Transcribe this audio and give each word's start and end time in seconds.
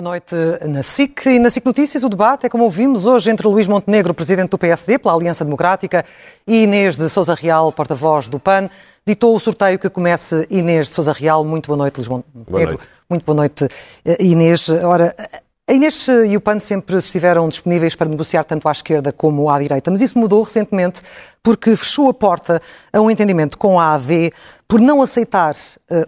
Boa 0.00 0.12
noite 0.12 0.34
na 0.66 0.82
SIC 0.82 1.26
e 1.26 1.38
na 1.38 1.50
SIC 1.50 1.62
Notícias. 1.66 2.02
O 2.02 2.08
debate 2.08 2.46
é, 2.46 2.48
como 2.48 2.64
ouvimos, 2.64 3.04
hoje 3.04 3.30
entre 3.30 3.46
Luís 3.46 3.68
Montenegro, 3.68 4.14
presidente 4.14 4.48
do 4.48 4.56
PSD 4.56 4.98
pela 4.98 5.12
Aliança 5.12 5.44
Democrática, 5.44 6.06
e 6.46 6.62
Inês 6.62 6.96
de 6.96 7.06
Souza 7.10 7.34
Real, 7.34 7.70
porta-voz 7.70 8.26
do 8.26 8.40
PAN. 8.40 8.70
Ditou 9.06 9.36
o 9.36 9.38
sorteio 9.38 9.78
que 9.78 9.90
comece 9.90 10.46
Inês 10.48 10.86
de 10.86 10.94
Souza 10.94 11.12
Real. 11.12 11.44
Muito 11.44 11.66
boa 11.66 11.76
noite, 11.76 11.98
Luís 11.98 12.08
Montenegro. 12.08 12.50
Boa 12.50 12.64
noite. 12.64 12.88
Muito 13.10 13.26
boa 13.26 13.36
noite, 13.36 13.68
Inês. 14.18 14.70
Ora, 14.70 15.14
a 15.68 15.72
Inês 15.74 16.08
e 16.08 16.34
o 16.34 16.40
PAN 16.40 16.58
sempre 16.60 16.96
estiveram 16.96 17.46
disponíveis 17.50 17.94
para 17.94 18.08
negociar 18.08 18.44
tanto 18.44 18.68
à 18.68 18.72
esquerda 18.72 19.12
como 19.12 19.50
à 19.50 19.58
direita, 19.58 19.90
mas 19.90 20.00
isso 20.00 20.18
mudou 20.18 20.42
recentemente 20.42 21.02
porque 21.42 21.76
fechou 21.76 22.08
a 22.08 22.14
porta 22.14 22.58
a 22.90 23.02
um 23.02 23.10
entendimento 23.10 23.58
com 23.58 23.78
a 23.78 23.92
AD 23.92 24.32
por 24.66 24.80
não 24.80 25.02
aceitar 25.02 25.54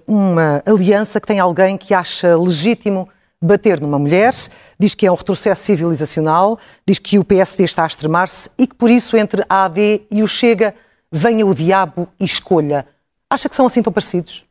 uma 0.09 0.63
aliança 0.65 1.21
que 1.21 1.27
tem 1.27 1.39
alguém 1.39 1.77
que 1.77 1.93
acha 1.93 2.35
legítimo 2.39 3.07
bater 3.43 3.81
numa 3.81 3.99
mulher, 3.99 4.33
diz 4.79 4.95
que 4.95 5.07
é 5.07 5.11
um 5.11 5.15
retrocesso 5.15 5.63
civilizacional, 5.65 6.59
diz 6.87 6.99
que 6.99 7.19
o 7.19 7.25
PSD 7.25 7.65
está 7.65 7.83
a 7.83 7.87
extremar-se 7.87 8.49
e 8.59 8.67
que 8.67 8.75
por 8.75 8.91
isso 8.91 9.17
entre 9.17 9.45
a 9.49 9.65
AD 9.65 10.03
e 10.11 10.23
o 10.23 10.29
Chega 10.29 10.73
venha 11.11 11.45
o 11.45 11.55
diabo 11.55 12.09
e 12.19 12.25
escolha. 12.25 12.87
Acha 13.29 13.49
que 13.49 13.57
são 13.57 13.67
assim 13.67 13.83
tão 13.83 13.93
parecidos? 13.93 14.45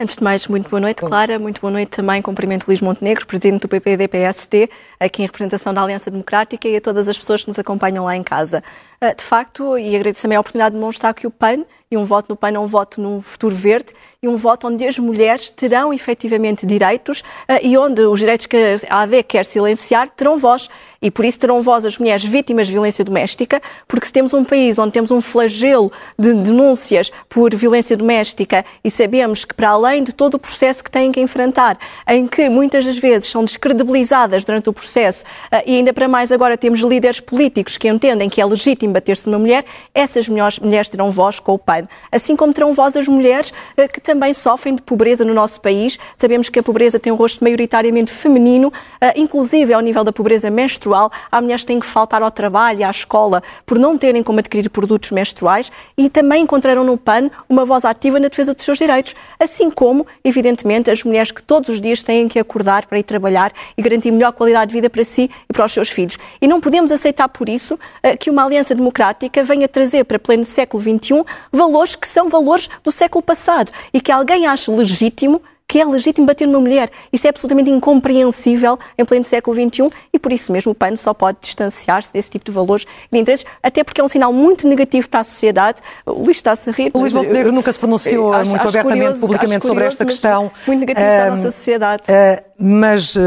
Antes 0.00 0.16
de 0.16 0.22
mais, 0.22 0.46
muito 0.46 0.70
boa 0.70 0.78
noite, 0.78 1.02
Clara. 1.02 1.40
Muito 1.40 1.60
boa 1.60 1.72
noite 1.72 1.88
também. 1.88 2.22
Cumprimento 2.22 2.68
Luís 2.68 2.80
Montenegro, 2.80 3.26
presidente 3.26 3.62
do 3.62 3.68
PPD-PSD, 3.68 4.70
aqui 5.00 5.22
em 5.22 5.26
representação 5.26 5.74
da 5.74 5.82
Aliança 5.82 6.08
Democrática 6.08 6.68
e 6.68 6.76
a 6.76 6.80
todas 6.80 7.08
as 7.08 7.18
pessoas 7.18 7.42
que 7.42 7.48
nos 7.48 7.58
acompanham 7.58 8.04
lá 8.04 8.16
em 8.16 8.22
casa. 8.22 8.62
Ah, 9.00 9.12
de 9.12 9.24
facto, 9.24 9.76
e 9.76 9.96
agradeço 9.96 10.22
também 10.22 10.36
a 10.36 10.40
oportunidade 10.40 10.74
de 10.74 10.78
demonstrar 10.78 11.12
que 11.14 11.26
o 11.26 11.32
PAN 11.32 11.64
e 11.90 11.96
um 11.96 12.04
voto 12.04 12.26
no 12.28 12.36
PAN 12.36 12.50
é 12.50 12.58
um 12.58 12.66
voto 12.66 13.00
num 13.00 13.20
futuro 13.20 13.54
verde 13.54 13.94
e 14.22 14.28
um 14.28 14.36
voto 14.36 14.66
onde 14.66 14.86
as 14.86 14.98
mulheres 14.98 15.48
terão 15.48 15.92
efetivamente 15.92 16.66
direitos 16.66 17.20
uh, 17.20 17.58
e 17.62 17.78
onde 17.78 18.02
os 18.02 18.18
direitos 18.18 18.46
que 18.46 18.56
a 18.88 19.02
AD 19.02 19.22
quer 19.22 19.44
silenciar 19.44 20.10
terão 20.10 20.36
voz. 20.38 20.68
E 21.00 21.10
por 21.10 21.24
isso 21.24 21.38
terão 21.38 21.62
voz 21.62 21.84
as 21.84 21.96
mulheres 21.96 22.24
vítimas 22.24 22.66
de 22.66 22.72
violência 22.72 23.04
doméstica, 23.04 23.62
porque 23.86 24.06
se 24.06 24.12
temos 24.12 24.34
um 24.34 24.44
país 24.44 24.78
onde 24.78 24.92
temos 24.92 25.10
um 25.10 25.22
flagelo 25.22 25.90
de 26.18 26.34
denúncias 26.34 27.10
por 27.28 27.54
violência 27.54 27.96
doméstica 27.96 28.64
e 28.82 28.90
sabemos 28.90 29.44
que, 29.44 29.54
para 29.54 29.70
além 29.70 30.02
de 30.02 30.12
todo 30.12 30.34
o 30.34 30.38
processo 30.38 30.82
que 30.82 30.90
têm 30.90 31.12
que 31.12 31.20
enfrentar, 31.20 31.78
em 32.08 32.26
que 32.26 32.48
muitas 32.48 32.84
das 32.84 32.98
vezes 32.98 33.30
são 33.30 33.44
descredibilizadas 33.44 34.42
durante 34.42 34.68
o 34.68 34.72
processo, 34.72 35.22
uh, 35.52 35.62
e 35.64 35.76
ainda 35.76 35.92
para 35.92 36.08
mais 36.08 36.32
agora 36.32 36.58
temos 36.58 36.80
líderes 36.80 37.20
políticos 37.20 37.76
que 37.76 37.88
entendem 37.88 38.28
que 38.28 38.40
é 38.40 38.44
legítimo 38.44 38.92
bater-se 38.92 39.28
numa 39.28 39.38
mulher, 39.38 39.64
essas 39.94 40.28
mulheres, 40.28 40.88
terão 40.88 41.12
voz 41.12 41.38
com 41.38 41.54
o 41.54 41.58
PAN. 41.78 41.88
Assim 42.10 42.36
como 42.36 42.52
terão 42.52 42.74
voz 42.74 42.96
as 42.96 43.06
mulheres 43.06 43.50
uh, 43.50 43.88
que 43.92 44.00
também 44.00 44.34
sofrem 44.34 44.74
de 44.74 44.82
pobreza 44.82 45.24
no 45.24 45.34
nosso 45.34 45.60
país. 45.60 45.98
Sabemos 46.16 46.48
que 46.48 46.58
a 46.58 46.62
pobreza 46.62 46.98
tem 46.98 47.12
um 47.12 47.16
rosto 47.16 47.42
maioritariamente 47.42 48.10
feminino, 48.10 48.72
inclusive 49.16 49.72
ao 49.72 49.80
nível 49.80 50.04
da 50.04 50.12
pobreza 50.12 50.50
menstrual. 50.50 51.10
Há 51.30 51.40
mulheres 51.40 51.62
que 51.62 51.68
têm 51.68 51.80
que 51.80 51.86
faltar 51.86 52.22
ao 52.22 52.30
trabalho, 52.30 52.86
à 52.86 52.90
escola, 52.90 53.42
por 53.64 53.78
não 53.78 53.96
terem 53.96 54.22
como 54.22 54.38
adquirir 54.38 54.68
produtos 54.70 55.10
menstruais 55.10 55.70
e 55.96 56.08
também 56.08 56.42
encontraram 56.42 56.84
no 56.84 56.96
PAN 56.96 57.30
uma 57.48 57.64
voz 57.64 57.84
ativa 57.84 58.18
na 58.18 58.28
defesa 58.28 58.54
dos 58.54 58.64
seus 58.64 58.78
direitos. 58.78 59.14
Assim 59.38 59.70
como, 59.70 60.06
evidentemente, 60.24 60.90
as 60.90 61.04
mulheres 61.04 61.30
que 61.30 61.42
todos 61.42 61.68
os 61.68 61.80
dias 61.80 62.02
têm 62.02 62.28
que 62.28 62.38
acordar 62.38 62.86
para 62.86 62.98
ir 62.98 63.02
trabalhar 63.02 63.52
e 63.76 63.82
garantir 63.82 64.10
melhor 64.10 64.32
qualidade 64.32 64.68
de 64.70 64.74
vida 64.74 64.90
para 64.90 65.04
si 65.04 65.30
e 65.48 65.52
para 65.52 65.64
os 65.64 65.72
seus 65.72 65.88
filhos. 65.90 66.18
E 66.40 66.46
não 66.46 66.60
podemos 66.60 66.90
aceitar, 66.90 67.28
por 67.28 67.48
isso, 67.48 67.78
que 68.18 68.30
uma 68.30 68.44
aliança 68.44 68.74
democrática 68.74 69.42
venha 69.44 69.68
trazer 69.68 70.04
para 70.04 70.18
pleno 70.18 70.44
século 70.44 70.82
XXI 70.82 71.24
valores 71.52 71.67
que 71.98 72.08
são 72.08 72.28
valores 72.28 72.68
do 72.82 72.90
século 72.90 73.22
passado 73.22 73.72
e 73.92 74.00
que 74.00 74.12
alguém 74.12 74.46
ache 74.46 74.70
legítimo 74.70 75.40
que 75.68 75.78
é 75.78 75.84
legítimo 75.84 76.26
bater 76.26 76.48
numa 76.48 76.60
mulher. 76.60 76.88
Isso 77.12 77.26
é 77.26 77.30
absolutamente 77.30 77.68
incompreensível 77.68 78.78
em 78.96 79.04
pleno 79.04 79.22
século 79.22 79.54
XXI 79.54 79.90
e 80.10 80.18
por 80.18 80.32
isso 80.32 80.50
mesmo 80.50 80.72
o 80.72 80.74
PAN 80.74 80.96
só 80.96 81.12
pode 81.12 81.38
distanciar-se 81.42 82.10
desse 82.10 82.30
tipo 82.30 82.46
de 82.46 82.50
valores 82.50 82.86
e 83.12 83.14
de 83.14 83.20
interesses, 83.20 83.44
até 83.62 83.84
porque 83.84 84.00
é 84.00 84.04
um 84.04 84.08
sinal 84.08 84.32
muito 84.32 84.66
negativo 84.66 85.06
para 85.10 85.20
a 85.20 85.24
sociedade. 85.24 85.82
O 86.06 86.22
Luís 86.22 86.38
está-se 86.38 86.70
a 86.70 86.72
rir. 86.72 86.90
O 86.94 87.00
Luís 87.00 87.12
Montenegro 87.12 87.52
nunca 87.52 87.70
se 87.70 87.78
pronunciou 87.78 88.32
acho, 88.32 88.50
muito 88.50 88.66
acho 88.66 88.78
abertamente, 88.78 89.02
curioso, 89.02 89.20
publicamente 89.20 89.66
sobre 89.66 89.84
esta 89.84 90.06
questão. 90.06 90.50
Muito 90.66 90.80
negativo 90.80 91.06
uh, 91.06 91.10
para 91.10 91.26
a 91.26 91.30
nossa 91.30 91.50
sociedade. 91.50 92.02
Uh, 92.04 92.44
mas 92.58 93.16
uh, 93.16 93.20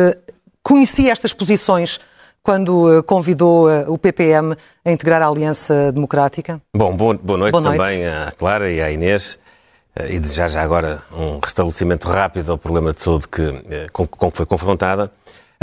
conhecia 0.63 1.11
estas 1.11 1.33
posições 1.33 1.99
quando 2.43 3.03
convidou 3.03 3.67
o 3.87 3.97
PPM 3.97 4.55
a 4.83 4.91
integrar 4.91 5.21
a 5.21 5.27
Aliança 5.27 5.91
Democrática? 5.91 6.61
Bom, 6.75 6.95
boa, 6.95 7.13
boa, 7.15 7.37
noite, 7.37 7.51
boa 7.51 7.63
noite 7.63 7.77
também 7.77 8.05
à 8.05 8.31
Clara 8.37 8.71
e 8.71 8.81
à 8.81 8.91
Inês. 8.91 9.37
Eh, 9.95 10.15
e 10.15 10.19
desejar 10.19 10.49
já 10.49 10.61
agora 10.61 11.03
um 11.11 11.39
restabelecimento 11.39 12.07
rápido 12.07 12.51
ao 12.51 12.57
problema 12.57 12.93
de 12.93 13.01
saúde 13.01 13.27
que, 13.27 13.41
eh, 13.41 13.87
com, 13.91 14.07
com 14.07 14.31
que 14.31 14.37
foi 14.37 14.45
confrontada. 14.45 15.11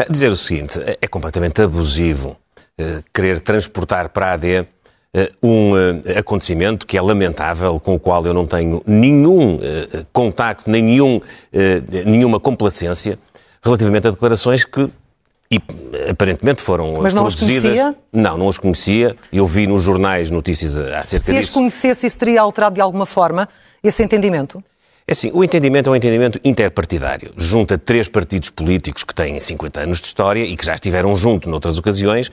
Dizer 0.09 0.31
o 0.31 0.37
seguinte, 0.37 0.79
é, 1.01 1.09
completamente 1.09 1.61
abusivo 1.61 2.37
eh, 2.79 3.03
querer 3.13 3.41
transportar 3.41 4.11
para 4.11 4.29
a 4.29 4.33
AD 4.33 4.67
um 5.43 5.73
acontecimento 6.17 6.87
que 6.87 6.97
é 6.97 7.03
lamentável, 7.03 7.81
com 7.81 7.95
o 7.95 7.99
qual 7.99 8.25
eu 8.27 8.35
não 8.35 8.47
tenho 8.47 8.83
nenhum 8.87 9.59
contacto, 10.13 10.71
nenhum, 10.71 11.21
nenhuma 12.05 12.39
complacência, 12.39 13.19
relativamente 13.63 14.07
a 14.07 14.11
declarações 14.11 14.65
que 14.65 14.89
e 15.51 15.61
aparentemente 16.11 16.61
foram 16.61 16.93
Mas 17.01 17.15
não 17.15 17.23
produzidas. 17.23 17.57
As 17.57 17.63
conhecia? 17.63 17.97
Não, 18.13 18.37
não 18.37 18.49
as 18.49 18.59
conhecia. 18.59 19.17
Eu 19.33 19.47
vi 19.47 19.67
nos 19.67 19.83
jornais 19.83 20.31
notícias 20.31 20.77
acerca 20.77 21.07
Se 21.07 21.17
disso. 21.19 21.33
Se 21.33 21.39
as 21.39 21.51
conhecesse, 21.51 22.07
isso 22.07 22.19
teria 22.19 22.43
alterado 22.43 22.75
de 22.75 22.81
alguma 22.81 23.07
forma 23.07 23.49
esse 23.83 24.03
entendimento? 24.03 24.63
É 25.07 25.13
assim, 25.13 25.31
o 25.33 25.43
entendimento 25.43 25.89
é 25.89 25.93
um 25.93 25.97
entendimento 25.97 26.39
interpartidário. 26.45 27.33
Junta 27.35 27.79
três 27.79 28.09
partidos 28.09 28.51
políticos 28.51 29.05
que 29.05 29.15
têm 29.15 29.41
50 29.41 29.81
anos 29.81 30.01
de 30.03 30.07
história 30.07 30.45
e 30.45 30.55
que 30.55 30.67
já 30.67 30.75
estiveram 30.75 31.17
juntos 31.17 31.51
noutras 31.51 31.79
ocasiões, 31.79 32.31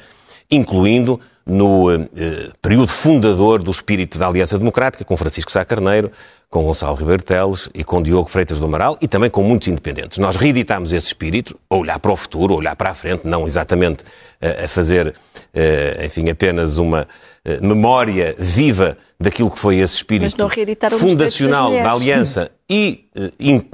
incluindo 0.51 1.19
no 1.45 1.91
eh, 1.91 2.49
período 2.59 2.87
fundador 2.87 3.61
do 3.61 3.69
espírito 3.69 4.17
da 4.17 4.27
Aliança 4.27 4.57
Democrática, 4.57 5.05
com 5.05 5.15
Francisco 5.15 5.51
Sá 5.51 5.63
Carneiro, 5.63 6.11
com 6.49 6.63
Gonçalo 6.63 6.95
Ribeiro 6.95 7.21
Teles 7.21 7.69
e 7.71 7.83
com 7.83 8.01
Diogo 8.01 8.27
Freitas 8.27 8.59
do 8.59 8.65
Amaral 8.65 8.97
e 8.99 9.07
também 9.07 9.29
com 9.29 9.43
muitos 9.43 9.67
independentes. 9.67 10.17
Nós 10.17 10.37
reeditámos 10.37 10.91
esse 10.91 11.07
espírito, 11.07 11.59
a 11.69 11.75
olhar 11.75 11.99
para 11.99 12.11
o 12.11 12.15
futuro, 12.15 12.55
a 12.55 12.57
olhar 12.57 12.75
para 12.75 12.89
a 12.91 12.95
frente, 12.95 13.27
não 13.27 13.45
exatamente 13.45 14.03
a 14.41 14.67
fazer, 14.67 15.13
enfim, 16.03 16.29
apenas 16.29 16.77
uma 16.77 17.07
memória 17.61 18.35
viva 18.37 18.97
daquilo 19.19 19.51
que 19.51 19.59
foi 19.59 19.77
esse 19.77 19.95
espírito 19.95 20.35
fundacional 20.97 21.71
da 21.71 21.91
Aliança 21.91 22.51
e 22.69 23.05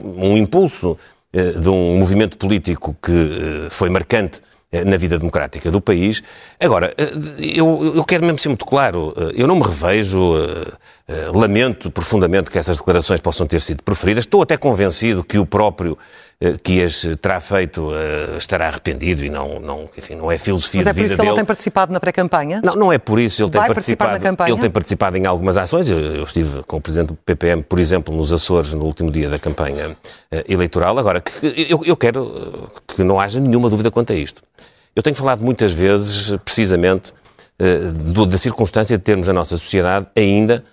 um 0.04 0.36
impulso 0.38 0.98
de 1.34 1.70
um 1.70 1.98
movimento 1.98 2.38
político 2.38 2.96
que 3.02 3.68
foi 3.70 3.90
marcante 3.90 4.42
na 4.86 4.96
vida 4.96 5.18
democrática 5.18 5.70
do 5.70 5.82
país. 5.82 6.24
Agora, 6.60 6.94
eu, 7.40 7.94
eu 7.96 8.04
quero 8.06 8.24
mesmo 8.24 8.40
ser 8.40 8.48
muito 8.48 8.66
claro, 8.66 9.14
eu 9.36 9.46
não 9.48 9.56
me 9.56 9.64
revejo, 9.64 10.34
lamento 11.34 11.92
profundamente 11.92 12.50
que 12.50 12.58
essas 12.58 12.78
declarações 12.78 13.20
possam 13.20 13.46
ter 13.46 13.62
sido 13.62 13.84
preferidas. 13.84 14.24
Estou 14.24 14.42
até 14.42 14.58
convencido 14.58 15.24
que 15.24 15.38
o 15.38 15.46
próprio 15.46 15.98
que 16.64 16.84
as 16.84 17.06
terá 17.22 17.40
feito 17.40 17.92
estará 18.38 18.68
arrependido 18.68 19.24
e 19.24 19.30
não, 19.30 19.60
não, 19.60 19.88
enfim, 19.96 20.16
não 20.16 20.32
é 20.32 20.40
filosofia 20.40 20.80
Mas 20.80 20.88
é 20.88 20.94
de 20.94 20.96
vida 20.96 21.04
por 21.04 21.06
isso 21.06 21.16
que 21.16 21.22
ele 21.22 21.22
dele. 21.22 21.30
não 21.30 21.36
tem 21.36 21.46
participado 21.46 21.94
na 21.94 22.00
pré-campanha? 22.00 22.62
Não, 22.64 22.76
não 22.76 22.92
é 22.92 22.98
por 22.98 23.20
isso. 23.20 23.44
Ele 23.44 23.52
Vai 23.52 23.68
tem 23.68 23.74
participado, 23.76 24.12
na 24.14 24.20
campanha? 24.20 24.52
Ele 24.52 24.60
tem 24.60 24.70
participado 24.70 25.18
em 25.18 25.28
algumas 25.28 25.56
ações. 25.56 25.88
Eu, 25.88 26.00
eu 26.00 26.24
estive 26.24 26.64
com 26.64 26.78
o 26.78 26.82
Presidente 26.82 27.10
do 27.10 27.16
PPM, 27.16 27.62
por 27.62 27.80
exemplo, 27.80 28.16
nos 28.16 28.34
Açores, 28.34 28.74
no 28.74 28.86
último 28.86 29.12
dia 29.12 29.30
da 29.30 29.38
campanha 29.38 29.96
eh, 30.32 30.44
eleitoral. 30.50 30.98
Agora, 30.98 31.24
eu, 31.44 31.84
eu 31.86 31.96
quero 31.96 32.70
que 32.88 33.04
não 33.04 33.20
haja 33.20 33.40
nenhuma 33.40 33.70
dúvida 33.70 33.92
quanto 33.92 34.12
a 34.12 34.16
isto. 34.16 34.42
Eu 34.96 35.04
tenho 35.04 35.16
falado 35.16 35.44
muitas 35.44 35.72
vezes, 35.72 36.36
precisamente, 36.44 37.14
eh, 37.60 37.92
da 38.28 38.38
circunstância 38.40 38.98
de 38.98 39.04
termos 39.04 39.28
na 39.28 39.34
nossa 39.34 39.56
sociedade 39.58 40.08
ainda 40.16 40.64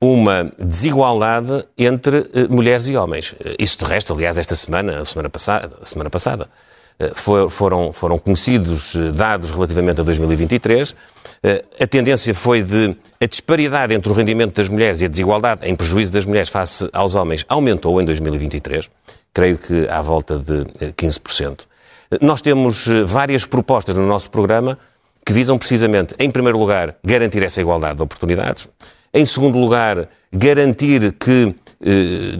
uma 0.00 0.52
desigualdade 0.58 1.64
entre 1.78 2.18
eh, 2.34 2.46
mulheres 2.48 2.86
e 2.88 2.96
homens. 2.96 3.34
Eh, 3.44 3.56
Isso, 3.58 3.78
de 3.78 3.84
resto, 3.86 4.12
aliás, 4.12 4.36
esta 4.36 4.54
semana, 4.54 5.04
semana 5.04 5.30
passada, 5.30 5.70
semana 5.84 6.10
passada 6.10 6.48
eh, 6.98 7.12
foram, 7.48 7.92
foram 7.92 8.18
conhecidos 8.18 8.94
dados 9.14 9.50
relativamente 9.50 10.00
a 10.00 10.04
2023. 10.04 10.94
Eh, 11.42 11.64
A 11.80 11.86
tendência 11.86 12.34
foi 12.34 12.62
de 12.62 12.94
a 13.20 13.26
disparidade 13.26 13.94
entre 13.94 14.10
o 14.10 14.14
rendimento 14.14 14.54
das 14.54 14.68
mulheres 14.68 15.00
e 15.00 15.06
a 15.06 15.08
desigualdade 15.08 15.66
em 15.66 15.74
prejuízo 15.74 16.12
das 16.12 16.26
mulheres 16.26 16.50
face 16.50 16.88
aos 16.92 17.14
homens 17.14 17.44
aumentou 17.48 18.00
em 18.00 18.04
2023, 18.04 18.90
creio 19.32 19.56
que 19.56 19.88
à 19.88 20.02
volta 20.02 20.38
de 20.38 20.66
eh, 20.80 20.92
15%. 20.92 21.60
Eh, 22.10 22.18
Nós 22.20 22.42
temos 22.42 22.86
várias 23.06 23.46
propostas 23.46 23.96
no 23.96 24.06
nosso 24.06 24.30
programa 24.30 24.78
que 25.24 25.32
visam 25.32 25.56
precisamente, 25.58 26.14
em 26.20 26.30
primeiro 26.30 26.58
lugar, 26.58 26.94
garantir 27.02 27.42
essa 27.42 27.60
igualdade 27.60 27.96
de 27.96 28.02
oportunidades, 28.02 28.68
em 29.12 29.24
segundo 29.24 29.58
lugar, 29.58 30.08
garantir 30.32 31.12
que 31.12 31.54
eh, 31.78 32.36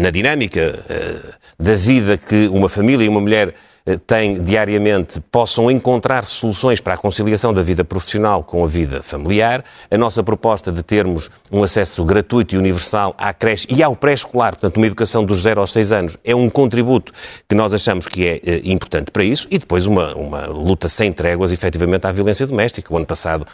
na 0.00 0.10
dinâmica 0.10 0.84
eh, 0.88 1.16
da 1.58 1.74
vida 1.74 2.16
que 2.16 2.46
uma 2.48 2.68
família 2.68 3.04
e 3.04 3.08
uma 3.08 3.20
mulher 3.20 3.52
eh, 3.84 3.96
têm 3.96 4.40
diariamente 4.40 5.20
possam 5.20 5.68
encontrar 5.68 6.24
soluções 6.24 6.80
para 6.80 6.94
a 6.94 6.96
conciliação 6.96 7.52
da 7.52 7.62
vida 7.62 7.84
profissional 7.84 8.44
com 8.44 8.64
a 8.64 8.68
vida 8.68 9.02
familiar. 9.02 9.64
A 9.90 9.98
nossa 9.98 10.22
proposta 10.22 10.70
de 10.70 10.84
termos 10.84 11.30
um 11.50 11.64
acesso 11.64 12.04
gratuito 12.04 12.54
e 12.54 12.58
universal 12.58 13.12
à 13.18 13.34
creche 13.34 13.66
e 13.68 13.82
ao 13.82 13.96
pré-escolar, 13.96 14.52
portanto, 14.52 14.76
uma 14.76 14.86
educação 14.86 15.24
dos 15.24 15.42
0 15.42 15.60
aos 15.60 15.72
6 15.72 15.90
anos, 15.90 16.16
é 16.24 16.34
um 16.34 16.48
contributo 16.48 17.12
que 17.48 17.56
nós 17.56 17.74
achamos 17.74 18.06
que 18.06 18.24
é 18.24 18.60
importante 18.64 19.10
para 19.10 19.24
isso. 19.24 19.48
E 19.50 19.58
depois 19.58 19.84
uma, 19.84 20.14
uma 20.14 20.46
luta 20.46 20.86
sem 20.86 21.12
tréguas, 21.12 21.50
efetivamente, 21.50 22.06
à 22.06 22.12
violência 22.12 22.46
doméstica. 22.46 22.94
O 22.94 22.96
ano 22.96 23.06
passado 23.06 23.44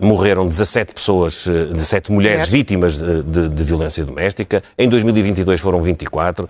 morreram 0.00 0.46
17 0.46 0.94
pessoas, 0.94 1.46
17 1.46 2.10
mulheres 2.12 2.48
vítimas 2.48 2.98
de, 2.98 3.22
de, 3.22 3.48
de, 3.48 3.64
violência 3.64 4.04
doméstica. 4.04 4.62
Em 4.76 4.88
2022 4.88 5.60
foram 5.60 5.82
24. 5.82 6.48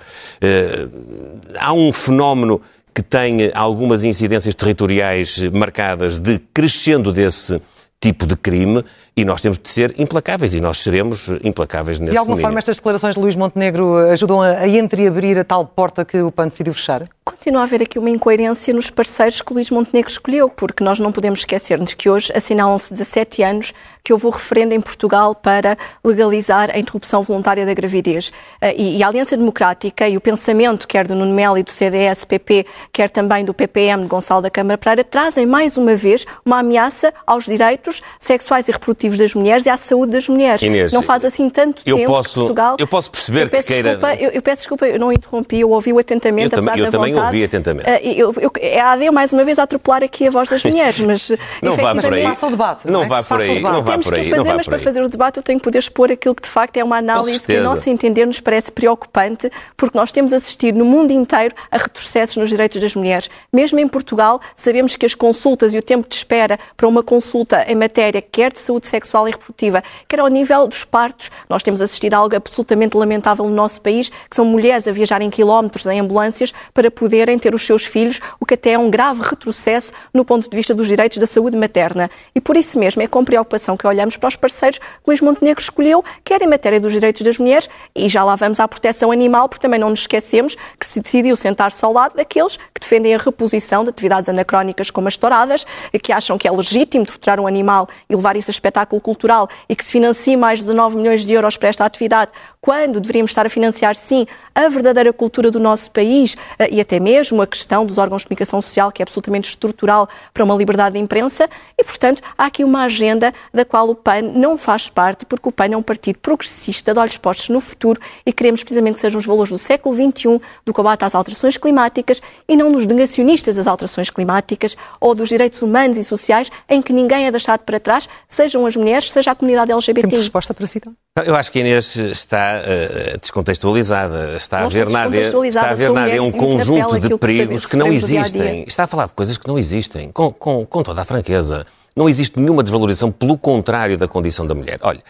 Há 1.59 1.73
um 1.73 1.93
fenómeno 1.93 2.61
que 2.95 3.03
tem 3.03 3.51
algumas 3.55 4.03
incidências 4.03 4.55
territoriais 4.55 5.39
marcadas 5.53 6.19
de 6.19 6.39
crescendo 6.53 7.13
desse 7.13 7.61
tipo 8.01 8.27
de 8.27 8.37
crime 8.37 8.85
e 9.17 9.25
nós 9.25 9.41
temos 9.41 9.59
de 9.59 9.69
ser 9.69 9.95
implacáveis 9.99 10.55
e 10.55 10.61
nós 10.61 10.79
seremos 10.79 11.29
implacáveis 11.43 11.99
nesse 11.99 12.13
De 12.13 12.17
alguma 12.17 12.35
domínio. 12.35 12.47
forma 12.47 12.59
estas 12.59 12.77
declarações 12.77 13.15
de 13.15 13.21
Luís 13.21 13.35
Montenegro 13.35 13.97
ajudam 14.11 14.41
a, 14.41 14.51
a 14.51 14.69
entreabrir 14.69 15.39
a 15.39 15.45
tal 15.45 15.65
porta 15.67 16.05
que 16.05 16.21
o 16.21 16.31
PAN 16.31 16.49
decidiu 16.49 16.73
fechar? 16.75 17.09
Continua 17.29 17.61
a 17.61 17.65
haver 17.65 17.83
aqui 17.83 17.99
uma 17.99 18.09
incoerência 18.09 18.73
nos 18.73 18.89
parceiros 18.89 19.43
que 19.43 19.53
Luís 19.53 19.71
Montenegro 19.71 20.11
escolheu, 20.11 20.49
porque 20.49 20.83
nós 20.83 20.99
não 20.99 21.13
podemos 21.13 21.41
esquecer-nos 21.41 21.93
que 21.93 22.09
hoje 22.09 22.33
assinalam-se 22.35 22.91
17 22.91 23.43
anos 23.43 23.75
que 24.03 24.15
houve 24.15 24.27
o 24.27 24.31
referendo 24.31 24.73
em 24.73 24.81
Portugal 24.81 25.35
para 25.35 25.77
legalizar 26.03 26.71
a 26.73 26.79
interrupção 26.79 27.23
voluntária 27.23 27.67
da 27.67 27.75
gravidez. 27.75 28.33
Eh, 28.63 28.75
e, 28.79 29.03
a 29.03 29.09
Aliança 29.09 29.37
Democrática 29.37 30.09
e 30.09 30.17
o 30.17 30.21
pensamento, 30.23 30.89
quer 30.89 31.07
do 31.07 31.15
Nuno 31.15 31.35
Melo 31.35 31.59
e 31.59 31.63
do 31.63 31.71
CDS-PP, 31.71 32.65
quer 32.91 33.11
também 33.11 33.45
do 33.45 33.53
PPM 33.53 34.05
de 34.05 34.09
Gonçalo 34.09 34.41
da 34.41 34.49
Câmara 34.49 34.79
Pereira, 34.79 35.05
trazem 35.05 35.45
mais 35.45 35.77
uma 35.77 35.95
vez 35.95 36.25
uma 36.47 36.61
ameaça 36.61 37.13
aos 37.27 37.45
direitos 37.45 38.01
sexuais 38.19 38.69
e 38.69 38.73
reprodutivos 38.73 39.19
das 39.19 39.35
mulheres 39.35 39.67
e 39.67 39.69
à 39.69 39.77
saúde 39.77 40.13
das 40.13 40.27
mulheres. 40.31 40.63
Inês, 40.63 40.95
não 40.95 41.03
faz 41.03 41.27
assim 41.27 41.51
tanto 41.51 41.83
eu 41.85 41.97
tempo 41.97 42.11
posso, 42.11 42.29
que 42.31 42.35
Portugal... 42.37 42.77
Eu 42.79 42.87
posso 42.87 43.11
perceber 43.11 43.43
eu 43.43 43.51
que 43.51 43.63
queira... 43.63 43.91
Desculpa, 43.91 44.15
eu, 44.15 44.31
eu, 44.31 44.41
peço 44.41 44.63
desculpa, 44.63 44.87
eu 44.87 44.99
não 44.99 45.13
interrompi, 45.13 45.61
eu 45.61 45.69
ouvi-o 45.69 45.99
atentamente, 45.99 46.55
eu 46.55 46.59
apesar 46.59 46.71
também, 46.71 46.85
da 46.85 46.91
também 46.91 47.18
vontade. 47.19 47.37
ouvi 47.37 47.44
atentamente. 47.44 47.88
Uh, 47.88 47.99
eu, 48.03 48.35
eu, 48.41 48.53
é 48.61 48.81
a 48.81 48.93
AD, 48.93 49.11
mais 49.11 49.32
uma 49.32 49.44
vez, 49.44 49.59
a 49.59 49.65
atropelar 49.65 50.03
aqui 50.03 50.26
a 50.26 50.31
voz 50.31 50.49
das 50.49 50.65
mulheres, 50.65 51.00
mas 51.00 51.32
não 51.62 51.76
vá 51.76 51.94
por 51.94 52.12
aí. 52.12 52.23
faça 52.23 52.47
o 52.47 52.50
debate. 52.50 52.87
Não, 52.87 53.00
não 53.00 53.09
vá 53.09 53.23
por 53.23 53.41
aí. 53.41 53.61
Não 53.61 53.82
vá 53.82 53.93
Temos 53.93 54.06
por 54.06 54.15
aí. 54.15 54.25
que 54.25 54.31
fazer, 54.31 54.55
mas 54.55 54.67
para 54.67 54.79
fazer 54.79 55.03
o 55.03 55.09
debate 55.09 55.37
eu 55.38 55.43
tenho 55.43 55.59
que 55.59 55.65
poder 55.65 55.79
expor 55.79 56.11
aquilo 56.11 56.35
que 56.35 56.43
de 56.43 56.49
facto 56.49 56.76
é 56.76 56.85
uma 56.85 56.97
análise 56.97 57.44
que, 57.44 57.56
a 57.56 57.62
nosso 57.62 57.88
entender, 57.91 58.26
nos 58.26 58.41
parece 58.41 58.70
preocupante, 58.70 59.50
porque 59.76 59.97
nós 59.97 60.12
temos 60.12 60.32
assistido 60.32 60.79
no 60.79 60.85
mundo 60.85 61.11
inteiro 61.11 61.55
a 61.70 61.79
retrocessos 61.79 62.37
nos 62.37 62.49
direitos 62.49 62.81
das 62.81 62.94
mulheres. 62.94 63.29
Mesmo 63.53 63.79
em 63.79 63.88
Portugal, 63.88 64.41
sabemos 64.55 64.97
que 64.97 65.06
as 65.06 65.15
consultas 65.15 65.75
e 65.75 65.79
o 65.79 65.82
tempo 65.82 66.09
de 66.09 66.15
espera 66.15 66.59
para 66.76 66.87
uma 66.87 67.03
consulta 67.03 67.65
em 67.69 67.75
matéria 67.75 68.23
quer 68.23 68.53
de 68.53 68.59
saúde 68.59 68.87
sexual 68.87 69.29
e 69.29 69.31
reprodutiva, 69.31 69.82
quer 70.06 70.20
ao 70.20 70.29
nível 70.29 70.67
dos 70.67 70.85
partos, 70.85 71.31
nós 71.49 71.62
temos 71.62 71.81
assistido 71.81 72.15
a 72.15 72.19
algo 72.19 72.37
absolutamente 72.37 72.97
lamentável 72.97 73.44
no 73.47 73.55
nosso 73.55 73.81
país, 73.81 74.09
que 74.09 74.37
são 74.37 74.44
mulheres 74.44 74.87
a 74.87 74.93
viajarem 74.93 75.31
quilómetros 75.31 75.87
em 75.87 76.00
ambulâncias 76.00 76.53
para 76.73 76.91
poderem 77.08 77.38
ter 77.38 77.55
os 77.55 77.64
seus 77.64 77.87
filhos, 77.87 78.20
o 78.38 78.44
que 78.44 78.52
até 78.52 78.72
é 78.72 78.78
um 78.78 78.90
grave 78.90 79.22
retrocesso 79.22 79.93
no 80.12 80.26
ponto 80.26 80.49
de 80.49 80.55
vista 80.55 80.75
dos 80.75 80.87
direitos 80.87 81.16
da 81.16 81.26
saúde 81.26 81.56
materna. 81.56 82.10
E 82.34 82.40
por 82.40 82.55
isso 82.55 82.78
mesmo 82.78 83.00
é 83.00 83.06
com 83.06 83.25
preocupação 83.25 83.78
que 83.78 83.87
olhamos 83.87 84.19
para 84.19 84.28
os 84.28 84.37
parceiros 84.37 84.78
que 84.78 84.84
Luís 85.06 85.22
Montenegro 85.22 85.62
escolheu, 85.62 86.05
quer 86.22 86.43
em 86.43 86.46
matéria 86.46 86.78
dos 86.78 86.93
direitos 86.93 87.22
das 87.22 87.38
mulheres, 87.38 87.66
e 87.96 88.10
já 88.10 88.22
lá 88.22 88.37
vamos 88.37 88.60
à 88.60 88.69
proteção 88.69 89.10
animal, 89.10 89.49
porque 89.49 89.62
também 89.62 89.81
não 89.81 89.88
nos 89.88 90.00
esquecemos 90.00 90.55
que 90.78 90.87
se 90.87 91.00
decidiu 91.00 91.34
sentar-se 91.34 91.82
ao 91.82 91.94
lado 91.94 92.14
daqueles 92.14 92.58
que 92.58 92.81
defendem 92.81 93.14
a 93.14 93.19
reposição 93.19 93.84
de 93.84 93.88
atividades 93.88 94.28
anacrónicas 94.28 94.90
como 94.90 95.08
as 95.08 95.16
touradas, 95.16 95.64
que 96.02 96.12
acham 96.12 96.37
que 96.37 96.46
é 96.46 96.52
legítimo 96.52 97.06
torturar 97.06 97.40
um 97.40 97.46
animal 97.46 97.88
e 98.08 98.14
levar 98.14 98.37
isso 98.37 98.50
a 98.50 98.52
espetáculo 98.52 99.00
cultural 99.00 99.49
e 99.66 99.75
que 99.75 99.82
se 99.82 99.93
financie 99.93 100.37
mais 100.37 100.58
de 100.58 100.66
19 100.66 100.99
milhões 100.99 101.25
de 101.25 101.32
euros 101.32 101.56
para 101.56 101.70
esta 101.70 101.87
atividade, 101.87 102.32
quando 102.60 103.00
deveríamos 103.00 103.31
estar 103.31 103.46
a 103.46 103.49
financiar, 103.49 103.94
sim, 103.94 104.26
a 104.55 104.69
verdadeira 104.69 105.12
cultura 105.12 105.50
do 105.50 105.60
nosso 105.60 105.90
país 105.90 106.37
eh, 106.58 106.69
e 106.72 106.81
até 106.81 106.98
mesmo 107.00 107.43
a 107.43 107.47
questão 107.47 107.85
dos 107.85 107.99
órgãos 107.99 108.23
de 108.23 108.29
comunicação 108.29 108.61
social, 108.61 108.91
que 108.93 109.03
é 109.03 109.05
absolutamente 109.05 109.49
estrutural 109.49 110.09
para 110.33 110.45
uma 110.45 110.55
liberdade 110.55 110.95
de 110.95 110.99
imprensa, 110.99 111.49
e, 111.77 111.85
portanto, 111.85 112.23
há 112.37 112.47
aqui 112.47 112.65
uma 112.65 112.85
agenda 112.85 113.33
da 113.53 113.65
qual 113.65 113.89
o 113.89 113.95
PAN 113.95 114.23
não 114.23 114.56
faz 114.59 114.89
parte, 114.89 115.27
porque 115.27 115.49
o 115.49 115.53
PAN 115.53 115.67
é 115.73 115.77
um 115.77 115.83
partido 115.83 116.19
progressista, 116.19 116.93
de 116.93 117.00
olhos 117.00 117.17
postos 117.17 117.49
no 117.49 117.61
futuro, 117.61 118.00
e 118.25 118.33
queremos 118.33 118.62
precisamente 118.62 118.95
que 118.95 119.00
sejam 119.00 119.19
os 119.19 119.27
valores 119.27 119.50
do 119.50 119.59
século 119.59 119.95
XXI, 119.95 120.41
do 120.65 120.73
combate 120.73 121.05
às 121.05 121.15
alterações 121.15 121.56
climáticas, 121.56 122.23
e 122.49 122.56
não 122.56 122.73
dos 122.73 122.87
negacionistas 122.87 123.56
das 123.56 123.67
alterações 123.67 124.11
climáticas 124.11 124.77
ou 125.01 125.15
dos 125.15 125.29
direitos 125.29 125.62
humanos 125.62 125.97
e 125.97 126.05
sociais, 126.05 126.51
em 126.69 126.81
que 126.83 126.93
ninguém 126.93 127.27
é 127.27 127.31
deixado 127.31 127.61
para 127.61 127.81
trás, 127.81 128.09
sejam 128.29 128.67
as 128.67 128.77
mulheres, 128.77 129.11
seja 129.11 129.31
a 129.31 129.35
comunidade 129.35 129.73
LGBT. 129.73 130.09
Temos 130.09 130.25
resposta 130.25 130.55
para 130.55 130.67
si, 130.67 130.79
então? 130.79 130.94
Eu 131.26 131.35
acho 131.35 131.50
que 131.50 131.59
a 131.59 131.61
Inês 131.61 131.97
está 131.97 132.62
uh, 132.62 133.19
descontextualizada. 133.19 134.37
Está 134.37 134.61
não 134.61 134.67
a 134.67 134.69
ver 134.69 134.88
nada, 134.88 135.17
está 135.17 135.70
a 135.70 135.75
ver 135.75 135.91
nada 135.91 136.11
é 136.11 136.20
um 136.20 136.32
conjunto 136.32 136.99
de 136.99 137.17
perigos 137.19 137.67
que 137.67 137.76
não 137.76 137.93
existem. 137.93 138.65
Está 138.67 138.85
a 138.85 138.87
falar 138.87 139.06
de 139.06 139.12
coisas 139.12 139.38
que 139.38 139.47
não 139.49 139.59
existem, 139.59 140.11
com, 140.11 140.32
com, 140.32 140.65
com 140.67 140.82
toda 140.82 141.03
a 141.03 141.05
franqueza. 141.05 141.67
Não 141.97 142.09
existe 142.09 142.38
nenhuma 142.38 142.62
desvalorização, 142.62 143.11
pelo 143.11 143.37
contrário 143.37 143.97
da 143.97 144.06
condição 144.06 144.47
da 144.47 144.55
mulher. 144.55 144.79
Olha, 144.82 145.03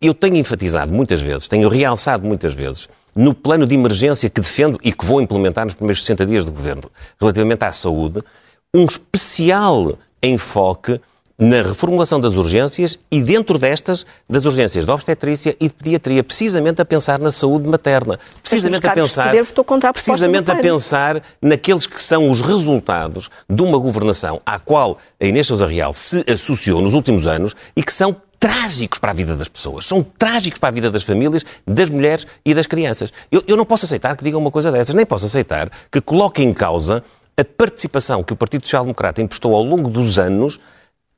eu 0.00 0.14
tenho 0.14 0.36
enfatizado 0.36 0.90
muitas 0.92 1.20
vezes, 1.20 1.46
tenho 1.46 1.68
realçado 1.68 2.26
muitas 2.26 2.54
vezes, 2.54 2.88
no 3.14 3.34
plano 3.34 3.66
de 3.66 3.74
emergência 3.74 4.30
que 4.30 4.40
defendo 4.40 4.78
e 4.82 4.92
que 4.92 5.04
vou 5.04 5.20
implementar 5.20 5.66
nos 5.66 5.74
primeiros 5.74 6.00
60 6.00 6.24
dias 6.24 6.44
do 6.46 6.52
governo, 6.52 6.90
relativamente 7.20 7.62
à 7.64 7.72
saúde, 7.72 8.22
um 8.74 8.86
especial 8.86 9.98
enfoque 10.22 11.00
na 11.40 11.62
reformulação 11.62 12.20
das 12.20 12.34
urgências 12.34 12.98
e 13.10 13.22
dentro 13.22 13.58
destas, 13.58 14.04
das 14.28 14.44
urgências 14.44 14.84
de 14.84 14.92
obstetrícia 14.92 15.56
e 15.58 15.68
de 15.68 15.72
pediatria, 15.72 16.22
precisamente 16.22 16.82
a 16.82 16.84
pensar 16.84 17.18
na 17.18 17.30
saúde 17.30 17.66
materna, 17.66 18.20
precisamente 18.42 18.86
a 18.86 18.92
pensar, 18.92 19.34
a 19.34 19.92
precisamente 19.94 20.50
a 20.50 20.56
pensar 20.56 21.22
naqueles 21.40 21.86
que 21.86 22.00
são 22.00 22.30
os 22.30 22.42
resultados 22.42 23.30
de 23.48 23.62
uma 23.62 23.78
governação 23.78 24.38
à 24.44 24.58
qual 24.58 24.98
a 25.18 25.24
Inês 25.24 25.46
Sousa 25.46 25.66
Real 25.66 25.94
se 25.94 26.22
associou 26.30 26.82
nos 26.82 26.92
últimos 26.92 27.26
anos 27.26 27.56
e 27.74 27.82
que 27.82 27.92
são 27.92 28.14
trágicos 28.38 28.98
para 28.98 29.12
a 29.12 29.14
vida 29.14 29.34
das 29.34 29.48
pessoas, 29.48 29.86
são 29.86 30.02
trágicos 30.02 30.58
para 30.58 30.68
a 30.68 30.72
vida 30.72 30.90
das 30.90 31.02
famílias, 31.02 31.44
das 31.66 31.88
mulheres 31.88 32.26
e 32.44 32.52
das 32.52 32.66
crianças. 32.66 33.12
Eu, 33.32 33.42
eu 33.46 33.56
não 33.56 33.64
posso 33.64 33.86
aceitar 33.86 34.14
que 34.14 34.24
digam 34.24 34.40
uma 34.40 34.50
coisa 34.50 34.70
dessas, 34.70 34.94
nem 34.94 35.06
posso 35.06 35.24
aceitar 35.24 35.70
que 35.90 36.00
coloquem 36.02 36.48
em 36.48 36.52
causa 36.52 37.02
a 37.36 37.44
participação 37.44 38.22
que 38.22 38.34
o 38.34 38.36
Partido 38.36 38.64
Social 38.66 38.84
Democrata 38.84 39.22
emprestou 39.22 39.54
ao 39.54 39.62
longo 39.62 39.88
dos 39.88 40.18
anos 40.18 40.60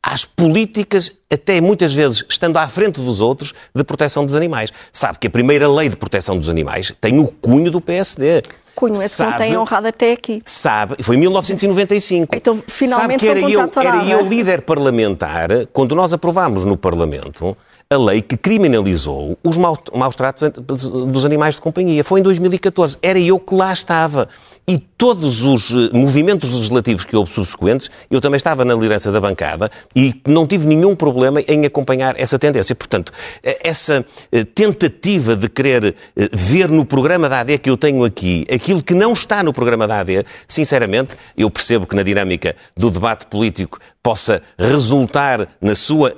às 0.03 0.25
políticas, 0.25 1.17
até 1.33 1.61
muitas 1.61 1.95
vezes 1.95 2.25
estando 2.29 2.57
à 2.57 2.67
frente 2.67 3.01
dos 3.01 3.21
outros, 3.21 3.55
de 3.75 3.85
proteção 3.85 4.27
dos 4.27 4.35
animais. 4.35 4.71
Sabe 4.93 5.19
que 5.19 5.29
a 5.29 5.31
primeira 5.31 5.71
lei 5.71 5.89
de 5.89 5.97
proteção 5.97 6.37
dos 6.37 6.49
animais 6.49 6.93
tem 7.01 7.21
o 7.21 7.29
cunho 7.29 7.71
do 7.71 7.81
PSD. 7.81 8.43
Cunho, 8.75 8.95
esse 8.95 9.11
sabe, 9.11 9.31
não 9.31 9.39
tem 9.39 9.57
honrado 9.57 9.87
até 9.87 10.13
aqui. 10.13 10.43
Sabe, 10.45 10.97
foi 11.03 11.17
em 11.17 11.21
1995. 11.21 12.35
Então, 12.35 12.63
finalmente 12.67 13.25
sabe 13.25 13.41
que 13.41 13.47
era 13.47 13.51
eu, 13.51 13.71
era 13.81 14.05
eu 14.07 14.27
líder 14.27 14.63
parlamentar, 14.63 15.51
quando 15.73 15.95
nós 15.95 16.13
aprovámos 16.13 16.65
no 16.65 16.77
Parlamento 16.77 17.57
a 17.93 17.99
lei 17.99 18.23
que 18.23 18.37
criminalizou 18.37 19.39
os 19.43 19.57
maus 19.59 20.17
tratos 20.17 20.51
dos 20.51 21.25
animais 21.25 21.57
de 21.57 21.61
companhia. 21.61 22.03
Foi 22.03 22.21
em 22.21 22.23
2014. 22.23 22.97
Era 23.03 23.19
eu 23.19 23.39
que 23.39 23.55
lá 23.55 23.73
estava. 23.73 24.29
E 24.67 24.79
todos 24.79 25.45
os 25.45 25.73
eh, 25.73 25.91
movimentos 25.93 26.49
legislativos 26.53 27.05
que 27.05 27.17
houve 27.17 27.33
subsequentes, 27.33 27.91
eu 28.09 28.21
também 28.21 28.37
estava 28.37 28.65
na 28.65 28.75
liderança 28.75 29.11
da 29.11 29.21
bancada 29.21 29.69
e 29.95 30.15
não 30.25 30.47
tive 30.47 30.69
nenhum 30.69 30.95
problema 30.95 31.41
em 31.41 31.67
acompanhar 31.67 32.15
essa 32.19 32.39
tendência. 32.39 32.73
Portanto, 32.73 33.13
eh, 33.43 33.59
essa 33.65 34.07
eh, 34.31 34.45
tentativa 34.45 35.35
de 35.35 35.49
querer 35.49 35.97
ver 36.33 36.71
no 36.71 36.85
programa 36.85 37.29
da 37.29 37.41
AD 37.41 37.59
que 37.59 37.69
eu 37.69 37.77
tenho 37.77 38.05
aqui 38.05 38.47
aquilo 38.53 38.81
que 38.83 38.95
não 38.95 39.13
está 39.13 39.43
no 39.43 39.53
programa 39.53 39.89
da 39.89 39.99
AD, 39.99 40.25
sinceramente, 40.47 41.17
eu 41.37 41.51
percebo 41.51 41.85
que 41.85 41.97
na 41.97 42.05
dinâmica 42.05 42.55
do 42.77 42.89
debate 42.89 43.27
político 43.27 43.81
possa 44.03 44.43
resultar 44.59 45.49
na 45.61 45.77
sua 45.77 46.11
uh, 46.11 46.15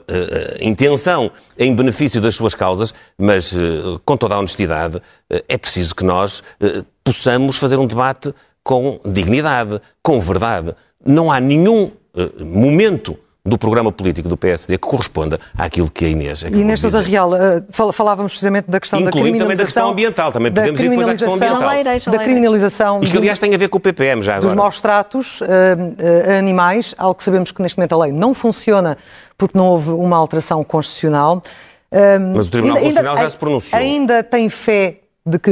intenção 0.60 1.30
em 1.58 1.74
benefício 1.74 2.20
das 2.20 2.34
suas 2.34 2.54
causas, 2.54 2.94
mas 3.18 3.52
uh, 3.52 4.00
com 4.04 4.16
toda 4.16 4.34
a 4.34 4.38
honestidade, 4.38 4.96
uh, 4.96 5.02
é 5.48 5.58
preciso 5.58 5.94
que 5.94 6.04
nós 6.04 6.42
possamos 7.04 7.58
fazer 7.58 7.78
um 7.78 7.86
debate 7.86 8.34
com 8.62 8.98
dignidade, 9.04 9.80
com 10.02 10.18
verdade. 10.18 10.74
Não 11.04 11.30
há 11.30 11.38
nenhum 11.38 11.92
momento 12.40 13.18
do 13.46 13.58
programa 13.58 13.92
político 13.92 14.26
do 14.26 14.38
PSD 14.38 14.78
que 14.78 14.88
corresponda 14.88 15.38
àquilo 15.56 15.90
que 15.90 16.06
a 16.06 16.08
Inês 16.08 16.42
acabou 16.42 16.60
Inês 16.60 16.80
Sousa 16.80 17.02
Real, 17.02 17.30
falávamos 17.92 18.32
precisamente 18.32 18.70
da 18.70 18.80
questão 18.80 19.00
Incluindo 19.00 19.18
da 19.18 19.22
criminalização... 19.22 19.44
também 19.44 19.56
da 19.56 19.64
questão 19.64 19.88
ambiental, 19.90 20.32
também 20.32 20.52
podemos 20.52 20.80
ir 20.80 20.88
depois 20.88 21.08
à 21.08 21.12
questão 21.12 21.34
ambiental. 21.34 22.12
Da 22.12 22.18
criminalização... 22.24 23.00
E 23.02 23.10
que, 23.10 23.18
aliás, 23.18 23.38
tem 23.38 23.54
a 23.54 23.58
ver 23.58 23.68
com 23.68 23.76
o 23.76 23.80
PPM 23.80 24.22
já 24.22 24.36
agora. 24.36 24.46
Dos 24.46 24.54
maus 24.54 24.80
tratos 24.80 25.42
uh, 25.42 25.44
uh, 25.44 26.30
a 26.30 26.38
animais, 26.38 26.94
algo 26.96 27.14
que 27.16 27.22
sabemos 27.22 27.52
que 27.52 27.60
neste 27.60 27.76
momento 27.76 27.94
a 27.94 27.98
lei 27.98 28.12
não 28.12 28.32
funciona 28.32 28.96
porque 29.36 29.58
não 29.58 29.66
houve 29.66 29.90
uma 29.90 30.16
alteração 30.16 30.64
constitucional. 30.64 31.42
Uh, 31.92 32.34
Mas 32.34 32.46
o 32.46 32.50
Tribunal 32.50 32.78
ainda, 32.78 32.86
Constitucional 32.86 33.18
já 33.18 33.30
se 33.30 33.36
pronunciou. 33.36 33.78
Ainda 33.78 34.22
tem 34.22 34.48
fé 34.48 35.00
de 35.26 35.38
que 35.38 35.50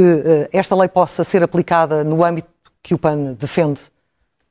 esta 0.51 0.75
lei 0.75 0.87
possa 0.87 1.23
ser 1.23 1.43
aplicada 1.43 2.03
no 2.03 2.25
âmbito 2.25 2.49
que 2.81 2.95
o 2.95 2.97
PAN 2.97 3.35
defende? 3.39 3.81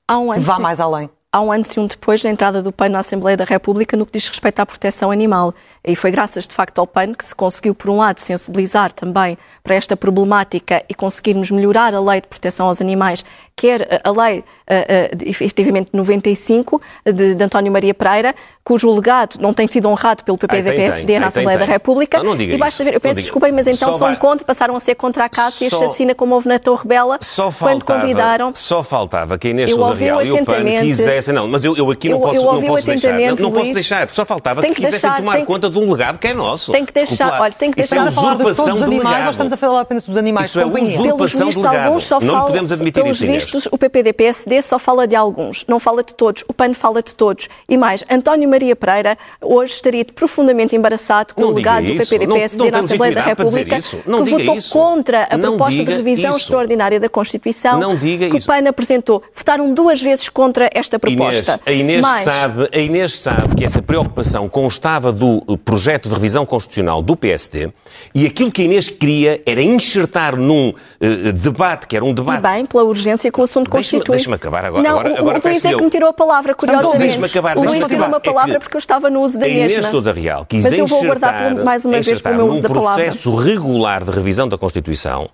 um 0.09 0.41
vá 0.41 0.59
mais 0.59 0.79
além 0.79 1.09
há 1.33 1.41
um 1.41 1.51
antes 1.51 1.73
e 1.73 1.81
um 1.81 1.87
depois 1.87 2.23
da 2.23 2.29
entrada 2.29 2.61
do 2.61 2.71
PAN 2.71 2.91
na 2.91 2.99
Assembleia 2.99 3.37
da 3.37 3.45
República 3.45 3.97
no 3.97 4.05
que 4.05 4.12
diz 4.12 4.29
respeito 4.29 4.61
à 4.61 4.67
proteção 4.67 5.11
animal. 5.11 5.55
E 5.83 5.97
foi 5.97 6.11
graças, 6.11 6.47
de 6.47 6.55
facto, 6.55 6.79
ao 6.79 6.87
PAN 6.87 7.15
que 7.15 7.25
se 7.25 7.35
conseguiu, 7.35 7.75
por 7.75 7.89
um 7.89 7.97
lado, 7.97 8.21
sensibilizar 8.21 8.93
também 8.93 9.39
para 9.65 9.75
esta 9.75 9.97
problemática 9.97 10.85
e 10.89 10.95
conseguirmos 10.95 11.51
melhorar 11.51 11.95
a 11.95 12.01
lei 12.01 12.21
de 12.21 12.29
proteção 12.29 12.67
aos 12.67 12.81
animais, 12.81 13.25
quer 13.57 14.01
a 14.05 14.11
lei, 14.11 14.41
uh, 14.41 14.43
uh, 14.43 15.29
efetivamente, 15.29 15.91
95, 15.93 16.81
de, 17.07 17.35
de 17.35 17.45
António 17.45 17.73
Maria 17.73 17.95
Pereira, 17.95 18.35
cujo 18.62 18.93
legado 18.93 19.37
não 19.41 19.55
tem 19.55 19.67
sido 19.67 19.89
honrado 19.89 20.25
pelo 20.25 20.37
PP 20.37 20.59
e 20.59 20.62
PSD 20.62 21.19
na 21.19 21.29
Assembleia 21.29 21.59
tem, 21.59 21.67
da 21.67 21.73
República. 21.73 22.19
Não, 22.19 22.25
não 22.25 22.37
diga 22.37 22.55
e 22.55 22.59
basta 22.59 22.83
isso. 22.83 22.85
ver, 22.85 22.95
eu 22.95 23.01
peço 23.01 23.21
desculpa, 23.21 23.51
mas 23.53 23.67
então 23.67 23.93
só 23.93 23.99
são 23.99 24.09
vai... 24.09 24.17
contra, 24.17 24.45
passaram 24.45 24.77
a 24.77 24.81
ser 24.81 24.97
contra 24.97 25.31
a 25.33 25.51
só... 25.51 25.65
e 25.65 25.67
a 25.69 25.71
chacina 25.71 26.15
como 26.15 26.35
houve 26.35 26.49
na 26.49 26.59
Torre 26.59 26.87
Bela, 26.87 27.19
só 27.21 27.51
faltava, 27.51 27.71
quando 27.71 27.85
convidaram... 27.85 28.53
Só 28.55 28.83
faltava 28.83 29.39
que 29.39 29.49
a 29.49 29.51
Inês 29.51 29.71
Sousa 29.71 29.95
Real 29.95 30.23
e 30.23 30.33
o 30.33 30.45
PAN 30.45 30.65
quisessem... 30.81 31.22
Não, 31.29 31.47
mas 31.47 31.64
eu, 31.64 31.76
eu 31.76 31.91
aqui 31.91 32.09
não 32.09 32.17
eu, 32.17 32.21
posso, 32.21 32.37
eu 32.37 32.52
não 32.52 32.62
posso 32.62 32.87
deixar. 32.87 33.19
Não, 33.19 33.37
não 33.37 33.52
posso 33.52 33.75
deixar, 33.75 34.09
só 34.12 34.25
faltava 34.25 34.62
que, 34.62 34.69
que 34.69 34.75
quisessem 34.75 35.00
deixar, 35.00 35.17
tomar 35.17 35.37
tem, 35.37 35.45
conta 35.45 35.71
de 35.71 35.79
um 35.79 35.91
legado 35.91 36.19
que 36.19 36.29
é 36.29 36.35
nosso. 36.35 36.73
Tem 36.73 36.85
que 36.85 36.93
deixar, 36.93 37.41
olha, 37.41 37.52
tem 37.52 37.71
que 37.71 37.81
Isso 37.81 37.95
deixar... 37.95 38.07
é 38.07 38.09
Estamos 38.09 38.19
a 38.19 38.23
falar 38.23 38.50
de 38.50 38.57
todos 38.57 38.75
os 38.75 38.83
animais 38.83 39.25
ou 39.25 39.31
estamos 39.31 39.52
a 39.52 39.57
falar 39.57 39.81
apenas 39.81 40.05
dos 40.05 40.17
animais 40.17 40.47
Isso 40.47 40.61
é 40.61 40.64
companhia? 40.64 41.00
usurpação 41.00 41.38
Pelos 41.38 41.55
vistos, 41.55 41.67
alguns 41.67 42.05
só 42.05 42.21
não 42.21 42.47
podemos 42.47 42.73
admitir 42.73 43.02
pelos 43.02 43.21
isso, 43.21 43.33
vistos, 43.33 43.69
o 43.71 43.79
PPD-PSD 43.79 44.62
só 44.62 44.79
fala 44.79 45.07
de 45.07 45.17
alguns, 45.17 45.64
não 45.69 45.79
fala 45.79 46.02
de 46.02 46.14
todos. 46.14 46.45
O 46.49 46.55
PAN 46.55 46.75
fala 46.75 47.02
de 47.02 47.14
todos. 47.14 47.49
E 47.69 47.76
mais, 47.76 48.05
António 48.11 48.49
Maria 48.49 48.75
Pereira 48.75 49.17
hoje 49.41 49.75
estaria 49.75 50.05
profundamente 50.05 50.75
embaraçado 50.75 51.35
com 51.35 51.43
Não 51.43 51.49
o 51.50 51.52
legado 51.52 51.87
do. 51.87 51.97
PPD-PSD 51.97 52.71
na 52.71 52.79
Assembleia 52.81 53.14
da 53.14 53.23
República, 53.23 53.76
que 53.81 54.31
votou 54.31 54.57
contra 54.71 55.25
a 55.25 55.38
proposta 55.38 55.85
de 55.85 55.93
revisão 55.93 56.37
extraordinária 56.37 57.00
da 57.00 57.09
Constituição, 57.09 57.81
que 57.99 58.37
o 58.37 58.47
PAN 58.47 58.69
apresentou. 58.69 59.23
Votaram 59.35 59.73
duas 59.73 60.00
vezes 60.00 60.29
contra 60.29 60.69
esta 60.73 60.99
proposta. 60.99 61.12
Inês, 61.12 61.49
a, 61.49 61.73
Inês 61.73 62.00
mais, 62.02 62.25
sabe, 62.25 62.69
a 62.73 62.78
Inês 62.78 63.19
sabe 63.19 63.54
que 63.57 63.64
essa 63.64 63.81
preocupação 63.83 64.49
constava 64.49 65.12
do 65.12 65.40
projeto 65.64 66.09
de 66.09 66.14
revisão 66.14 66.45
constitucional 66.47 67.02
do 67.02 67.16
PSD 67.16 67.71
e 68.14 68.26
aquilo 68.26 68.50
que 68.50 68.62
a 68.62 68.64
Inês 68.64 68.88
queria 68.88 69.42
era 69.47 69.62
enxertar 69.62 70.37
num 70.37 70.73
eh, 71.00 71.33
debate, 71.33 71.87
que 71.87 71.95
era 71.97 72.04
um 72.04 72.11
E 72.11 72.14
debate. 72.14 72.42
bem, 72.42 72.66
pela 72.66 72.85
urgência 72.85 73.31
que 73.31 73.40
o 73.40 73.45
assunto 73.45 73.71
constitui. 73.71 74.16
deixa-me 74.16 74.35
acabar 74.37 74.64
agora- 74.64 74.83
Não, 74.83 74.90
agora- 74.99 75.11
o- 75.14 75.19
agora 75.19 75.38
o 75.38 75.42
Luís 75.49 75.64
é 75.64 75.75
que 75.75 75.83
me 75.83 75.90
tirou 75.90 76.09
a 76.09 76.12
palavra, 76.12 76.54
curiosamente. 76.54 76.99
Deixa-me 76.99 77.26
acabar, 77.26 77.57
o 77.57 77.61
Luís 77.61 77.73
deixa-me 77.73 77.88
tirou-me 77.95 78.14
a 78.14 78.16
acabar. 78.16 78.31
É 78.31 78.35
palavra 78.35 78.54
que 78.59 78.61
porque 78.64 78.76
eu 78.76 78.81
estava 78.81 79.11
no 79.11 79.21
uso 79.23 79.38
da 79.38 79.47
A 79.47 79.49
Inês 79.49 79.76
mesma. 79.76 79.90
Sousa 79.90 80.12
Real 80.12 80.45
quis 80.47 80.64
Mas 80.64 80.78
eu 80.78 80.87
vou 80.87 81.02
aguardar 81.02 81.54
mais 81.64 81.85
uma 81.85 82.00
vez 82.00 82.21
pelo 82.21 82.37
meu 82.37 82.47
uso 82.47 82.62
da 82.62 82.69
palavra. 82.69 83.04
processo 83.04 83.35
regular 83.35 84.04
de 84.04 84.11
revisão 84.11 84.49
da 84.49 84.57
Constituição 84.59 85.28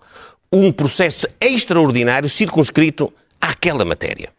um 0.52 0.72
processo 0.72 1.26
extraordinário 1.40 2.28
circunscrito 2.28 3.12
àquela 3.40 3.84
matéria. 3.84 4.30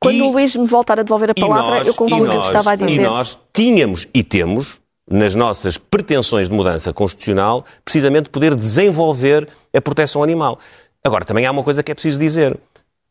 Quando 0.00 0.16
E- 0.16 0.22
o 0.22 0.30
Luís 0.30 0.54
me 0.56 0.66
voltar 0.66 0.98
a 1.00 1.02
devolver 1.02 1.30
a 1.30 1.34
e 1.36 1.40
palavra, 1.40 1.78
nós- 1.78 1.88
eu 1.88 1.94
concordo 1.94 2.26
e 2.26 2.28
com 2.30 2.36
o 2.36 2.40
que 2.40 2.46
estava 2.46 2.70
a 2.70 2.74
E 2.74 2.76
dizer. 2.78 3.02
nós 3.02 3.38
tínhamos 3.52 4.06
e 4.14 4.22
temos, 4.22 4.80
nas 5.10 5.34
nossas 5.34 5.78
pretensões 5.78 6.48
de 6.48 6.54
mudança 6.54 6.92
constitucional, 6.92 7.64
precisamente 7.84 8.28
poder 8.28 8.54
desenvolver 8.54 9.48
a 9.74 9.80
proteção 9.80 10.22
animal. 10.22 10.58
Agora, 11.04 11.24
também 11.24 11.46
há 11.46 11.50
uma 11.50 11.62
coisa 11.62 11.82
que 11.82 11.90
é 11.90 11.94
preciso 11.94 12.18
dizer. 12.18 12.58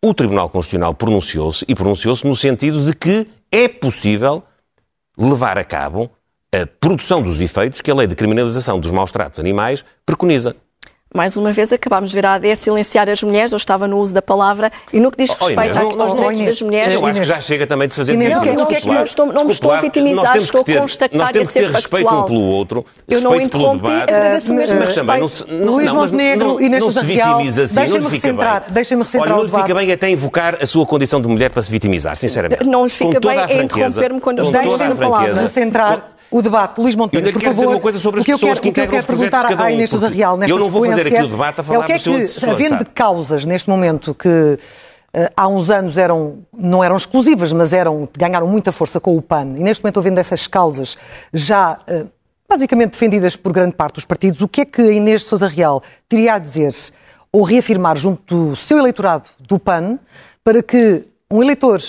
O 0.04 0.14
Tribunal 0.14 0.50
Constitucional 0.50 0.94
pronunciou-se 0.94 1.66
e 1.68 1.74
pronunciou-se 1.74 2.26
no 2.28 2.36
sentido 2.36 2.84
de 2.84 2.94
que 2.96 3.28
é 3.52 3.68
possível 3.68 4.44
levar 5.18 5.58
a 5.58 5.64
cabo 5.64 6.10
a 6.54 6.66
produção 6.80 7.22
dos 7.22 7.42
efeitos 7.42 7.82
que 7.82 7.90
a 7.90 7.96
lei 7.96 8.06
de 8.08 8.16
criminalização 8.16 8.80
dos 8.80 8.92
maus 8.92 9.12
tratos 9.12 9.40
animais 9.40 9.84
preconiza. 10.06 10.56
Mais 11.16 11.38
uma 11.38 11.54
vez, 11.54 11.72
acabámos 11.72 12.10
de 12.10 12.18
ver 12.18 12.26
a 12.26 12.34
AD 12.34 12.54
silenciar 12.58 13.10
as 13.10 13.24
mulheres, 13.24 13.54
eu 13.54 13.56
estava 13.56 13.88
no 13.88 13.98
uso 14.00 14.14
da 14.14 14.22
palavra, 14.22 14.70
e 14.92 15.00
no 15.00 15.10
que 15.10 15.20
diz 15.24 15.30
Oh, 15.40 15.46
respeito 15.46 15.62
Inês, 15.78 15.96
não- 15.96 16.02
aos 16.02 16.14
não- 16.14 16.24
direitos 16.24 16.46
das 16.46 16.62
mulheres, 16.62 16.94
Eu 16.94 17.06
acho 17.06 17.20
que 17.22 17.26
já 17.26 17.40
chega 17.40 17.66
também 17.66 17.88
de 17.88 17.94
se 17.94 18.02
fazer 18.02 18.14
Inês, 18.16 18.28
dizer 18.30 18.40
o 18.40 18.42
que 18.42 18.50
é- 18.50 18.82
que 18.82 18.90
é 18.90 18.94
não 18.94 19.04
estou- 19.06 19.26
não 19.28 19.46
me 19.46 19.52
estou 19.54 19.72
a 19.72 19.80
vitimizar, 19.80 20.32
temos 20.34 20.44
estou 20.44 20.64
ter- 20.66 20.78
a 20.78 20.82
constatar 20.82 21.18
Nós 21.18 21.28
e 21.28 21.30
a 21.30 21.32
temos 21.34 21.48
que 21.48 21.54
ser 21.54 21.60
ter 21.68 21.72
respeito 21.72 22.04
factual. 22.04 22.22
um 22.24 22.28
pelo 22.28 22.42
outro, 22.42 22.86
Eu 23.08 23.22
não 23.22 23.32
respeito 23.32 23.52
pelo 23.58 23.64
interrompi, 23.64 23.88
debate. 23.96 24.14
agradeço 24.14 24.52
o 24.52 24.56
mesmo 24.56 24.80
mas 24.80 24.96
também 24.96 25.20
não 25.22 25.30
se, 25.30 25.40
respeito. 25.44 25.66
não, 25.66 25.74
Luís 25.74 25.94
não, 25.94 26.02
Montenegro 26.02 26.48
não, 26.48 26.60
e 26.62 26.66
Inês 26.66 26.84
não 26.84 26.90
se 26.90 26.94
Sousa 26.96 27.08
Real, 27.08 27.38
vitimiza 27.38 27.64
assim, 27.64 27.76
deixem-me 27.76 28.04
não 28.04 28.10
lhe 28.10 28.16
fica 28.18 28.28
recentrar- 28.28 28.62
bem. 28.66 28.74
deixem-me 28.74 29.04
recentrar 29.04 29.32
Olha, 29.32 29.38
não 29.38 29.44
lhe 29.58 29.64
fica 29.64 29.74
bem 29.80 29.92
até 29.94 30.10
invocar 30.10 30.58
a 30.62 30.68
sua 30.68 30.86
condição 30.86 31.22
de 31.22 31.30
mulher 31.30 31.50
para 31.50 31.64
se 31.64 31.72
vitimizar, 31.72 32.18
sinceramente. 32.18 32.66
Não 32.68 32.84
lhe 32.84 32.90
fica 32.90 33.22
bem 33.22 33.40
é 33.40 33.64
interromper-me 33.64 34.20
quando 34.20 34.40
eu 34.40 34.46
franqueza. 34.46 35.42
Recentrar 35.42 36.10
o 36.32 36.42
debate. 36.42 36.80
Luís 36.82 36.96
Montenegro, 36.96 37.34
por 37.34 37.42
favor. 37.42 37.56
dizer 37.56 37.68
uma 37.68 37.80
coisa 37.80 38.00
sobre 38.00 38.20
o 38.20 38.22
as 38.22 38.26
que 38.26 38.34
eu 38.34 38.40
pessoas 38.40 38.60
quero, 38.60 38.64
que 38.64 38.70
o 38.70 38.74
que 38.74 38.80
eu 38.80 38.84
integram 38.84 38.90
quero 38.90 39.00
os 39.00 39.06
projetos 39.06 39.40
de 39.42 39.56
cada 39.56 39.66
um, 39.66 39.70
Inês 39.70 39.90
Sousa 39.90 40.10
Real 40.10 40.38
nesta 40.38 40.56
eu 40.56 40.60
não 40.60 40.70
vou 40.70 40.86
fazer 40.86 41.16
aqui 41.16 41.26
o 41.26 41.28
debate 41.28 41.60
a 41.60 41.62
é 41.62 41.66
falar 41.66 41.80
o 41.80 41.84
que 41.84 41.92
é 41.94 42.00
que, 42.00 42.10
antecessor, 42.10 42.50
havendo 42.50 42.70
sabe? 42.70 42.86
causas 42.94 43.46
neste 43.46 43.70
momento 43.70 44.14
que 44.14 44.60
eh, 45.14 45.32
há 45.36 45.48
uns 45.48 45.70
anos 45.70 45.98
eram, 45.98 46.40
não 46.58 46.84
eram 46.84 46.98
exclusivas, 46.98 47.54
mas 47.54 47.72
eram, 47.72 48.08
ganharam 48.18 48.48
muita 48.48 48.72
força 48.72 49.00
com 49.00 49.16
o 49.16 49.22
PAN, 49.22 49.54
e 49.56 49.64
neste 49.64 49.84
momento 49.84 50.00
havendo 50.00 50.20
essas 50.20 50.46
causas 50.46 50.98
já 51.34 51.78
eh, 51.88 52.06
basicamente 52.50 52.92
defendidas 52.92 53.36
por 53.36 53.54
grande 53.54 53.76
parte 53.76 53.96
dos 53.96 54.06
partidos, 54.06 54.42
o 54.42 54.48
que 54.48 54.62
é 54.62 54.66
que 54.66 54.82
a 54.82 54.92
Inês 54.92 55.22
de 55.22 55.28
Sousa 55.28 55.48
Real 55.48 55.82
teria 56.10 56.34
a 56.34 56.38
dizer 56.38 56.74
ou 57.32 57.44
reafirmar 57.44 57.98
junto 57.98 58.50
do 58.50 58.56
seu 58.56 58.78
eleitorado 58.78 59.30
do 59.40 59.60
PAN 59.60 60.00
para 60.44 60.62
que 60.62 61.04
um 61.30 61.42
eleitor 61.42 61.82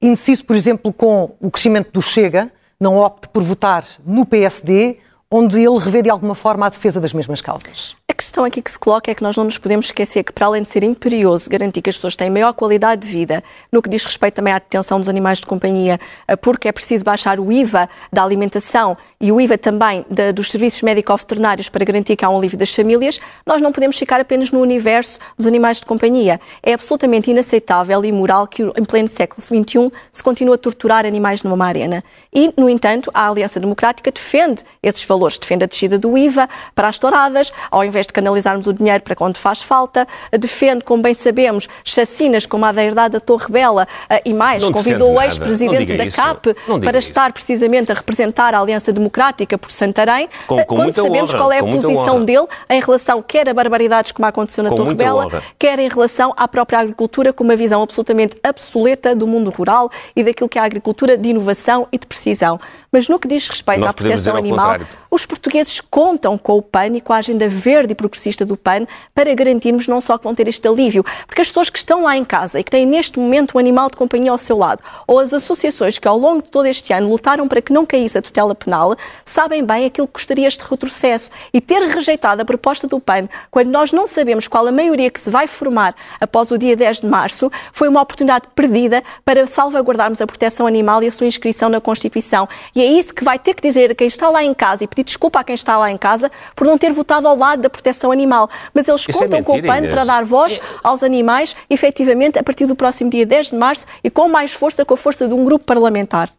indeciso, 0.00 0.44
por 0.44 0.56
exemplo, 0.56 0.92
com 0.92 1.34
o 1.40 1.50
crescimento 1.50 1.90
do 1.92 2.02
Chega, 2.02 2.50
não 2.80 2.98
opte 2.98 3.28
por 3.28 3.42
votar 3.42 3.84
no 4.04 4.26
PSD, 4.26 4.98
onde 5.30 5.60
ele 5.60 5.78
revê 5.78 6.02
de 6.02 6.10
alguma 6.10 6.34
forma 6.34 6.66
a 6.66 6.68
defesa 6.68 7.00
das 7.00 7.12
mesmas 7.12 7.40
causas? 7.40 7.96
Questão 8.16 8.44
aqui 8.44 8.62
que 8.62 8.70
se 8.70 8.78
coloca 8.78 9.10
é 9.10 9.14
que 9.14 9.22
nós 9.22 9.36
não 9.36 9.42
nos 9.42 9.58
podemos 9.58 9.86
esquecer 9.86 10.22
que, 10.22 10.32
para 10.32 10.46
além 10.46 10.62
de 10.62 10.68
ser 10.68 10.84
imperioso 10.84 11.50
garantir 11.50 11.82
que 11.82 11.90
as 11.90 11.96
pessoas 11.96 12.14
têm 12.14 12.30
maior 12.30 12.52
qualidade 12.52 13.02
de 13.02 13.08
vida, 13.08 13.42
no 13.72 13.82
que 13.82 13.90
diz 13.90 14.04
respeito 14.04 14.34
também 14.34 14.52
à 14.52 14.58
detenção 14.58 15.00
dos 15.00 15.08
animais 15.08 15.38
de 15.40 15.46
companhia, 15.46 15.98
eh, 16.28 16.36
porque 16.36 16.68
é 16.68 16.72
preciso 16.72 17.04
baixar 17.04 17.40
o 17.40 17.50
IVA 17.50 17.88
da 18.12 18.22
alimentação 18.22 18.96
e 19.20 19.32
o 19.32 19.40
IVA 19.40 19.58
também 19.58 20.04
dos 20.34 20.50
serviços 20.50 20.82
médico-veterinários 20.82 21.68
para 21.68 21.84
garantir 21.84 22.14
que 22.14 22.24
há 22.24 22.30
um 22.30 22.38
alívio 22.38 22.56
das 22.56 22.72
famílias, 22.72 23.18
nós 23.44 23.60
não 23.60 23.72
podemos 23.72 23.98
ficar 23.98 24.20
apenas 24.20 24.50
no 24.50 24.60
universo 24.60 25.18
dos 25.36 25.46
animais 25.46 25.80
de 25.80 25.86
companhia. 25.86 26.40
É 26.62 26.74
absolutamente 26.74 27.30
inaceitável 27.30 28.04
e 28.04 28.08
imoral 28.08 28.46
que, 28.46 28.62
em 28.62 28.84
pleno 28.84 29.08
século 29.08 29.42
XXI, 29.42 29.90
se 30.12 30.22
continue 30.22 30.54
a 30.54 30.58
torturar 30.58 31.04
animais 31.04 31.42
numa 31.42 31.66
arena. 31.66 32.04
E, 32.32 32.52
no 32.56 32.68
entanto, 32.68 33.10
a 33.12 33.28
Aliança 33.28 33.58
Democrática 33.58 34.10
defende 34.12 34.62
esses 34.82 35.04
valores, 35.04 35.36
defende 35.36 35.64
a 35.64 35.66
descida 35.66 35.98
do 35.98 36.16
IVA 36.16 36.48
para 36.74 36.88
as 36.88 36.98
touradas, 36.98 37.52
ao 37.70 37.84
invés 37.84 38.03
de 38.06 38.12
canalizarmos 38.12 38.66
o 38.66 38.72
dinheiro 38.72 39.02
para 39.02 39.14
onde 39.20 39.38
faz 39.38 39.62
falta, 39.62 40.06
defende, 40.38 40.84
como 40.84 41.02
bem 41.02 41.14
sabemos, 41.14 41.68
chacinas 41.84 42.46
como 42.46 42.64
a 42.64 42.72
da 42.72 42.82
herdade 42.84 43.12
da 43.12 43.20
Torre 43.20 43.46
Bela 43.50 43.86
eh, 44.08 44.22
e 44.24 44.34
mais, 44.34 44.62
Não 44.62 44.72
convidou 44.72 45.12
o 45.14 45.20
ex-presidente 45.20 45.96
da 45.96 46.04
isso. 46.04 46.16
CAP 46.16 46.54
para 46.82 46.98
isso. 46.98 47.10
estar 47.10 47.32
precisamente 47.32 47.92
a 47.92 47.94
representar 47.94 48.54
a 48.54 48.58
Aliança 48.60 48.92
Democrática 48.92 49.56
por 49.56 49.70
Santarém, 49.70 50.28
Com- 50.46 50.58
eh, 50.58 50.64
com 50.64 50.74
quando 50.76 50.82
muita 50.84 51.02
sabemos 51.02 51.30
honra, 51.30 51.38
qual 51.38 51.52
é 51.52 51.58
a 51.58 51.64
posição 51.64 52.16
honra. 52.16 52.24
dele 52.24 52.46
em 52.70 52.80
relação 52.80 53.22
quer 53.22 53.48
a 53.48 53.54
barbaridades 53.54 54.12
como 54.12 54.26
aconteceu 54.26 54.64
na 54.64 54.70
Com 54.70 54.76
Torre 54.76 54.94
Bela, 54.94 55.26
honra. 55.26 55.42
quer 55.58 55.78
em 55.78 55.88
relação 55.88 56.32
à 56.36 56.46
própria 56.48 56.78
agricultura, 56.80 57.32
com 57.32 57.44
uma 57.44 57.56
visão 57.56 57.82
absolutamente 57.82 58.36
obsoleta 58.46 59.14
do 59.14 59.26
mundo 59.26 59.50
rural 59.50 59.90
e 60.16 60.22
daquilo 60.24 60.48
que 60.48 60.58
é 60.58 60.62
a 60.62 60.64
agricultura 60.64 61.16
de 61.16 61.28
inovação 61.28 61.86
e 61.92 61.98
de 61.98 62.06
precisão. 62.06 62.58
Mas 62.90 63.08
no 63.08 63.18
que 63.18 63.26
diz 63.28 63.48
respeito 63.48 63.80
Nós 63.80 63.90
à 63.90 63.92
proteção 63.92 64.36
animal, 64.36 64.76
os 65.10 65.24
portugueses 65.26 65.80
contam 65.80 66.36
com 66.38 66.56
o 66.58 66.62
PAN 66.62 66.86
e 66.96 67.00
com 67.00 67.12
a 67.12 67.16
agenda 67.18 67.48
verde 67.48 67.93
e 67.94 67.96
progressista 67.96 68.44
do 68.44 68.56
PAN 68.56 68.86
para 69.14 69.32
garantirmos 69.34 69.88
não 69.88 70.00
só 70.00 70.18
que 70.18 70.24
vão 70.24 70.34
ter 70.34 70.48
este 70.48 70.66
alívio, 70.68 71.04
porque 71.26 71.40
as 71.40 71.48
pessoas 71.48 71.70
que 71.70 71.78
estão 71.78 72.02
lá 72.02 72.16
em 72.16 72.24
casa 72.24 72.60
e 72.60 72.64
que 72.64 72.70
têm 72.70 72.84
neste 72.84 73.18
momento 73.18 73.56
um 73.56 73.58
animal 73.58 73.88
de 73.88 73.96
companhia 73.96 74.30
ao 74.30 74.38
seu 74.38 74.58
lado, 74.58 74.82
ou 75.06 75.18
as 75.20 75.32
associações 75.32 75.98
que 75.98 76.08
ao 76.08 76.18
longo 76.18 76.42
de 76.42 76.50
todo 76.50 76.66
este 76.66 76.92
ano 76.92 77.08
lutaram 77.08 77.48
para 77.48 77.62
que 77.62 77.72
não 77.72 77.86
caísse 77.86 78.18
a 78.18 78.22
tutela 78.22 78.54
penal, 78.54 78.96
sabem 79.24 79.64
bem 79.64 79.86
aquilo 79.86 80.06
que 80.06 80.14
gostaria 80.14 80.46
este 80.46 80.64
retrocesso. 80.68 81.30
E 81.52 81.60
ter 81.60 81.80
rejeitado 81.82 82.42
a 82.42 82.44
proposta 82.44 82.86
do 82.86 82.98
PAN, 82.98 83.28
quando 83.50 83.68
nós 83.68 83.92
não 83.92 84.06
sabemos 84.06 84.48
qual 84.48 84.66
a 84.66 84.72
maioria 84.72 85.10
que 85.10 85.20
se 85.20 85.30
vai 85.30 85.46
formar 85.46 85.94
após 86.20 86.50
o 86.50 86.58
dia 86.58 86.76
10 86.76 87.02
de 87.02 87.06
março, 87.06 87.50
foi 87.72 87.88
uma 87.88 88.00
oportunidade 88.00 88.48
perdida 88.54 89.02
para 89.24 89.46
salvaguardarmos 89.46 90.20
a 90.20 90.26
proteção 90.26 90.66
animal 90.66 91.02
e 91.02 91.06
a 91.06 91.10
sua 91.10 91.26
inscrição 91.26 91.68
na 91.68 91.80
Constituição. 91.80 92.48
E 92.74 92.82
é 92.82 92.86
isso 92.86 93.14
que 93.14 93.24
vai 93.24 93.38
ter 93.38 93.54
que 93.54 93.62
dizer 93.62 93.92
a 93.92 93.94
quem 93.94 94.06
está 94.06 94.28
lá 94.28 94.42
em 94.42 94.52
casa 94.52 94.84
e 94.84 94.86
pedir 94.86 95.04
desculpa 95.04 95.40
a 95.40 95.44
quem 95.44 95.54
está 95.54 95.78
lá 95.78 95.90
em 95.90 95.96
casa 95.96 96.30
por 96.56 96.66
não 96.66 96.76
ter 96.76 96.90
votado 96.92 97.28
ao 97.28 97.36
lado 97.36 97.62
da 97.62 97.70
proteção 97.70 97.83
animal. 98.10 98.48
Mas 98.72 98.88
eles 98.88 99.02
Isso 99.02 99.10
é 99.10 99.24
contam 99.24 99.42
com 99.42 99.58
o 99.58 99.62
PAN 99.62 99.82
para 99.90 100.04
dar 100.04 100.24
voz 100.24 100.60
aos 100.82 101.02
animais, 101.02 101.56
efetivamente, 101.68 102.38
a 102.38 102.42
partir 102.42 102.66
do 102.66 102.76
próximo 102.76 103.10
dia 103.10 103.26
10 103.26 103.50
de 103.50 103.56
março 103.56 103.86
e 104.02 104.10
com 104.10 104.28
mais 104.28 104.52
força, 104.52 104.84
com 104.84 104.94
a 104.94 104.96
força 104.96 105.26
de 105.26 105.34
um 105.34 105.44
grupo 105.44 105.64
parlamentar. 105.64 106.30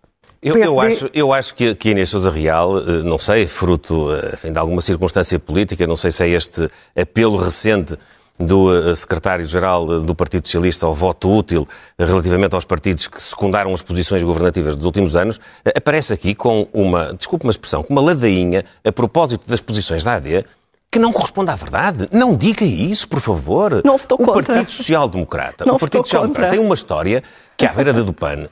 Eu, 0.45 0.55
eu 0.57 0.79
acho, 0.79 1.09
eu 1.11 1.33
acho 1.33 1.55
que, 1.55 1.73
que 1.73 1.89
a 1.89 1.91
Inês 1.91 2.09
Sousa 2.09 2.29
Real, 2.29 2.77
eh, 2.77 3.01
não 3.03 3.17
sei, 3.17 3.47
fruto 3.47 4.13
eh, 4.13 4.31
enfim, 4.33 4.51
de 4.51 4.59
alguma 4.59 4.79
circunstância 4.79 5.39
política, 5.39 5.87
não 5.87 5.95
sei 5.95 6.11
se 6.11 6.23
é 6.23 6.29
este 6.29 6.69
apelo 6.95 7.35
recente 7.35 7.97
do 8.39 8.75
eh, 8.75 8.95
secretário-geral 8.95 10.01
do 10.01 10.13
Partido 10.13 10.45
Socialista 10.45 10.85
ao 10.85 10.93
voto 10.93 11.35
útil 11.35 11.67
relativamente 11.97 12.53
aos 12.53 12.63
partidos 12.63 13.07
que 13.07 13.19
secundaram 13.19 13.73
as 13.73 13.81
posições 13.81 14.21
governativas 14.21 14.75
dos 14.75 14.85
últimos 14.85 15.15
anos, 15.15 15.39
aparece 15.75 16.13
aqui 16.13 16.35
com 16.35 16.67
uma, 16.71 17.11
desculpe 17.15 17.43
uma 17.43 17.51
expressão, 17.51 17.81
com 17.81 17.91
uma 17.91 18.01
ladainha 18.01 18.63
a 18.83 18.91
propósito 18.91 19.49
das 19.49 19.61
posições 19.61 20.03
da 20.03 20.13
AD, 20.13 20.45
que 20.95 20.99
não 20.99 21.11
corresponde 21.11 21.51
à 21.51 21.55
verdade. 21.55 22.07
Não 22.11 22.35
diga 22.35 22.63
isso, 22.63 23.07
por 23.07 23.19
favor. 23.19 23.81
Não 23.83 23.97
votou 23.97 24.17
o 24.21 24.25
contra. 24.25 24.43
Partido 24.53 24.71
Social 24.71 25.09
Democrata, 25.09 25.65
Não 25.65 25.75
o 25.75 25.79
Partido 25.79 25.97
votou 25.99 26.05
Social 26.05 26.21
Democrata 26.23 26.47
contra. 26.47 26.57
tem 26.57 26.65
uma 26.65 26.75
história 26.75 27.21
que 27.57 27.65
é 27.65 27.69
à 27.69 27.73
beira 27.73 27.91
da 27.93 28.01
do 28.01 28.13
PAN. 28.13 28.47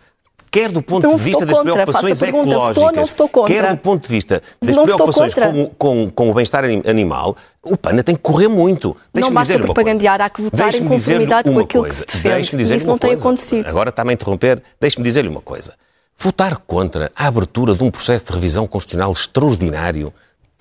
Quer 0.52 0.72
do 0.72 0.84
ponto 0.84 1.08
Não 1.08 1.16
de 1.16 1.24
vista 1.24 1.46
das 1.48 1.58
contra. 1.58 1.74
preocupações 1.74 2.20
pergunta, 2.20 2.50
ecológicas, 2.50 2.96
não 2.96 3.06
votou 3.08 3.46
quer 3.46 3.70
do 3.72 3.78
ponto 3.78 4.04
de 4.04 4.10
vista 4.10 4.42
das 4.62 4.76
Não 4.76 4.84
preocupações 4.84 5.34
com, 5.34 5.66
com- 5.78 6.12
com 6.12 6.30
o 6.30 6.34
bem-estar 6.36 6.64
anim- 6.64 6.84
animal, 6.86 7.36
o 7.64 7.76
PAN 7.76 7.96
tem 8.04 8.14
que 8.16 8.22
correr 8.22 8.48
muito. 8.50 8.96
Deixe-me 9.12 9.34
basta 9.34 9.58
propagandear, 9.58 10.18
coisa. 10.20 10.26
há 10.26 10.30
que 10.30 10.42
votar 10.44 10.76
em 10.76 10.86
conformidade 10.88 11.50
com 11.52 11.60
aquilo 11.60 11.84
que 11.86 11.90
coisa. 11.90 11.96
se 12.02 12.06
defende. 12.06 12.56
Dizer-lhe 12.58 12.78
isso 12.78 12.86
não 12.86 12.94
uma 12.94 13.00
tem 13.00 13.10
coisa. 13.12 13.24
acontecido. 13.24 13.68
Agora 13.68 13.90
está-me 13.90 14.12
a 14.12 14.14
interromper. 14.14 14.62
Deixe-me 14.80 15.04
dizer-lhe 15.04 15.30
uma 15.30 15.42
coisa. 15.42 15.74
Votar 16.20 16.58
contra 16.68 17.12
a 17.16 17.26
abertura 17.26 17.74
de 17.74 17.84
um 17.84 17.90
processo 17.90 18.26
de 18.28 18.34
revisão 18.34 18.68
constitucional 18.68 19.12
extraordinário 19.12 20.14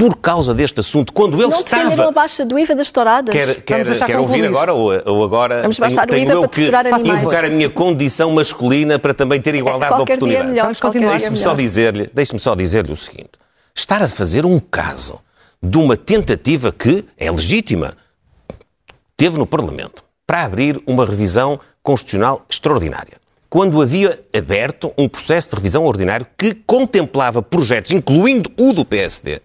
por 0.03 0.17
causa 0.17 0.53
deste 0.53 0.81
assunto, 0.81 1.13
quando 1.13 1.35
ele 1.37 1.45
Não 1.45 1.51
estava... 1.61 1.85
defenderam 1.85 2.09
a 2.09 2.11
baixa 2.11 2.45
do 2.45 2.59
IVA 2.59 2.75
das 2.75 2.91
touradas. 2.91 3.33
Quer, 3.33 3.63
quer, 3.63 4.05
quer 4.05 4.19
ouvir 4.19 4.45
agora 4.45 4.73
ou, 4.73 4.91
ou 5.07 5.23
agora 5.23 5.63
Vamos 5.63 5.77
tenho, 5.77 5.89
baixar 5.95 6.09
o 6.09 6.11
tenho 6.11 6.23
IVA 6.25 6.33
eu 6.33 6.49
para 6.49 6.99
que 6.99 7.09
invocar 7.09 7.45
a 7.45 7.49
minha 7.49 7.71
condição 7.71 8.33
masculina 8.33 8.99
para 8.99 9.15
também 9.15 9.41
ter 9.41 9.55
igualdade 9.55 9.95
de 9.95 10.01
é 10.01 10.03
oportunidades? 10.03 10.49
melhor. 10.51 10.63
Vamos 10.65 10.81
qualquer 10.81 10.99
continuar. 10.99 11.19
dia 11.19 11.27
é 11.27 11.31
Deixe-me 11.31 11.39
melhor. 11.39 11.51
só 11.51 11.57
dizer-lhe, 11.57 12.11
deixe-me 12.13 12.41
só 12.41 12.55
dizer-lhe 12.57 12.93
o 12.93 12.97
seguinte: 12.97 13.31
estar 13.73 14.03
a 14.03 14.09
fazer 14.09 14.45
um 14.45 14.59
caso 14.59 15.21
de 15.63 15.79
uma 15.79 15.97
tentativa 15.97 16.73
que 16.73 17.05
é 17.17 17.31
legítima, 17.31 17.95
teve 19.17 19.39
no 19.39 19.47
Parlamento, 19.47 20.03
para 20.27 20.43
abrir 20.43 20.83
uma 20.85 21.07
revisão 21.07 21.61
constitucional 21.81 22.45
extraordinária. 22.51 23.19
Quando 23.49 23.81
havia 23.81 24.21
aberto 24.37 24.93
um 24.99 25.09
processo 25.09 25.51
de 25.51 25.57
revisão 25.59 25.85
ordinário 25.85 26.27
que 26.37 26.55
contemplava 26.55 27.41
projetos, 27.41 27.93
incluindo 27.93 28.51
o 28.59 28.73
do 28.73 28.85
PSD, 28.85 29.41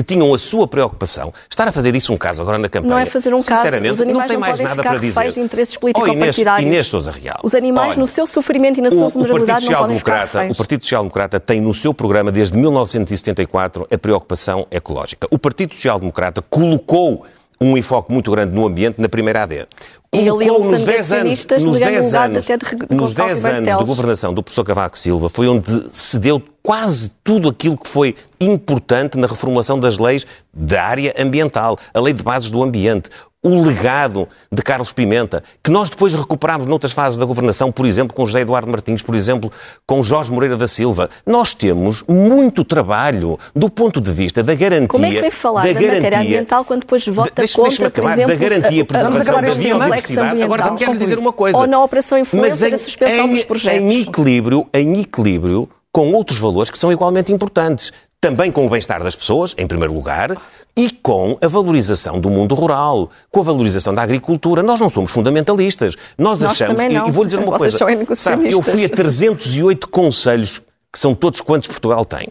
que 0.00 0.02
tinham 0.02 0.32
a 0.32 0.38
sua 0.38 0.66
preocupação. 0.66 1.32
Estar 1.48 1.68
a 1.68 1.72
fazer 1.72 1.92
disso 1.92 2.12
um 2.12 2.16
caso 2.16 2.40
agora 2.40 2.56
na 2.56 2.68
campanha. 2.70 2.94
Não 2.94 2.98
é 2.98 3.04
fazer 3.04 3.34
um 3.34 3.42
caso. 3.42 3.66
Os 3.66 3.98
não 4.00 4.26
tem 4.26 4.32
não 4.34 4.40
mais 4.40 4.58
nada 4.58 4.82
para 4.82 4.96
dizer. 4.98 5.18
reféns 5.20 5.34
de 5.34 5.40
interesses 5.40 5.76
Oh, 5.80 5.86
Inês, 5.88 5.94
político-partidários. 6.06 6.86
Sousa 6.86 7.10
Real. 7.10 7.38
Os 7.42 7.54
animais, 7.54 7.90
Olha, 7.90 7.98
no 7.98 8.06
seu 8.06 8.26
sofrimento 8.26 8.78
e 8.78 8.80
na 8.80 8.90
sua 8.90 9.04
o, 9.04 9.06
o 9.06 9.10
vulnerabilidade, 9.10 9.60
não 9.60 9.66
Social 9.66 9.82
podem 9.82 9.98
ficar 9.98 10.20
reféns. 10.20 10.54
o 10.54 10.56
Partido 10.56 10.82
Social 10.84 11.02
Democrata 11.02 11.38
tem 11.38 11.60
no 11.60 11.74
seu 11.74 11.92
programa 11.92 12.32
desde 12.32 12.56
1974 12.56 13.86
a 13.92 13.98
preocupação 13.98 14.66
ecológica. 14.70 15.26
O 15.30 15.38
Partido 15.38 15.74
Social 15.74 15.98
Democrata 15.98 16.42
colocou 16.42 17.26
um 17.60 17.76
enfoque 17.76 18.10
muito 18.10 18.30
grande 18.30 18.54
no 18.54 18.66
ambiente 18.66 18.98
na 19.00 19.08
primeira 19.08 19.42
AD. 19.42 19.66
E 20.12 20.18
Colocou 20.24 20.40
aliou-se 20.40 20.70
nos 20.70 20.82
a 20.82 20.86
10 20.86 21.12
anos, 21.12 21.46
nos 21.46 21.76
ligando 21.76 21.92
10 21.92 22.06
um 22.06 22.10
gado 22.10 22.32
anos, 22.32 22.44
de 22.44 22.52
nos 22.96 23.12
Gonçalo 23.12 23.28
10 23.28 23.44
Ribeiro 23.44 23.68
anos 23.68 23.78
de 23.78 23.84
governação 23.84 24.34
do 24.34 24.42
professor 24.42 24.64
Cavaco 24.64 24.98
Silva 24.98 25.28
foi 25.28 25.46
onde 25.46 25.88
se 25.92 26.18
deu 26.18 26.42
quase 26.64 27.12
tudo 27.22 27.48
aquilo 27.48 27.78
que 27.78 27.88
foi 27.88 28.16
importante 28.40 29.16
na 29.16 29.28
reformulação 29.28 29.78
das 29.78 29.98
leis 29.98 30.26
da 30.52 30.82
área 30.82 31.14
ambiental, 31.16 31.78
a 31.94 32.00
lei 32.00 32.12
de 32.12 32.24
bases 32.24 32.50
do 32.50 32.60
ambiente, 32.60 33.08
o 33.42 33.62
legado 33.62 34.28
de 34.52 34.62
Carlos 34.62 34.92
Pimenta, 34.92 35.42
que 35.62 35.70
nós 35.70 35.88
depois 35.88 36.14
recuperámos 36.14 36.66
noutras 36.66 36.92
fases 36.92 37.18
da 37.18 37.24
governação, 37.24 37.72
por 37.72 37.86
exemplo, 37.86 38.14
com 38.14 38.26
José 38.26 38.40
Eduardo 38.42 38.70
Martins, 38.70 39.02
por 39.02 39.14
exemplo, 39.14 39.50
com 39.86 40.02
Jorge 40.02 40.30
Moreira 40.30 40.58
da 40.58 40.68
Silva. 40.68 41.08
Nós 41.24 41.54
temos 41.54 42.04
muito 42.06 42.62
trabalho 42.64 43.38
do 43.56 43.70
ponto 43.70 43.98
de 44.00 44.12
vista 44.12 44.42
da 44.42 44.54
garantia. 44.54 44.88
Como 44.88 45.06
é 45.06 45.10
que 45.10 45.20
vem 45.22 45.30
falar 45.30 45.62
da 45.62 45.68
da, 45.68 45.72
garantia, 45.72 45.94
matéria 45.94 46.18
ambiental 46.18 46.64
quando 46.66 46.80
depois 46.80 47.06
vota 47.06 47.32
Deixa- 47.34 47.56
contra, 47.56 47.76
por 47.76 47.86
acabar, 47.86 48.12
exemplo, 48.12 48.28
da 48.36 48.48
garantia 48.48 48.84
preservação 48.84 49.34
da 49.34 49.40
biodiversidade. 49.54 50.42
Agora 50.42 50.62
ambiental? 50.64 50.76
quero 50.76 50.92
lhe 50.92 50.98
dizer 50.98 51.18
uma 51.18 51.32
coisa. 51.32 51.56
Ou 51.58 51.66
na 51.66 51.82
operação 51.82 52.18
influencer, 52.18 52.50
Mas 52.50 52.62
em- 52.62 52.74
a 52.74 52.78
suspensão 52.78 53.24
em- 53.26 53.30
dos 53.30 53.44
projetos. 53.44 53.94
Em 53.94 54.02
equilíbrio, 54.02 54.66
em 54.74 55.00
equilíbrio 55.00 55.68
com 55.92 56.12
outros 56.12 56.38
valores 56.38 56.70
que 56.70 56.78
são 56.78 56.92
igualmente 56.92 57.32
importantes. 57.32 57.90
Também 58.20 58.52
com 58.52 58.66
o 58.66 58.68
bem-estar 58.68 59.02
das 59.02 59.16
pessoas, 59.16 59.54
em 59.56 59.66
primeiro 59.66 59.94
lugar, 59.94 60.36
e 60.76 60.90
com 60.90 61.38
a 61.40 61.48
valorização 61.48 62.20
do 62.20 62.28
mundo 62.28 62.54
rural, 62.54 63.10
com 63.30 63.40
a 63.40 63.42
valorização 63.42 63.94
da 63.94 64.02
agricultura. 64.02 64.62
Nós 64.62 64.78
não 64.78 64.90
somos 64.90 65.10
fundamentalistas. 65.10 65.96
Nós, 66.18 66.40
Nós 66.40 66.52
achamos. 66.52 66.82
e-. 66.82 66.86
E 66.86 67.10
vou 67.10 67.24
lhe 67.24 67.30
dizer 67.30 67.38
uma 67.38 67.56
Vocês 67.58 67.78
coisa. 67.78 68.14
Sabe, 68.14 68.52
eu 68.52 68.60
fui 68.60 68.84
a 68.84 68.88
308 68.88 69.88
conselhos, 69.88 70.60
que 70.92 70.98
são 70.98 71.14
todos 71.14 71.40
quantos 71.40 71.68
Portugal 71.68 72.04
tem. 72.04 72.28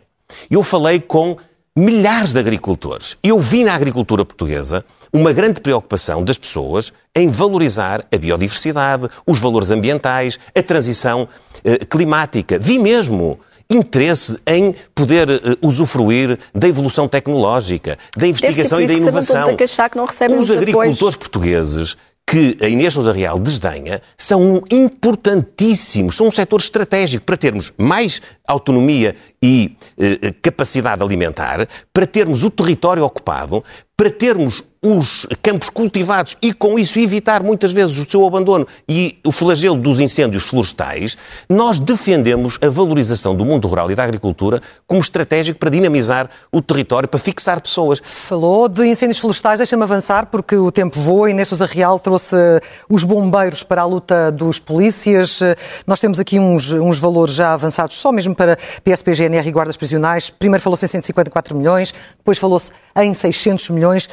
Eu 0.50 0.62
falei 0.62 1.00
com 1.00 1.38
milhares 1.76 2.34
de 2.34 2.40
agricultores. 2.40 3.18
Eu 3.24 3.40
vi 3.40 3.64
na 3.64 3.74
agricultura 3.74 4.24
portuguesa 4.24 4.86
uma 5.12 5.34
grande 5.34 5.60
preocupação 5.60 6.24
das 6.24 6.38
pessoas 6.38 6.94
em 7.16 7.30
valorizar 7.30 8.06
a 8.14 8.18
biodiversidade, 8.18 9.10
os 9.26 9.40
valores 9.40 9.72
ambientais, 9.72 10.38
a 10.56 10.62
transição 10.62 11.28
eh, 11.64 11.78
climática. 11.86 12.60
Vi 12.60 12.78
mesmo 12.78 13.40
interesse 13.70 14.40
em 14.48 14.74
poder 14.96 15.30
eh, 15.30 15.40
usufruir 15.62 16.40
da 16.54 16.68
evolução 16.68 17.08
tecnológica, 17.08 17.98
da 18.18 18.28
investigação 18.28 18.82
e 18.82 18.88
da 18.88 18.94
inovação. 18.94 19.56
os 20.40 20.50
agricultores 20.52 21.16
portugueses 21.16 21.96
que 22.26 22.58
a 22.62 22.68
Inês 22.68 22.94
Sousa 22.94 23.12
Real 23.12 23.40
desdenha 23.40 24.02
são 24.16 24.62
importantíssimos, 24.70 26.16
são 26.16 26.28
um 26.28 26.32
setor 26.32 26.60
estratégico 26.60 27.26
para 27.26 27.36
termos 27.36 27.74
mais 27.76 28.22
autonomia 28.48 29.16
e 29.42 29.76
eh, 30.00 30.32
capacidade 30.40 31.02
alimentar, 31.02 31.68
para 31.92 32.06
termos 32.06 32.44
o 32.44 32.52
território 32.52 33.04
ocupado, 33.04 33.64
para 33.98 34.12
termos 34.12 34.64
os 34.84 35.28
campos 35.42 35.70
cultivados 35.70 36.38
e 36.42 36.54
com 36.54 36.80
isso 36.80 37.00
evitar 37.00 37.44
muitas 37.44 37.74
vezes 37.74 37.98
o 37.98 38.10
seu 38.10 38.26
abandono 38.26 38.66
e 38.88 39.18
o 39.26 39.32
flagelo 39.32 39.76
dos 39.76 40.00
incêndios 40.00 40.44
florestais, 40.44 41.18
nós 41.50 41.80
defendemos 41.80 42.58
a 42.62 42.70
valorização 42.70 43.36
do 43.36 43.44
mundo 43.44 43.68
rural 43.68 43.92
e 43.92 43.96
da 43.96 44.04
agricultura 44.04 44.62
como 44.88 45.02
estratégico 45.02 45.60
para 45.60 45.70
dinamizar 45.70 46.30
o 46.52 46.62
território, 46.62 47.10
para 47.10 47.20
fixar 47.20 47.60
pessoas. 47.60 48.02
Falou 48.04 48.70
de 48.70 48.86
incêndios 48.86 49.20
florestais, 49.20 49.60
deixa-me 49.60 49.84
avançar, 49.84 50.28
porque 50.28 50.56
o 50.56 50.72
tempo 50.72 50.98
voa 50.98 51.30
e 51.30 51.46
Sousa 51.46 51.66
Real 51.66 52.00
trouxe 52.00 52.36
os 52.90 53.04
bombeiros 53.04 53.64
para 53.64 53.82
a 53.82 53.86
luta 53.86 54.32
dos 54.32 54.60
polícias. 54.60 55.42
Nós 55.86 56.00
temos 56.00 56.20
aqui 56.20 56.40
uns, 56.40 56.72
uns 56.72 57.00
valores 57.00 57.34
já 57.34 57.54
avançados, 57.54 57.98
só 57.98 58.12
mesmo 58.12 58.36
para 58.36 58.58
PSP, 58.84 59.14
GNR 59.14 59.48
e 59.48 59.52
guardas 59.52 59.76
prisionais. 59.76 60.30
Primeiro 60.30 60.62
falou-se 60.62 60.86
em 60.86 60.88
154 60.88 61.56
milhões, 61.56 61.94
depois 62.18 62.38
falou-se 62.38 62.72
em 62.96 63.14
600 63.14 63.70
milhões. 63.70 64.10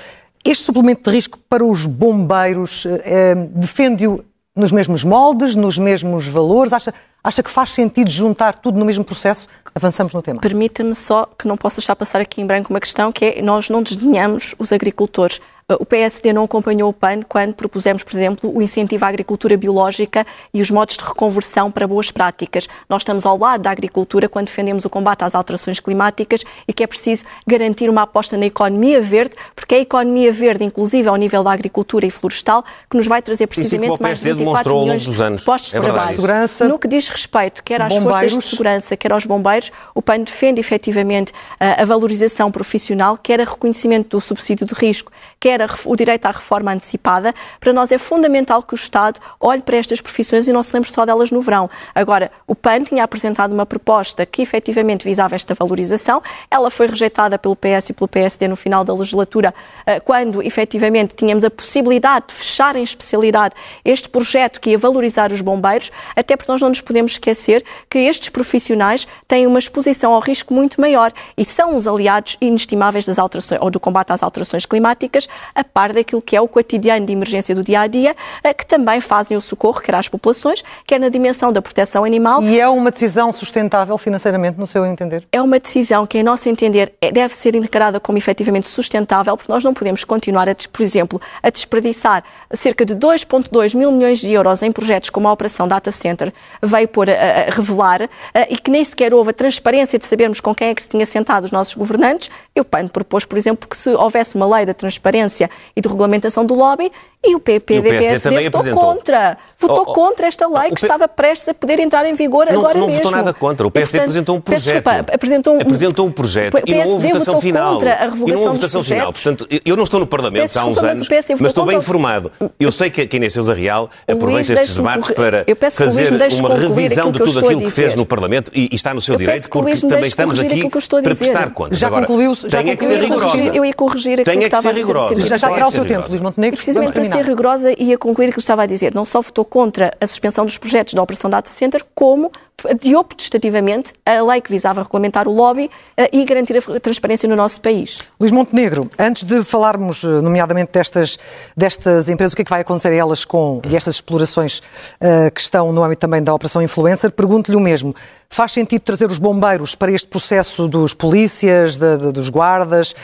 Este 0.47 0.63
suplemento 0.63 1.03
de 1.03 1.11
risco 1.11 1.41
para 1.49 1.65
os 1.65 1.87
bombeiros 1.87 2.87
eh, 2.87 3.03
eh, 3.05 3.35
defende-o 3.51 4.25
nos 4.55 4.71
mesmos 4.71 5.03
moldes, 5.03 5.57
nos 5.57 5.77
mesmos 5.77 6.29
valores? 6.29 6.73
Acha, 6.73 6.95
acha 7.23 7.43
que 7.43 7.51
faz 7.51 7.71
sentido 7.71 8.09
juntar 8.09 8.55
tudo 8.55 8.79
no 8.79 8.85
mesmo 8.85 9.03
processo? 9.03 9.49
Avançamos 9.75 10.15
no 10.15 10.23
tema. 10.23 10.41
Permita-me 10.41 10.95
só 10.95 11.27
que 11.37 11.49
não 11.49 11.57
posso 11.57 11.79
deixar 11.79 11.97
passar 11.97 12.21
aqui 12.21 12.41
em 12.41 12.47
branco 12.47 12.73
uma 12.73 12.79
questão 12.79 13.11
que 13.11 13.25
é 13.25 13.43
nós 13.43 13.69
não 13.69 13.83
desdenhamos 13.83 14.55
os 14.57 14.73
agricultores. 14.73 15.41
O 15.68 15.85
PSD 15.85 16.33
não 16.33 16.44
acompanhou 16.44 16.88
o 16.88 16.92
PAN 16.92 17.22
quando 17.22 17.52
propusemos, 17.52 18.05
por 18.05 18.14
exemplo, 18.14 18.57
o 18.57 18.62
incentivo 18.62 19.05
à 19.05 19.09
agricultura 19.09 19.57
biológica 19.57 20.24
e 20.55 20.62
os 20.62 20.70
modos 20.70 20.96
de 20.96 21.02
reconversão 21.02 21.72
para 21.72 21.88
boas 21.88 22.09
práticas. 22.09 22.68
Nós 22.88 23.02
estamos 23.02 23.26
ao 23.26 23.37
lado 23.37 23.62
da 23.62 23.72
agricultura 23.72 24.29
quando 24.29 24.46
defendemos 24.46 24.85
o 24.85 24.88
combate 24.88 25.24
às 25.24 25.35
alterações 25.35 25.81
climáticas 25.81 26.44
e 26.68 26.72
que 26.72 26.85
é 26.85 26.87
preciso 26.87 27.24
garantir 27.44 27.90
uma 27.90 28.02
aposta 28.02 28.37
na 28.37 28.46
economia 28.46 29.02
verde, 29.02 29.35
porque 29.57 29.74
é 29.74 29.79
a 29.79 29.81
economia 29.81 30.31
verde, 30.31 30.62
inclusive 30.62 31.09
ao 31.09 31.16
nível 31.16 31.42
da 31.42 31.50
agricultura 31.50 32.07
e 32.07 32.12
florestal, 32.12 32.64
que 32.88 32.96
nos 32.96 33.09
vai 33.09 33.20
trazer 33.20 33.48
precisamente 33.48 33.98
o 33.98 34.00
mais 34.00 34.20
de 34.20 34.24
PSD 34.26 34.44
24 34.44 34.44
demonstrou 34.44 34.72
ao 34.72 34.81
longo 34.83 34.87
milhões 34.87 35.05
dos 35.05 35.20
anos. 35.20 35.40
de 35.40 35.46
postos 35.46 35.74
É 35.74 35.81
de 35.81 35.85
verdade 35.85 35.98
trabalho. 35.98 36.14
isso. 36.14 36.22
Segurança. 36.22 36.68
No 36.68 36.79
que 36.79 36.87
diz 36.87 37.09
respeito 37.09 37.64
quer 37.64 37.83
às 37.83 37.92
forças 37.92 38.05
Bombeiros. 38.05 38.38
de 38.38 38.44
segurança, 38.44 38.96
quer 38.96 39.12
aos 39.12 39.26
bombeiros, 39.26 39.72
o 39.96 40.00
PAN 40.00 40.20
defende 40.20 40.61
efetivamente 40.61 41.33
a, 41.59 41.83
a 41.83 41.85
valorização 41.85 42.52
profissional, 42.52 43.18
quer 43.20 43.40
a 43.40 43.44
reconhecimento 43.44 44.16
do 44.16 44.20
subsídio 44.20 44.64
de 44.64 44.72
risco, 44.72 45.11
quer 45.40 45.56
a 45.62 45.66
ref- 45.66 45.87
o 45.87 45.97
direito 45.97 46.27
à 46.27 46.31
reforma 46.31 46.73
antecipada. 46.73 47.35
Para 47.61 47.73
nós 47.73 47.92
é 47.92 47.99
fundamental 47.99 48.62
que 48.62 48.75
o 48.75 48.77
Estado 48.77 49.21
olhe 49.40 49.62
para 49.62 49.77
estas 49.77 50.01
profissões 50.01 50.49
e 50.49 50.53
não 50.53 50.62
se 50.62 50.73
lembre 50.75 50.90
só 50.90 51.05
delas 51.05 51.31
no 51.31 51.40
verão. 51.40 51.69
Agora, 51.95 52.31
o 52.47 52.55
PAN 52.55 52.83
tinha 52.85 53.05
apresentado 53.05 53.53
uma 53.53 53.66
proposta 53.66 54.25
que 54.27 54.42
efetivamente 54.42 55.05
visava 55.05 55.35
esta 55.35 55.55
valorização. 55.55 56.23
Ela 56.51 56.71
foi 56.71 56.87
rejeitada 56.87 57.38
pelo 57.38 57.57
PS 57.57 57.90
e 57.90 57.92
pelo 57.92 58.09
PSD 58.09 58.49
no 58.49 58.57
final 58.57 58.85
da 58.85 58.92
legislatura, 58.95 59.55
eh, 59.87 60.01
quando 60.01 60.42
efetivamente 60.42 61.14
tínhamos 61.14 61.45
a 61.45 61.51
possibilidade 61.51 62.27
de 62.29 62.35
fechar 62.35 62.77
em 62.77 62.83
especialidade 62.83 63.55
este 63.85 64.09
projeto 64.09 64.61
que 64.61 64.71
ia 64.71 64.79
valorizar 64.79 65.33
os 65.33 65.40
bombeiros, 65.40 65.90
até 66.14 66.37
porque 66.37 66.51
nós 66.51 66.61
não 66.61 66.69
nos 66.69 66.81
podemos 66.81 67.12
esquecer 67.12 67.64
que 67.90 67.99
estes 67.99 68.29
profissionais 68.29 69.07
têm 69.27 69.47
uma 69.47 69.59
exposição 69.59 70.12
ao 70.12 70.21
risco 70.21 70.53
muito 70.53 70.81
maior 70.81 71.12
e 71.37 71.45
são 71.45 71.77
os 71.77 71.87
aliados 71.87 72.37
inestimáveis 72.40 73.07
das 73.07 73.19
alterações 73.19 73.61
ou 73.61 73.71
do 73.71 73.81
combate 73.81 74.12
às 74.12 74.23
alterações 74.23 74.66
climáticas, 74.66 75.29
a 75.55 75.65
par 75.65 75.93
daquilo 75.93 76.21
que 76.23 76.37
é 76.37 76.41
o 76.41 76.49
cotidiano 76.49 77.05
de 77.07 77.13
emergência 77.13 77.55
do 77.55 77.63
dia 77.65 77.81
a 77.81 77.87
dia, 77.87 78.15
que 78.57 78.67
também 78.67 79.01
fazem 79.01 79.37
o 79.37 79.41
socorro, 79.41 79.81
quer 79.81 79.95
às 79.95 80.09
populações, 80.09 80.63
quer 80.87 80.99
na 81.01 81.09
dimensão 81.09 81.53
da 81.53 81.61
proteção 81.63 82.05
animal. 82.05 82.43
E 82.43 82.59
é 82.61 82.69
uma 82.69 82.91
decisão 82.91 83.33
sustentável 83.33 83.97
financeiramente, 83.99 84.59
no 84.59 84.67
seu 84.67 84.85
entender? 84.87 85.25
É 85.33 85.41
uma 85.41 85.59
decisão 85.59 86.07
que, 86.07 86.19
em 86.19 86.23
nosso 86.23 86.49
entender, 86.49 86.93
é- 87.01 87.11
deve 87.13 87.35
ser 87.35 87.55
encarada 87.55 87.99
como 88.01 88.19
efetivamente 88.19 88.67
sustentável, 88.69 89.37
porque 89.37 89.51
nós 89.51 89.63
não 89.65 89.73
podemos 89.75 90.05
continuar, 90.05 90.49
a, 90.49 90.55
por 90.73 90.83
exemplo, 90.83 91.21
a 91.43 91.51
desperdiçar 91.51 92.23
cerca 92.53 92.85
de 92.85 92.95
2,2 92.95 93.75
mil 93.75 93.91
milhões 93.93 94.19
de 94.21 94.33
euros 94.33 94.63
em 94.63 94.71
projetos 94.73 95.11
como 95.11 95.29
a 95.29 95.33
Operação 95.33 95.67
Data 95.69 95.91
Center 95.93 96.33
veio 96.63 96.89
pôr 96.89 97.09
a, 97.11 97.13
a- 97.13 97.17
a 97.49 97.51
revelar 97.51 98.03
eh, 98.03 98.09
e 98.51 98.57
que 98.59 98.71
nem 98.71 98.85
sequer 98.85 99.13
houve 99.15 99.31
a 99.31 99.33
transparência 99.33 99.99
de 99.99 100.07
sabermos 100.07 100.41
com 100.41 100.55
quem 100.55 100.69
é 100.69 100.75
que 100.75 100.83
se 100.83 100.89
tinha 100.89 101.07
sentado 101.07 101.45
os 101.45 101.51
nossos 101.51 101.75
governantes. 101.75 102.31
E 102.57 102.61
o 102.61 102.64
PAN 102.64 102.88
propôs, 102.88 103.27
por 103.27 103.37
exemplo, 103.37 103.69
que 103.69 103.77
se 103.77 103.90
houvesse 103.90 104.35
uma 104.35 104.47
lei 104.57 104.64
da 104.64 104.73
transparência 104.73 105.51
e 105.77 105.81
de 105.83 105.87
regulamentação 105.87 106.42
do 106.42 106.55
lobby 106.55 106.90
e 107.27 107.35
o 107.35 107.41
PP-DPSD 107.41 108.45
votou 108.45 108.61
apresentou. 108.61 108.83
contra. 108.83 109.39
Votou 109.59 109.85
oh, 109.87 109.91
oh, 109.91 109.95
contra 109.95 110.27
esta 110.27 110.47
lei 110.47 110.71
que 110.71 110.81
P... 110.81 110.87
estava 110.87 111.09
prestes 111.09 111.49
a 111.49 111.55
poder 111.55 111.81
entrar 111.81 112.07
em 112.07 112.15
vigor 112.15 112.47
não, 112.47 112.61
agora 112.61 112.79
não 112.79 112.87
mesmo. 112.87 113.03
Não 113.03 113.11
votou 113.11 113.19
nada 113.19 113.33
contra. 113.33 113.67
O 113.67 113.71
PSD 113.71 113.97
e, 113.97 114.01
portanto, 114.01 114.07
apresentou 114.07 114.37
um 114.37 114.41
projeto. 114.41 114.65
Desculpa, 114.65 115.15
apresentou 115.15 115.55
um, 115.55 115.61
apresentou 115.61 116.07
um 116.07 116.12
projeto 116.12 116.62
e 116.67 116.75
não 116.75 116.89
houve 116.89 117.09
votação 117.09 117.41
final. 117.41 117.73
Contra 117.73 118.11
e 118.27 118.33
não 118.33 118.41
houve 118.43 118.57
votação 118.59 118.85
final. 118.85 119.12
Portanto, 119.12 119.47
eu 119.65 119.77
não 119.77 119.85
estou 119.85 120.01
no 120.01 120.07
Parlamento 120.07 120.57
há 120.57 120.67
uns 120.67 120.79
anos, 120.79 121.09
mas, 121.09 121.27
mas 121.41 121.49
estou 121.49 121.67
bem 121.67 121.79
informado. 121.79 122.31
Eu 122.61 122.71
sei 122.71 122.91
que 122.91 123.01
a 123.01 123.17
Inês 123.17 123.33
Sousa 123.33 123.55
Real 123.55 123.91
aproveita 124.07 124.53
estes 124.53 124.77
debates 124.77 125.11
para 125.11 125.45
fazer 125.71 126.12
uma 126.39 126.55
revisão 126.57 127.11
de 127.11 127.19
tudo 127.19 127.39
aquilo 127.41 127.61
que 127.61 127.71
fez 127.71 127.95
no 127.95 128.07
Parlamento 128.07 128.51
e 128.55 128.69
está 128.73 128.95
no 128.95 129.01
seu 129.01 129.17
direito, 129.17 129.49
porque 129.49 129.81
também 129.81 130.03
estamos 130.03 130.39
aqui 130.39 130.69
para 130.69 131.15
prestar 131.15 131.51
contas. 131.51 131.79
Já 131.79 131.91
concluiu? 131.91 132.37
Tem 132.37 132.71
é 132.71 132.77
que 132.77 132.85
ser 132.85 133.01
rigorosa. 133.01 133.37
Eu 133.39 133.65
ia 133.65 133.75
corrigir 133.75 134.21
aquilo 134.21 134.39
que 134.39 134.45
estava 134.45 134.71
a 134.71 134.73
dizer. 134.73 135.27
Já 135.27 135.51
terá 135.51 135.69
o 135.69 135.71
seu 135.71 135.85
tempo, 135.85 136.09
Luís 136.09 136.21
Montenegro. 136.21 136.57
Precisamente 136.57 136.93
para 136.93 137.03
ser 137.16 137.29
rigorosa 137.29 137.74
e 137.79 137.92
a 137.92 137.98
concluir 137.98 138.31
o 138.31 138.33
que 138.33 138.38
estava 138.38 138.62
a 138.62 138.66
dizer. 138.66 138.94
Não 138.94 139.05
só 139.05 139.20
votou 139.20 139.44
contra 139.44 139.92
a 140.00 140.07
suspensão 140.07 140.44
dos 140.44 140.59
projetos 140.59 140.94
da 140.94 141.02
Operação 141.02 141.31
Data 141.31 141.48
Center, 141.50 141.85
como 141.94 142.31
adiou 142.68 143.05
protestativamente 143.05 143.92
a 144.05 144.22
lei 144.22 144.40
que 144.40 144.50
visava 144.50 144.83
regulamentar 144.83 145.29
o 145.29 145.33
lobby 145.33 145.70
eh, 145.96 146.09
e 146.12 146.24
garantir 146.24 146.57
a 146.57 146.81
transparência 146.81 147.29
no 147.29 147.37
nosso 147.37 147.61
país. 147.61 148.02
Luís 148.18 148.33
Montenegro, 148.33 148.88
antes 148.98 149.24
de 149.24 149.44
falarmos 149.44 150.02
eh, 150.02 150.09
nomeadamente 150.09 150.72
destas, 150.72 151.18
destas 151.57 152.09
empresas, 152.09 152.33
o 152.33 152.37
que 152.37 152.42
é 152.42 152.44
que 152.44 152.50
vai 152.50 152.62
acontecer 152.62 152.88
a 152.88 152.94
elas 152.94 153.24
com 153.24 153.61
e 153.68 153.76
estas 153.76 153.96
explorações 153.96 154.59
uh, 154.59 155.31
que 155.33 155.40
estão 155.40 155.72
no 155.72 155.83
âmbito 155.85 156.00
também 156.00 156.22
da 156.22 156.33
Operação 156.33 156.62
Influencer, 156.62 157.11
pergunto-lhe 157.11 157.57
o 157.57 157.61
mesmo. 157.61 157.94
Faz 158.31 158.52
sentido 158.52 158.81
trazer 158.81 159.11
os 159.11 159.18
bombeiros 159.18 159.74
para 159.74 159.92
este 159.92 160.09
processo 160.09 160.66
dos 160.66 160.94
polícias, 160.94 161.76
de, 161.76 161.96
de, 161.96 162.12
dos 162.12 162.29
guardas? 162.29 162.94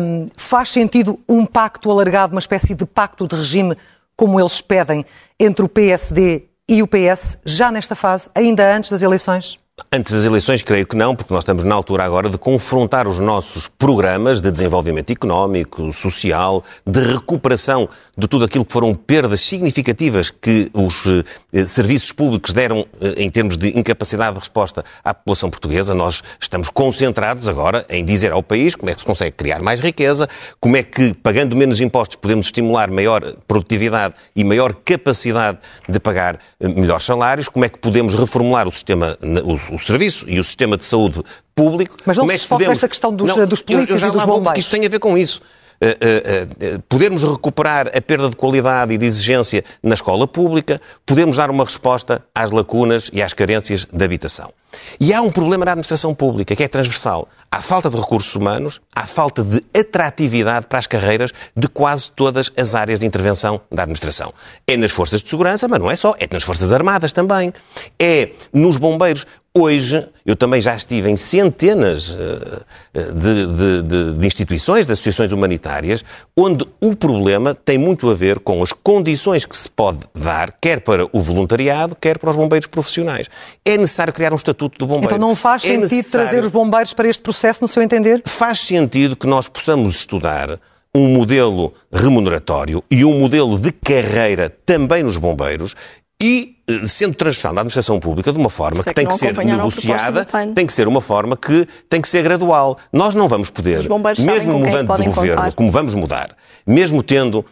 Um, 0.00 0.26
faz 0.36 0.70
sentido 0.70 1.18
um 1.28 1.44
pacto 1.44 1.90
alargado, 1.90 2.32
uma 2.32 2.40
espécie 2.40 2.74
de 2.74 2.84
pacto 2.86 3.26
de 3.26 3.36
regime, 3.46 3.76
como 4.16 4.40
eles 4.40 4.60
pedem, 4.60 5.04
entre 5.38 5.64
o 5.64 5.68
PSD 5.68 6.44
e 6.68 6.82
o 6.82 6.88
PS 6.88 7.38
já 7.44 7.70
nesta 7.70 7.94
fase, 7.94 8.28
ainda 8.34 8.74
antes 8.74 8.90
das 8.90 9.02
eleições? 9.02 9.58
Antes 9.92 10.14
das 10.14 10.24
eleições, 10.24 10.62
creio 10.62 10.86
que 10.86 10.96
não, 10.96 11.14
porque 11.14 11.32
nós 11.32 11.42
estamos 11.42 11.62
na 11.62 11.74
altura 11.74 12.02
agora 12.02 12.30
de 12.30 12.38
confrontar 12.38 13.06
os 13.06 13.18
nossos 13.18 13.68
programas 13.68 14.40
de 14.40 14.50
desenvolvimento 14.50 15.10
económico, 15.10 15.92
social, 15.92 16.64
de 16.84 17.00
recuperação 17.00 17.86
de 18.16 18.26
tudo 18.26 18.44
aquilo 18.44 18.64
que 18.64 18.72
foram 18.72 18.94
perdas 18.94 19.40
significativas 19.40 20.30
que 20.30 20.70
os 20.72 21.04
eh, 21.52 21.66
serviços 21.66 22.12
públicos 22.12 22.52
deram 22.52 22.86
eh, 23.00 23.14
em 23.18 23.30
termos 23.30 23.58
de 23.58 23.78
incapacidade 23.78 24.34
de 24.34 24.40
resposta 24.40 24.84
à 25.04 25.12
população 25.12 25.50
portuguesa. 25.50 25.94
Nós 25.94 26.22
estamos 26.40 26.70
concentrados 26.70 27.48
agora 27.48 27.84
em 27.90 28.04
dizer 28.04 28.32
ao 28.32 28.42
país 28.42 28.74
como 28.74 28.90
é 28.90 28.94
que 28.94 29.00
se 29.00 29.06
consegue 29.06 29.32
criar 29.32 29.60
mais 29.60 29.80
riqueza, 29.80 30.28
como 30.58 30.76
é 30.76 30.82
que, 30.82 31.12
pagando 31.14 31.54
menos 31.56 31.80
impostos, 31.80 32.16
podemos 32.16 32.46
estimular 32.46 32.90
maior 32.90 33.34
produtividade 33.46 34.14
e 34.34 34.42
maior 34.42 34.74
capacidade 34.74 35.58
de 35.88 36.00
pagar 36.00 36.38
eh, 36.58 36.68
melhores 36.68 37.04
salários, 37.04 37.48
como 37.48 37.64
é 37.64 37.68
que 37.68 37.78
podemos 37.78 38.14
reformular 38.14 38.66
o 38.66 38.72
sistema, 38.72 39.18
o 39.44 39.76
o 39.76 39.78
serviço 39.78 40.24
e 40.28 40.38
o 40.38 40.44
sistema 40.44 40.76
de 40.76 40.84
saúde 40.84 41.22
público. 41.54 41.96
Mas 42.04 42.16
não 42.16 42.24
como 42.24 42.36
se 42.36 42.38
é 42.38 42.42
que 42.42 42.48
podemos... 42.48 42.68
nesta 42.70 42.88
questão 42.88 43.14
dos, 43.14 43.34
não, 43.34 43.46
dos 43.46 43.62
polícias 43.62 44.02
eu, 44.02 44.08
eu 44.08 44.14
e 44.14 44.16
dos 44.16 44.24
bombeiros. 44.24 44.58
Isto 44.58 44.70
tem 44.70 44.84
a 44.84 44.88
ver 44.88 44.98
com 44.98 45.16
isso. 45.16 45.40
Uh, 45.80 46.76
uh, 46.76 46.82
podermos 46.88 47.22
recuperar 47.22 47.88
a 47.88 48.00
perda 48.00 48.30
de 48.30 48.36
qualidade 48.36 48.94
e 48.94 48.98
de 48.98 49.04
exigência 49.04 49.64
na 49.82 49.94
escola 49.94 50.26
pública, 50.26 50.80
podemos 51.04 51.36
dar 51.36 51.50
uma 51.50 51.64
resposta 51.64 52.24
às 52.34 52.50
lacunas 52.50 53.10
e 53.12 53.22
às 53.22 53.32
carências 53.32 53.86
de 53.90 54.04
habitação. 54.04 54.52
E 55.00 55.12
há 55.12 55.20
um 55.20 55.30
problema 55.30 55.64
na 55.64 55.72
administração 55.72 56.14
pública 56.14 56.54
que 56.54 56.62
é 56.62 56.68
transversal. 56.68 57.28
Há 57.50 57.60
falta 57.60 57.88
de 57.88 57.96
recursos 57.96 58.34
humanos, 58.34 58.80
há 58.94 59.06
falta 59.06 59.42
de 59.42 59.62
atratividade 59.78 60.66
para 60.66 60.78
as 60.78 60.86
carreiras 60.86 61.32
de 61.56 61.68
quase 61.68 62.10
todas 62.10 62.50
as 62.56 62.74
áreas 62.74 62.98
de 62.98 63.06
intervenção 63.06 63.60
da 63.70 63.82
administração. 63.82 64.32
É 64.66 64.76
nas 64.76 64.90
forças 64.90 65.22
de 65.22 65.28
segurança, 65.28 65.68
mas 65.68 65.78
não 65.78 65.90
é 65.90 65.96
só, 65.96 66.14
é 66.18 66.26
nas 66.30 66.42
forças 66.42 66.72
armadas 66.72 67.12
também. 67.12 67.52
É 67.98 68.30
nos 68.52 68.76
bombeiros. 68.76 69.26
Hoje, 69.58 70.06
eu 70.26 70.36
também 70.36 70.60
já 70.60 70.76
estive 70.76 71.08
em 71.08 71.16
centenas 71.16 72.10
eh, 72.10 72.60
eh, 72.92 73.02
de, 73.04 73.46
de, 73.46 73.82
de, 73.82 74.18
de, 74.18 74.26
instituições, 74.26 74.84
de 74.84 74.92
associações 74.92 75.32
humanitárias, 75.32 76.04
onde 76.36 76.66
o 76.78 76.94
problema 76.94 77.54
tem 77.54 77.78
muito 77.78 78.10
a 78.10 78.14
ver 78.14 78.38
com 78.40 78.62
as 78.62 78.70
condições 78.70 79.46
que 79.46 79.56
se 79.56 79.70
pode 79.70 80.00
dar, 80.14 80.52
quer 80.60 80.80
para 80.80 81.06
o 81.10 81.20
voluntariado, 81.20 81.96
quer 81.96 82.18
para 82.18 82.28
os 82.28 82.36
bombeiros 82.36 82.66
profissionais. 82.66 83.28
É 83.64 83.78
necessário 83.78 84.12
criar 84.12 84.34
um 84.34 84.36
estatuto 84.36 84.55
do 84.56 84.86
bombeiro. 84.86 85.04
Então 85.04 85.18
não 85.18 85.34
faz 85.34 85.64
é 85.64 85.68
sentido 85.68 85.80
necessário... 85.82 86.28
trazer 86.28 86.44
os 86.44 86.50
bombeiros 86.50 86.92
para 86.92 87.08
este 87.08 87.22
processo, 87.22 87.62
no 87.62 87.68
seu 87.68 87.82
entender? 87.82 88.22
Faz 88.24 88.60
sentido 88.60 89.16
que 89.16 89.26
nós 89.26 89.48
possamos 89.48 89.94
estudar 89.96 90.58
um 90.94 91.08
modelo 91.08 91.74
remuneratório 91.92 92.82
e 92.90 93.04
um 93.04 93.18
modelo 93.18 93.58
de 93.58 93.70
carreira 93.70 94.48
também 94.64 95.02
nos 95.02 95.18
bombeiros 95.18 95.74
e 96.22 96.56
eh, 96.66 96.88
sendo 96.88 97.14
transversal 97.14 97.52
na 97.52 97.60
administração 97.60 98.00
pública 98.00 98.32
de 98.32 98.38
uma 98.38 98.48
forma 98.48 98.82
que, 98.82 98.88
que 98.88 98.94
tem 98.94 99.06
que 99.06 99.14
ser 99.14 99.36
negociada, 99.36 100.26
tem 100.54 100.66
que 100.66 100.72
ser 100.72 100.88
uma 100.88 101.00
forma 101.00 101.36
que 101.36 101.68
tem 101.88 102.00
que 102.00 102.08
ser 102.08 102.22
gradual. 102.22 102.78
Nós 102.92 103.14
não 103.14 103.28
vamos 103.28 103.50
poder, 103.50 103.86
mesmo 104.24 104.58
mudando 104.58 104.96
de 104.96 105.04
governo, 105.04 105.36
contar. 105.36 105.52
como 105.52 105.70
vamos 105.70 105.94
mudar, 105.94 106.34
mesmo 106.66 107.02
tendo 107.02 107.44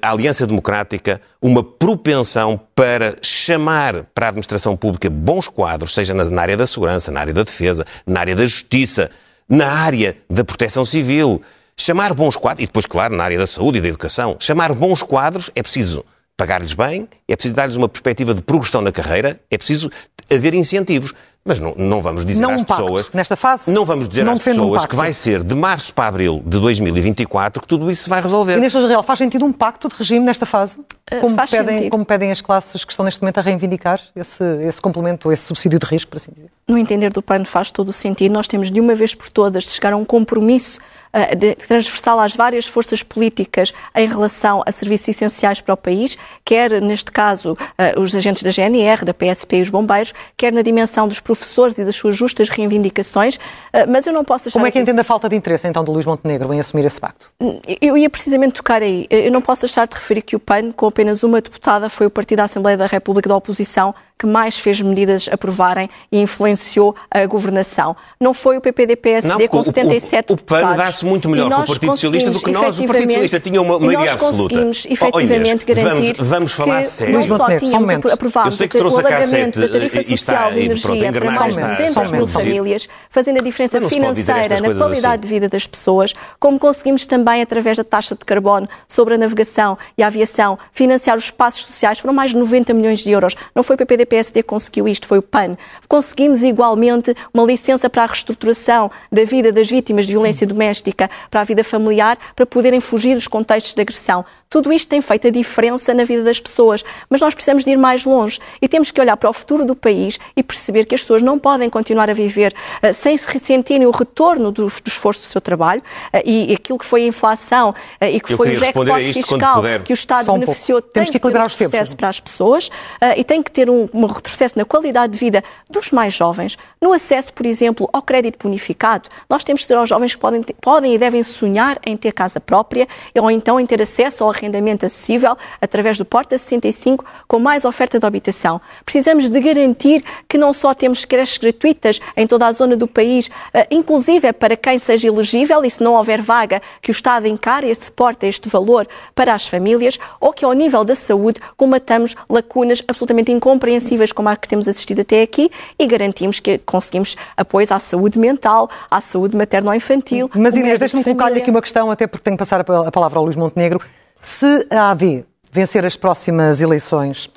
a 0.00 0.10
Aliança 0.10 0.46
Democrática 0.46 1.20
uma 1.40 1.62
propensão 1.62 2.60
para 2.74 3.16
chamar 3.22 4.04
para 4.14 4.26
a 4.26 4.28
administração 4.28 4.76
pública 4.76 5.08
bons 5.10 5.48
quadros, 5.48 5.94
seja 5.94 6.14
na 6.14 6.42
área 6.42 6.56
da 6.56 6.66
segurança, 6.66 7.10
na 7.10 7.20
área 7.20 7.34
da 7.34 7.42
defesa, 7.42 7.84
na 8.06 8.20
área 8.20 8.34
da 8.34 8.44
justiça, 8.44 9.10
na 9.48 9.70
área 9.70 10.16
da 10.28 10.44
proteção 10.44 10.84
civil. 10.84 11.42
Chamar 11.78 12.14
bons 12.14 12.36
quadros, 12.36 12.64
e 12.64 12.66
depois, 12.66 12.86
claro, 12.86 13.14
na 13.14 13.22
área 13.22 13.38
da 13.38 13.46
saúde 13.46 13.78
e 13.78 13.80
da 13.82 13.88
educação, 13.88 14.36
chamar 14.40 14.72
bons 14.72 15.02
quadros 15.02 15.50
é 15.54 15.62
preciso 15.62 16.04
pagar-lhes 16.36 16.74
bem, 16.74 17.08
é 17.28 17.36
preciso 17.36 17.54
dar-lhes 17.54 17.76
uma 17.76 17.88
perspectiva 17.88 18.34
de 18.34 18.42
progressão 18.42 18.80
na 18.80 18.92
carreira, 18.92 19.40
é 19.50 19.58
preciso 19.58 19.90
haver 20.30 20.54
incentivos. 20.54 21.12
Mas 21.46 21.60
não, 21.60 21.72
não 21.76 22.02
vamos 22.02 22.24
dizer 22.24 22.40
não 22.40 22.50
às 22.50 22.60
um 22.60 22.64
pessoas. 22.64 23.10
Nesta 23.12 23.36
fase, 23.36 23.72
não 23.72 23.84
vamos 23.84 24.08
dizer 24.08 24.28
às 24.28 24.42
pessoas 24.42 24.84
um 24.84 24.88
que 24.88 24.96
vai 24.96 25.12
ser 25.12 25.44
de 25.44 25.54
março 25.54 25.94
para 25.94 26.08
abril 26.08 26.42
de 26.44 26.58
2024 26.58 27.62
que 27.62 27.68
tudo 27.68 27.88
isso 27.88 28.02
se 28.02 28.10
vai 28.10 28.20
resolver. 28.20 28.56
E 28.56 28.60
neste 28.60 28.78
real 28.84 29.02
faz 29.02 29.20
sentido 29.20 29.44
um 29.44 29.52
pacto 29.52 29.88
de 29.88 29.94
regime 29.94 30.26
nesta 30.26 30.44
fase? 30.44 30.76
Eh, 31.08 31.20
como, 31.20 31.36
faz 31.36 31.52
pedem, 31.52 31.78
sentido. 31.78 31.90
como 31.92 32.04
pedem 32.04 32.32
as 32.32 32.40
classes 32.40 32.84
que 32.84 32.92
estão 32.92 33.04
neste 33.04 33.22
momento 33.22 33.38
a 33.38 33.40
reivindicar 33.42 34.00
esse, 34.16 34.42
esse 34.64 34.82
complemento, 34.82 35.30
esse 35.30 35.44
subsídio 35.44 35.78
de 35.78 35.86
risco, 35.86 36.10
por 36.10 36.16
assim 36.16 36.32
dizer? 36.32 36.50
No 36.66 36.76
entender 36.76 37.12
do 37.12 37.22
PAN 37.22 37.44
faz 37.44 37.70
todo 37.70 37.90
o 37.90 37.92
sentido. 37.92 38.32
Nós 38.32 38.48
temos 38.48 38.72
de 38.72 38.80
uma 38.80 38.96
vez 38.96 39.14
por 39.14 39.28
todas 39.28 39.62
de 39.62 39.70
chegar 39.70 39.92
a 39.92 39.96
um 39.96 40.04
compromisso 40.04 40.80
uh, 41.14 41.66
transversal 41.66 42.18
às 42.18 42.34
várias 42.34 42.66
forças 42.66 43.04
políticas 43.04 43.72
em 43.94 44.08
relação 44.08 44.62
a 44.66 44.72
serviços 44.72 45.08
essenciais 45.08 45.60
para 45.60 45.74
o 45.74 45.76
país, 45.76 46.18
quer 46.44 46.82
neste 46.82 47.12
caso 47.12 47.52
uh, 47.52 48.00
os 48.00 48.12
agentes 48.14 48.42
da 48.42 48.50
GNR, 48.50 49.04
da 49.04 49.14
PSP 49.14 49.58
e 49.58 49.62
os 49.62 49.70
bombeiros, 49.70 50.12
quer 50.36 50.52
na 50.52 50.62
dimensão 50.62 51.06
dos 51.06 51.20
professores 51.36 51.78
e 51.78 51.84
das 51.84 51.96
suas 51.96 52.16
justas 52.16 52.48
reivindicações, 52.48 53.36
uh, 53.36 53.40
mas 53.88 54.06
eu 54.06 54.12
não 54.12 54.24
posso 54.24 54.48
achar... 54.48 54.58
Como 54.58 54.66
é 54.66 54.70
que 54.70 54.78
entende 54.78 55.00
a 55.00 55.04
falta 55.04 55.28
de 55.28 55.36
interesse, 55.36 55.66
então, 55.66 55.84
de 55.84 55.90
Luís 55.90 56.06
Montenegro 56.06 56.52
em 56.52 56.60
assumir 56.60 56.84
esse 56.84 57.00
pacto? 57.00 57.32
Eu 57.80 57.96
ia 57.96 58.10
precisamente 58.10 58.54
tocar 58.54 58.82
aí. 58.82 59.06
Eu 59.10 59.30
não 59.30 59.42
posso 59.42 59.62
deixar 59.62 59.86
de 59.86 59.94
referir 59.94 60.22
que 60.22 60.36
o 60.36 60.40
PAN, 60.40 60.72
com 60.72 60.86
apenas 60.86 61.22
uma 61.22 61.40
deputada, 61.40 61.88
foi 61.88 62.06
o 62.06 62.10
partido 62.10 62.38
da 62.38 62.44
Assembleia 62.44 62.76
da 62.76 62.86
República 62.86 63.28
da 63.28 63.36
oposição 63.36 63.94
que 64.18 64.26
mais 64.26 64.58
fez 64.58 64.80
medidas 64.80 65.28
aprovarem 65.30 65.90
e 66.10 66.20
influenciou 66.20 66.96
a 67.10 67.26
governação. 67.26 67.94
Não 68.18 68.32
foi 68.32 68.56
o 68.56 68.60
PPD-PSD 68.60 69.48
com 69.48 69.62
77 69.62 70.30
o, 70.30 70.32
o, 70.32 70.36
o 70.36 70.42
PAN 70.42 70.76
dá-se 70.76 71.04
muito 71.04 71.28
melhor 71.28 71.50
com 71.50 71.62
o 71.62 71.66
Partido 71.66 71.90
Socialista 71.92 72.30
do 72.30 72.40
que 72.40 72.50
nós. 72.50 72.80
O 72.80 72.86
Partido 72.86 73.08
Socialista 73.10 73.40
tinha 73.40 73.60
uma 73.60 73.78
maioria 73.78 74.12
absoluta. 74.12 74.54
nós 74.54 74.64
conseguimos, 74.64 74.86
efetivamente, 74.88 75.64
oh, 75.64 75.74
garantir 75.74 76.14
vamos, 76.16 76.28
vamos 76.30 76.52
falar 76.52 76.82
que 76.82 76.88
sério. 76.88 77.14
não 77.14 77.36
só 77.36 77.58
tínhamos 77.58 77.90
um 77.90 78.10
aprovado 78.10 78.56
o 78.56 78.98
alargamento 78.98 79.60
da 79.60 79.68
tarifa 79.68 80.02
social 80.02 80.52
de 80.52 80.60
energia 80.60 81.12
para 81.12 81.25
mais 81.32 81.54
de 81.54 81.60
200 81.60 82.10
mil 82.10 82.26
famílias, 82.26 82.88
fazendo 83.10 83.38
a 83.38 83.42
diferença 83.42 83.80
financeira 83.88 84.60
na 84.60 84.74
qualidade 84.74 85.06
assim. 85.06 85.20
de 85.20 85.28
vida 85.28 85.48
das 85.48 85.66
pessoas, 85.66 86.14
como 86.38 86.58
conseguimos 86.58 87.06
também, 87.06 87.42
através 87.42 87.76
da 87.76 87.84
taxa 87.84 88.14
de 88.14 88.24
carbono 88.24 88.68
sobre 88.88 89.14
a 89.14 89.18
navegação 89.18 89.78
e 89.96 90.02
a 90.02 90.06
aviação, 90.06 90.58
financiar 90.72 91.16
os 91.16 91.24
espaços 91.24 91.64
sociais, 91.66 91.98
foram 91.98 92.14
mais 92.14 92.30
de 92.30 92.36
90 92.36 92.74
milhões 92.74 93.00
de 93.00 93.10
euros. 93.10 93.34
Não 93.54 93.62
foi 93.62 93.74
o 93.74 93.78
PPD-PSD 93.78 94.42
que 94.42 94.48
conseguiu 94.48 94.88
isto, 94.88 95.06
foi 95.06 95.18
o 95.18 95.22
PAN. 95.22 95.56
Conseguimos 95.88 96.42
igualmente 96.42 97.14
uma 97.32 97.44
licença 97.44 97.88
para 97.88 98.02
a 98.02 98.06
reestruturação 98.06 98.90
da 99.10 99.24
vida 99.24 99.52
das 99.52 99.68
vítimas 99.68 100.06
de 100.06 100.12
violência 100.12 100.46
doméstica, 100.46 101.10
para 101.30 101.40
a 101.40 101.44
vida 101.44 101.62
familiar, 101.64 102.18
para 102.34 102.46
poderem 102.46 102.80
fugir 102.80 103.14
dos 103.14 103.26
contextos 103.26 103.74
de 103.74 103.80
agressão. 103.80 104.24
Tudo 104.48 104.72
isto 104.72 104.88
tem 104.88 105.00
feito 105.00 105.26
a 105.26 105.30
diferença 105.30 105.92
na 105.92 106.04
vida 106.04 106.22
das 106.22 106.40
pessoas, 106.40 106.84
mas 107.10 107.20
nós 107.20 107.34
precisamos 107.34 107.64
de 107.64 107.70
ir 107.70 107.76
mais 107.76 108.04
longe 108.04 108.38
e 108.62 108.68
temos 108.68 108.90
que 108.90 109.00
olhar 109.00 109.16
para 109.16 109.28
o 109.28 109.32
futuro 109.32 109.64
do 109.64 109.74
país 109.74 110.18
e 110.36 110.42
perceber 110.42 110.84
que 110.84 110.94
as 110.94 111.02
pessoas 111.06 111.22
não 111.22 111.38
podem 111.38 111.70
continuar 111.70 112.10
a 112.10 112.14
viver 112.14 112.52
uh, 112.82 112.92
sem 112.92 113.16
se 113.16 113.26
ressentirem 113.26 113.86
o 113.86 113.90
retorno 113.90 114.50
do, 114.50 114.66
do 114.66 114.88
esforço 114.88 115.22
do 115.22 115.26
seu 115.26 115.40
trabalho 115.40 115.80
uh, 116.12 116.20
e, 116.24 116.52
aquilo 116.52 116.78
que 116.78 116.84
foi 116.84 117.04
a 117.04 117.06
inflação 117.06 117.70
uh, 117.70 118.04
e 118.04 118.20
que 118.20 118.32
Eu 118.32 118.36
foi 118.36 118.50
o 118.50 118.54
jackpot 118.56 119.12
fiscal 119.12 119.62
que 119.84 119.92
o 119.92 119.94
Estado 119.94 120.30
um 120.32 120.38
beneficiou 120.38 120.82
tem 120.82 121.04
que, 121.04 121.12
que 121.12 121.20
ter 121.20 121.28
um 121.28 121.32
retrocesso 121.32 121.70
tempos. 121.70 121.94
para 121.94 122.08
as 122.08 122.20
pessoas 122.20 122.70
e 123.16 123.24
tem 123.24 123.42
que 123.42 123.50
ter 123.50 123.70
um, 123.70 123.88
um 123.92 124.06
retrocesso 124.06 124.58
na 124.58 124.64
qualidade 124.64 125.12
de 125.12 125.18
vida 125.18 125.42
dos 125.68 125.92
mais 125.92 126.14
jovens, 126.14 126.56
no 126.80 126.92
acesso, 126.92 127.32
por 127.32 127.46
exemplo, 127.46 127.88
ao 127.92 128.02
crédito 128.02 128.42
bonificado. 128.42 129.08
Nós 129.28 129.44
temos 129.44 129.62
que 129.62 129.66
dizer 129.66 129.78
aos 129.78 129.88
jovens 129.88 130.14
que 130.14 130.20
podem, 130.20 130.42
podem 130.60 130.94
e 130.94 130.98
devem 130.98 131.22
sonhar 131.22 131.78
em 131.86 131.96
ter 131.96 132.12
casa 132.12 132.40
própria 132.40 132.86
ou 133.14 133.30
então 133.30 133.60
em 133.60 133.66
ter 133.66 133.80
acesso 133.82 134.24
ao 134.24 134.30
arrendamento 134.30 134.86
acessível 134.86 135.36
através 135.60 135.98
do 135.98 136.04
Porta 136.04 136.36
65 136.36 137.04
com 137.28 137.38
mais 137.38 137.64
oferta 137.64 137.98
de 137.98 138.06
habitação. 138.06 138.60
Precisamos 138.84 139.30
de 139.30 139.40
garantir 139.40 140.02
que 140.28 140.38
não 140.38 140.52
só 140.52 140.74
temos 140.74 140.95
creches 141.04 141.38
gratuitas 141.38 142.00
em 142.16 142.26
toda 142.26 142.46
a 142.46 142.52
zona 142.52 142.76
do 142.76 142.86
país, 142.86 143.30
eh, 143.52 143.66
inclusive 143.70 144.28
é 144.28 144.32
para 144.32 144.56
quem 144.56 144.78
seja 144.78 145.08
elegível 145.08 145.64
e 145.64 145.70
se 145.70 145.82
não 145.82 145.94
houver 145.94 146.22
vaga, 146.22 146.60
que 146.80 146.90
o 146.90 146.92
Estado 146.92 147.26
encare 147.26 147.70
e 147.70 147.74
suporte 147.74 148.26
este 148.26 148.48
valor 148.48 148.86
para 149.14 149.34
as 149.34 149.46
famílias, 149.46 149.98
ou 150.20 150.32
que 150.32 150.44
ao 150.44 150.52
nível 150.52 150.84
da 150.84 150.94
saúde 150.94 151.40
combatamos 151.56 152.14
lacunas 152.28 152.82
absolutamente 152.86 153.32
incompreensíveis 153.32 154.12
como 154.12 154.28
a 154.28 154.36
que 154.36 154.48
temos 154.48 154.68
assistido 154.68 155.00
até 155.00 155.22
aqui 155.22 155.50
e 155.78 155.86
garantimos 155.86 156.40
que 156.40 156.58
conseguimos 156.58 157.16
apoios 157.36 157.70
à 157.72 157.78
saúde 157.78 158.18
mental, 158.18 158.68
à 158.90 159.00
saúde 159.00 159.36
materno-infantil. 159.36 160.30
Mas 160.34 160.56
Inês, 160.56 160.78
deixe-me 160.78 161.04
colocar-lhe 161.04 161.40
aqui 161.40 161.50
uma 161.50 161.62
questão, 161.62 161.90
até 161.90 162.06
porque 162.06 162.24
tenho 162.24 162.36
que 162.36 162.42
passar 162.42 162.60
a 162.60 162.90
palavra 162.90 163.18
ao 163.18 163.24
Luís 163.24 163.36
Montenegro. 163.36 163.80
Se 164.24 164.66
a 164.70 164.90
AD 164.90 165.24
vencer 165.52 165.86
as 165.86 165.96
próximas 165.96 166.60
eleições, 166.60 167.30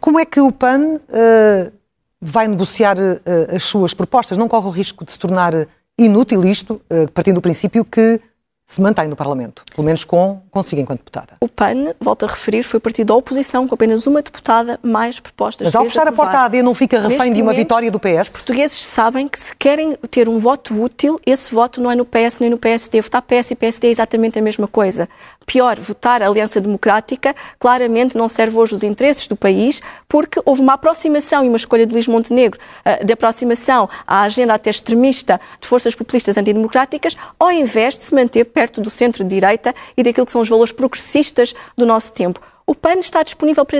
como 0.00 0.20
é 0.20 0.24
que 0.24 0.40
o 0.40 0.52
PAN 0.52 0.96
uh, 0.96 1.72
vai 2.20 2.48
negociar 2.48 2.96
uh, 2.98 3.54
as 3.54 3.62
suas 3.62 3.94
propostas? 3.94 4.38
Não 4.38 4.48
corre 4.48 4.66
o 4.66 4.70
risco 4.70 5.04
de 5.04 5.12
se 5.12 5.18
tornar 5.18 5.66
inútil 5.98 6.44
isto, 6.44 6.80
uh, 6.90 7.10
partindo 7.12 7.36
do 7.36 7.42
princípio 7.42 7.84
que 7.84 8.20
se 8.68 8.80
mantém 8.80 9.06
no 9.06 9.14
Parlamento, 9.14 9.62
pelo 9.74 9.84
menos 9.84 10.04
com 10.04 10.42
consigo 10.50 10.82
enquanto 10.82 10.98
deputada. 10.98 11.34
O 11.40 11.48
PAN, 11.48 11.94
volto 12.00 12.24
a 12.24 12.28
referir, 12.28 12.64
foi 12.64 12.80
partido 12.80 13.08
da 13.08 13.14
oposição 13.14 13.66
com 13.66 13.74
apenas 13.74 14.06
uma 14.06 14.20
deputada, 14.20 14.78
mais 14.82 15.20
propostas. 15.20 15.66
Mas 15.66 15.74
ao 15.74 15.84
fechar 15.84 16.08
a 16.08 16.12
porta 16.12 16.38
à 16.38 16.44
AD 16.46 16.62
não 16.62 16.74
fica 16.74 16.98
refém 16.98 17.16
Neste 17.16 17.34
de 17.34 17.42
uma 17.42 17.52
momento, 17.52 17.56
vitória 17.56 17.90
do 17.90 18.00
PS? 18.00 18.22
Os 18.22 18.28
portugueses 18.28 18.76
sabem 18.76 19.28
que 19.28 19.38
se 19.38 19.54
querem 19.56 19.96
ter 20.10 20.28
um 20.28 20.38
voto 20.38 20.82
útil, 20.82 21.18
esse 21.24 21.54
voto 21.54 21.80
não 21.80 21.90
é 21.90 21.94
no 21.94 22.04
PS 22.04 22.40
nem 22.40 22.50
no 22.50 22.58
PSD. 22.58 23.00
Votar 23.00 23.22
PS 23.22 23.52
e 23.52 23.54
PSD 23.54 23.88
é 23.88 23.90
exatamente 23.90 24.38
a 24.38 24.42
mesma 24.42 24.66
coisa. 24.66 25.08
Pior, 25.46 25.78
votar 25.78 26.22
a 26.22 26.26
Aliança 26.26 26.60
Democrática 26.60 27.34
claramente 27.60 28.16
não 28.16 28.28
serve 28.28 28.56
hoje 28.56 28.74
os 28.74 28.82
interesses 28.82 29.28
do 29.28 29.36
país, 29.36 29.80
porque 30.08 30.40
houve 30.44 30.60
uma 30.60 30.72
aproximação 30.72 31.44
e 31.44 31.48
uma 31.48 31.56
escolha 31.56 31.86
de 31.86 31.92
Luís 31.92 32.08
Montenegro 32.08 32.58
uh, 32.84 33.04
de 33.04 33.12
aproximação 33.12 33.88
à 34.04 34.22
agenda 34.22 34.54
até 34.54 34.70
extremista 34.70 35.40
de 35.60 35.68
forças 35.68 35.94
populistas 35.94 36.36
antidemocráticas, 36.36 37.16
ao 37.38 37.52
invés 37.52 37.94
de 37.94 38.04
se 38.04 38.14
manter 38.14 38.44
perto 38.56 38.80
do 38.80 38.88
centro-direita 38.88 39.74
e 39.94 40.02
daquilo 40.02 40.24
que 40.24 40.32
são 40.32 40.40
os 40.40 40.48
valores 40.48 40.72
progressistas 40.72 41.54
do 41.76 41.84
nosso 41.84 42.10
tempo 42.10 42.40
o 42.66 42.74
PAN 42.74 42.98
está 42.98 43.22
disponível 43.22 43.64
para 43.64 43.78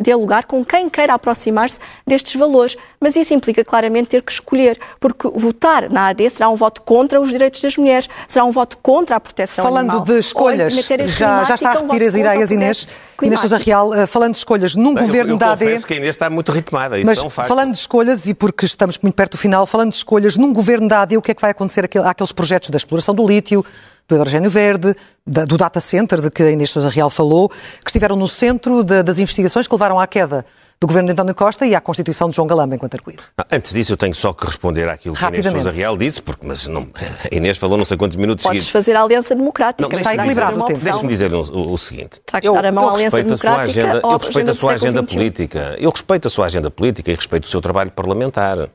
dialogar 0.00 0.44
com, 0.44 0.64
quem 0.64 0.88
queira 0.88 1.14
aproximar-se 1.14 1.80
destes 2.06 2.36
valores, 2.36 2.76
mas 3.00 3.16
isso 3.16 3.34
implica 3.34 3.64
claramente 3.64 4.10
ter 4.10 4.22
que 4.22 4.30
escolher, 4.30 4.78
porque 5.00 5.28
votar 5.34 5.90
na 5.90 6.06
AD 6.08 6.30
será 6.30 6.48
um 6.48 6.54
voto 6.54 6.80
contra 6.82 7.20
os 7.20 7.30
direitos 7.30 7.60
das 7.60 7.76
mulheres, 7.76 8.08
será 8.28 8.44
um 8.44 8.52
voto 8.52 8.78
contra 8.78 9.16
a 9.16 9.20
proteção 9.20 9.64
falando 9.64 9.90
animal. 9.90 10.04
de 10.04 10.18
escolhas, 10.18 10.74
já, 11.08 11.42
já 11.42 11.54
está 11.56 11.70
a 11.70 11.72
repetir 11.72 12.02
um 12.02 12.08
as 12.08 12.14
ideias, 12.14 12.50
Inês, 12.52 12.88
Inês 13.20 13.40
Sousa 13.40 13.56
Real, 13.58 13.92
eh, 13.92 14.06
falando 14.06 14.32
de 14.32 14.38
escolhas 14.38 14.76
num 14.76 14.94
Bem, 14.94 15.04
governo 15.04 15.30
eu, 15.30 15.34
eu 15.34 15.38
da 15.38 15.52
AD... 15.52 15.64
Eu 15.64 15.82
que 15.82 15.94
a 15.94 15.96
Inês 15.96 16.14
está 16.14 16.30
muito 16.30 16.52
ritmada, 16.52 16.96
isso 16.98 17.06
mas 17.06 17.18
é 17.18 17.26
um 17.26 17.30
facto. 17.30 17.48
falando 17.48 17.72
de 17.72 17.78
escolhas, 17.78 18.28
e 18.28 18.34
porque 18.34 18.64
estamos 18.64 18.96
muito 19.02 19.16
perto 19.16 19.32
do 19.32 19.38
final, 19.38 19.66
falando 19.66 19.90
de 19.90 19.96
escolhas 19.96 20.36
num 20.36 20.52
governo 20.52 20.86
da 20.86 21.02
AD, 21.02 21.16
o 21.16 21.22
que 21.22 21.32
é 21.32 21.34
que 21.34 21.42
vai 21.42 21.50
acontecer 21.50 21.84
àqueles 22.04 22.30
projetos 22.30 22.70
da 22.70 22.76
exploração 22.76 23.12
do 23.12 23.26
lítio, 23.26 23.64
do 24.08 24.16
hidrogênio 24.16 24.50
verde, 24.50 24.94
da, 25.26 25.44
do 25.44 25.56
data 25.56 25.80
center 25.80 26.20
de 26.20 26.30
que 26.30 26.42
a 26.42 26.50
Inês 26.50 26.70
Sousa 26.70 26.88
Real 26.88 27.10
falou, 27.10 27.48
que 27.48 27.88
estiveram 27.88 28.16
no 28.16 28.28
centro 28.28 28.82
de, 28.82 29.02
das 29.02 29.18
investigações 29.18 29.66
que 29.66 29.74
levaram 29.74 29.98
à 29.98 30.06
queda 30.06 30.44
do 30.82 30.86
governo 30.88 31.06
de 31.06 31.12
António 31.12 31.32
Costa 31.32 31.64
e 31.64 31.76
à 31.76 31.80
constituição 31.80 32.28
de 32.28 32.34
João 32.34 32.48
Galamba 32.48 32.74
enquanto 32.74 32.94
arguído. 32.94 33.22
Ah, 33.38 33.46
antes 33.52 33.72
disso, 33.72 33.92
eu 33.92 33.96
tenho 33.96 34.16
só 34.16 34.32
que 34.32 34.44
responder 34.44 34.88
àquilo 34.88 35.14
que 35.14 35.24
a 35.24 35.28
Inês 35.28 35.46
Sousa 35.46 35.70
Real 35.70 35.96
disse, 35.96 36.20
porque, 36.20 36.44
mas 36.44 36.66
não, 36.66 36.88
a 37.30 37.34
Inês 37.34 37.56
falou 37.56 37.78
não 37.78 37.84
sei 37.84 37.96
quantos 37.96 38.16
minutos 38.16 38.42
Podes 38.42 38.64
seguidos. 38.64 38.72
fazer 38.72 38.96
a 38.96 39.02
Aliança 39.02 39.32
Democrática. 39.36 39.88
Não, 39.88 39.96
está 39.96 40.12
equilibrado 40.12 40.60
o 40.60 40.64
tempo. 40.64 40.80
Deixe-me 40.80 41.08
dizer 41.08 41.32
o, 41.32 41.40
o, 41.40 41.78
seguinte. 41.78 42.14
Está 42.14 42.38
a 42.38 42.40
eu, 42.42 42.58
a 42.58 42.72
mão 42.72 42.86
eu 42.86 42.96
respeito 42.96 43.32
a 43.32 43.36
sua 43.36 43.60
agenda, 43.60 44.00
eu 44.02 44.18
respeito 44.18 44.50
a 44.50 44.54
sua 44.54 44.72
agenda 44.72 45.02
política. 45.04 45.76
Eu 45.78 45.90
respeito 45.90 46.26
a 46.26 46.30
sua 46.30 46.46
agenda 46.46 46.68
política 46.68 47.12
e 47.12 47.14
respeito 47.14 47.44
o 47.44 47.48
seu 47.48 47.60
trabalho 47.60 47.92
parlamentar. 47.92 48.68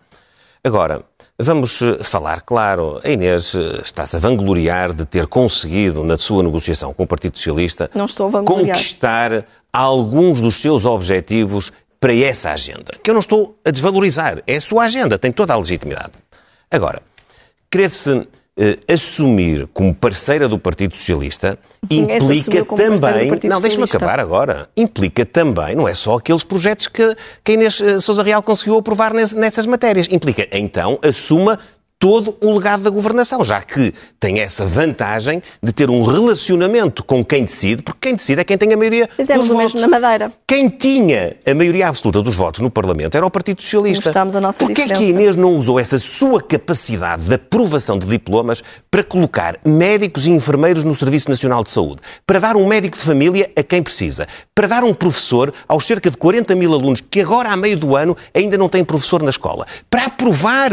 Agora, 0.64 1.04
Vamos 1.40 1.84
eh, 1.84 2.04
falar 2.04 2.42
claro. 2.42 3.00
A 3.04 3.10
Inês 3.10 3.54
eh, 3.54 3.82
está-se 3.84 4.16
a 4.16 4.20
vangloriar 4.20 4.92
de 4.92 5.06
ter 5.06 5.28
conseguido, 5.28 6.04
na 6.04 6.18
sua 6.18 6.42
negociação 6.42 6.92
com 6.94 7.04
o 7.04 7.08
Partido 7.08 7.38
Socialista, 7.38 7.92
conquistar 8.44 9.46
alguns 9.72 10.42
dos 10.42 10.56
seus 10.56 10.84
objetivos 10.84 11.72
para 12.00 12.16
essa 12.16 12.52
agenda. 12.52 12.94
Que 13.04 13.12
eu 13.12 13.14
não 13.14 13.20
estou 13.20 13.56
a 13.64 13.70
desvalorizar. 13.70 14.42
É 14.48 14.58
a 14.58 14.62
sua 14.62 14.86
agenda, 14.86 15.20
tem 15.20 15.32
toda 15.32 15.54
a 15.54 15.58
legitimidade. 15.58 16.14
Agora, 16.72 17.04
querer-se 17.70 18.28
assumir 18.92 19.68
como 19.74 19.94
parceira 19.94 20.48
do 20.48 20.58
Partido 20.58 20.96
Socialista 20.96 21.60
implica 21.90 22.66
também. 22.66 23.32
Não, 23.44 23.62
deixa-me 23.62 23.84
acabar 23.84 24.20
agora. 24.20 24.68
Implica 24.76 25.26
também, 25.26 25.76
não 25.76 25.88
é 25.88 25.94
só 25.94 26.18
aqueles 26.18 26.44
projetos 26.44 26.88
que, 26.88 27.16
que 27.44 27.52
Inês 27.54 27.80
eh, 27.80 28.00
Souza 28.00 28.24
Real 28.24 28.42
conseguiu 28.42 28.78
aprovar 28.78 29.14
nessas 29.14 29.68
matérias. 29.68 30.08
Implica, 30.12 30.48
então, 30.52 31.00
assuma 31.04 31.60
todo 32.00 32.38
o 32.44 32.54
legado 32.54 32.84
da 32.84 32.90
governação, 32.90 33.44
já 33.44 33.62
que 33.62 33.94
tem 34.20 34.40
essa 34.40 34.66
vantagem 34.66 35.42
de 35.62 35.72
ter 35.72 35.90
um 35.90 36.04
relacionamento 36.04 37.04
com 37.04 37.26
quem 37.26 37.44
decide, 37.44 37.82
porque 37.82 38.10
quem 38.10 38.16
decide 38.16 38.42
é 38.42 38.44
quem 38.44 38.58
tem 38.58 38.72
a 38.72 38.78
maioria 38.78 39.10
Fizemos 39.16 39.48
dos 39.48 39.56
votos. 39.56 39.74
mesmo 39.74 39.90
na 39.90 40.00
Madeira. 40.00 40.32
Quem 40.46 40.70
tinha 40.70 41.36
a 41.46 41.54
maioria 41.56 41.88
absoluta 41.88 42.22
dos 42.22 42.36
votos 42.36 42.62
no 42.62 42.70
Parlamento 42.70 43.16
era 43.16 43.26
o 43.26 43.32
Partido 43.32 43.62
Socialista. 43.62 44.10
Mostramos 44.10 44.36
a 44.36 44.42
nossa 44.42 44.60
Porquê 44.60 44.84
é 44.84 44.88
que 44.88 44.94
a 44.94 45.02
Inês 45.02 45.36
não 45.36 45.56
usou 45.56 45.80
essa 45.80 45.98
sua 45.98 46.42
capacidade 46.42 47.24
de 47.24 47.34
aprovação 47.34 47.98
de 47.98 48.06
diplomas 48.06 48.64
para 48.92 49.04
colocar 49.04 49.60
médicos 49.66 50.28
e 50.28 50.30
enfermeiros 50.30 50.84
no 50.84 50.94
Serviço 50.94 51.30
Nacional 51.30 51.64
de 51.64 51.72
Saúde, 51.72 52.02
para 52.26 52.40
dar 52.40 52.56
um 52.56 52.68
médico 52.68 52.98
de 52.98 53.04
família 53.04 53.50
a 53.56 53.64
quem 53.64 53.82
precisa, 53.82 54.28
para 54.54 54.68
dar 54.68 54.84
um 54.84 54.94
professor 54.94 55.52
aos 55.68 55.86
cerca 55.86 56.12
de 56.12 56.18
40 56.18 56.56
mil 56.56 56.74
alunos 56.74 57.02
que 57.02 57.22
agora, 57.22 57.50
a 57.50 57.58
meio 57.58 57.78
do 57.78 57.96
ano, 57.96 58.16
ainda 58.34 58.58
não 58.58 58.70
têm 58.70 58.84
professor 58.84 59.24
na 59.24 59.30
escola, 59.30 59.66
para 59.90 60.06
aprovar 60.06 60.72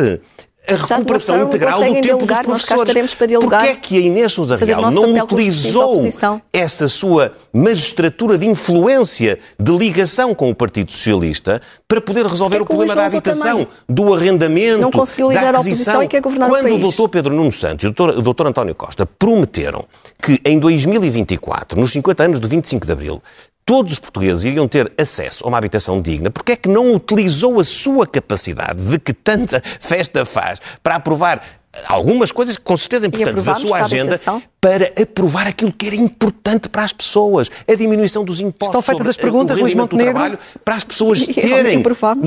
a 0.66 0.76
recuperação 0.76 1.42
integral 1.42 1.78
do 1.78 1.84
tempo 1.86 2.02
dialogar, 2.02 2.42
dos 2.44 2.64
professores. 2.64 3.14
Porquê 3.14 3.66
é 3.66 3.74
que 3.74 3.98
a 3.98 4.00
Inês 4.00 4.32
Sousa 4.32 4.56
Real 4.56 4.90
não 4.90 5.10
utilizou 5.10 6.08
essa 6.52 6.88
sua 6.88 7.32
magistratura 7.52 8.38
de 8.38 8.48
influência, 8.48 9.38
de 9.58 9.72
ligação 9.76 10.34
com 10.34 10.48
o 10.50 10.54
Partido 10.54 10.90
Socialista, 10.90 11.60
para 11.86 12.00
poder 12.00 12.26
resolver 12.26 12.62
o 12.62 12.64
problema 12.64 12.94
da 12.94 13.06
habitação, 13.06 13.66
do 13.88 14.14
arrendamento, 14.14 14.80
não 14.80 14.90
conseguiu 14.90 15.30
da 15.30 15.50
aquisição. 15.50 16.00
A 16.00 16.04
e 16.04 16.08
quer 16.08 16.20
governar 16.20 16.48
Quando 16.48 16.70
o, 16.70 16.76
o 16.76 16.78
doutor 16.78 17.08
Pedro 17.08 17.34
Nuno 17.34 17.52
Santos 17.52 17.84
e 17.84 17.86
o 17.88 17.90
doutor, 17.92 18.18
o 18.18 18.22
doutor 18.22 18.46
António 18.46 18.74
Costa 18.74 19.04
prometeram 19.04 19.84
que 20.22 20.40
em 20.44 20.58
2024, 20.58 21.78
nos 21.78 21.92
50 21.92 22.22
anos 22.22 22.40
do 22.40 22.48
25 22.48 22.86
de 22.86 22.92
Abril, 22.92 23.22
todos 23.64 23.94
os 23.94 23.98
portugueses 23.98 24.44
iriam 24.44 24.68
ter 24.68 24.92
acesso 24.98 25.44
a 25.44 25.48
uma 25.48 25.58
habitação 25.58 26.00
digna, 26.00 26.30
porque 26.30 26.52
é 26.52 26.56
que 26.56 26.68
não 26.68 26.94
utilizou 26.94 27.60
a 27.60 27.64
sua 27.64 28.06
capacidade 28.06 28.82
de 28.82 28.98
que 28.98 29.12
tanta 29.12 29.62
festa 29.80 30.24
faz 30.24 30.60
para 30.82 30.96
aprovar 30.96 31.42
algumas 31.86 32.30
coisas 32.30 32.56
com 32.56 32.76
certeza 32.76 33.06
importantes 33.06 33.44
da 33.44 33.54
sua 33.54 33.80
agenda 33.80 34.20
para 34.60 34.92
aprovar 35.00 35.46
aquilo 35.46 35.72
que 35.72 35.86
era 35.86 35.96
importante 35.96 36.68
para 36.68 36.84
as 36.84 36.92
pessoas, 36.92 37.50
a 37.68 37.74
diminuição 37.74 38.24
dos 38.24 38.40
impostos. 38.40 38.68
Estão 38.68 38.82
feitas 38.82 39.08
as 39.08 39.16
perguntas, 39.16 39.58
Luís 39.58 39.74
Montenegro. 39.74 40.14
Trabalho, 40.14 40.38
para 40.64 40.74
as 40.76 40.84
pessoas 40.84 41.26
terem 41.26 41.82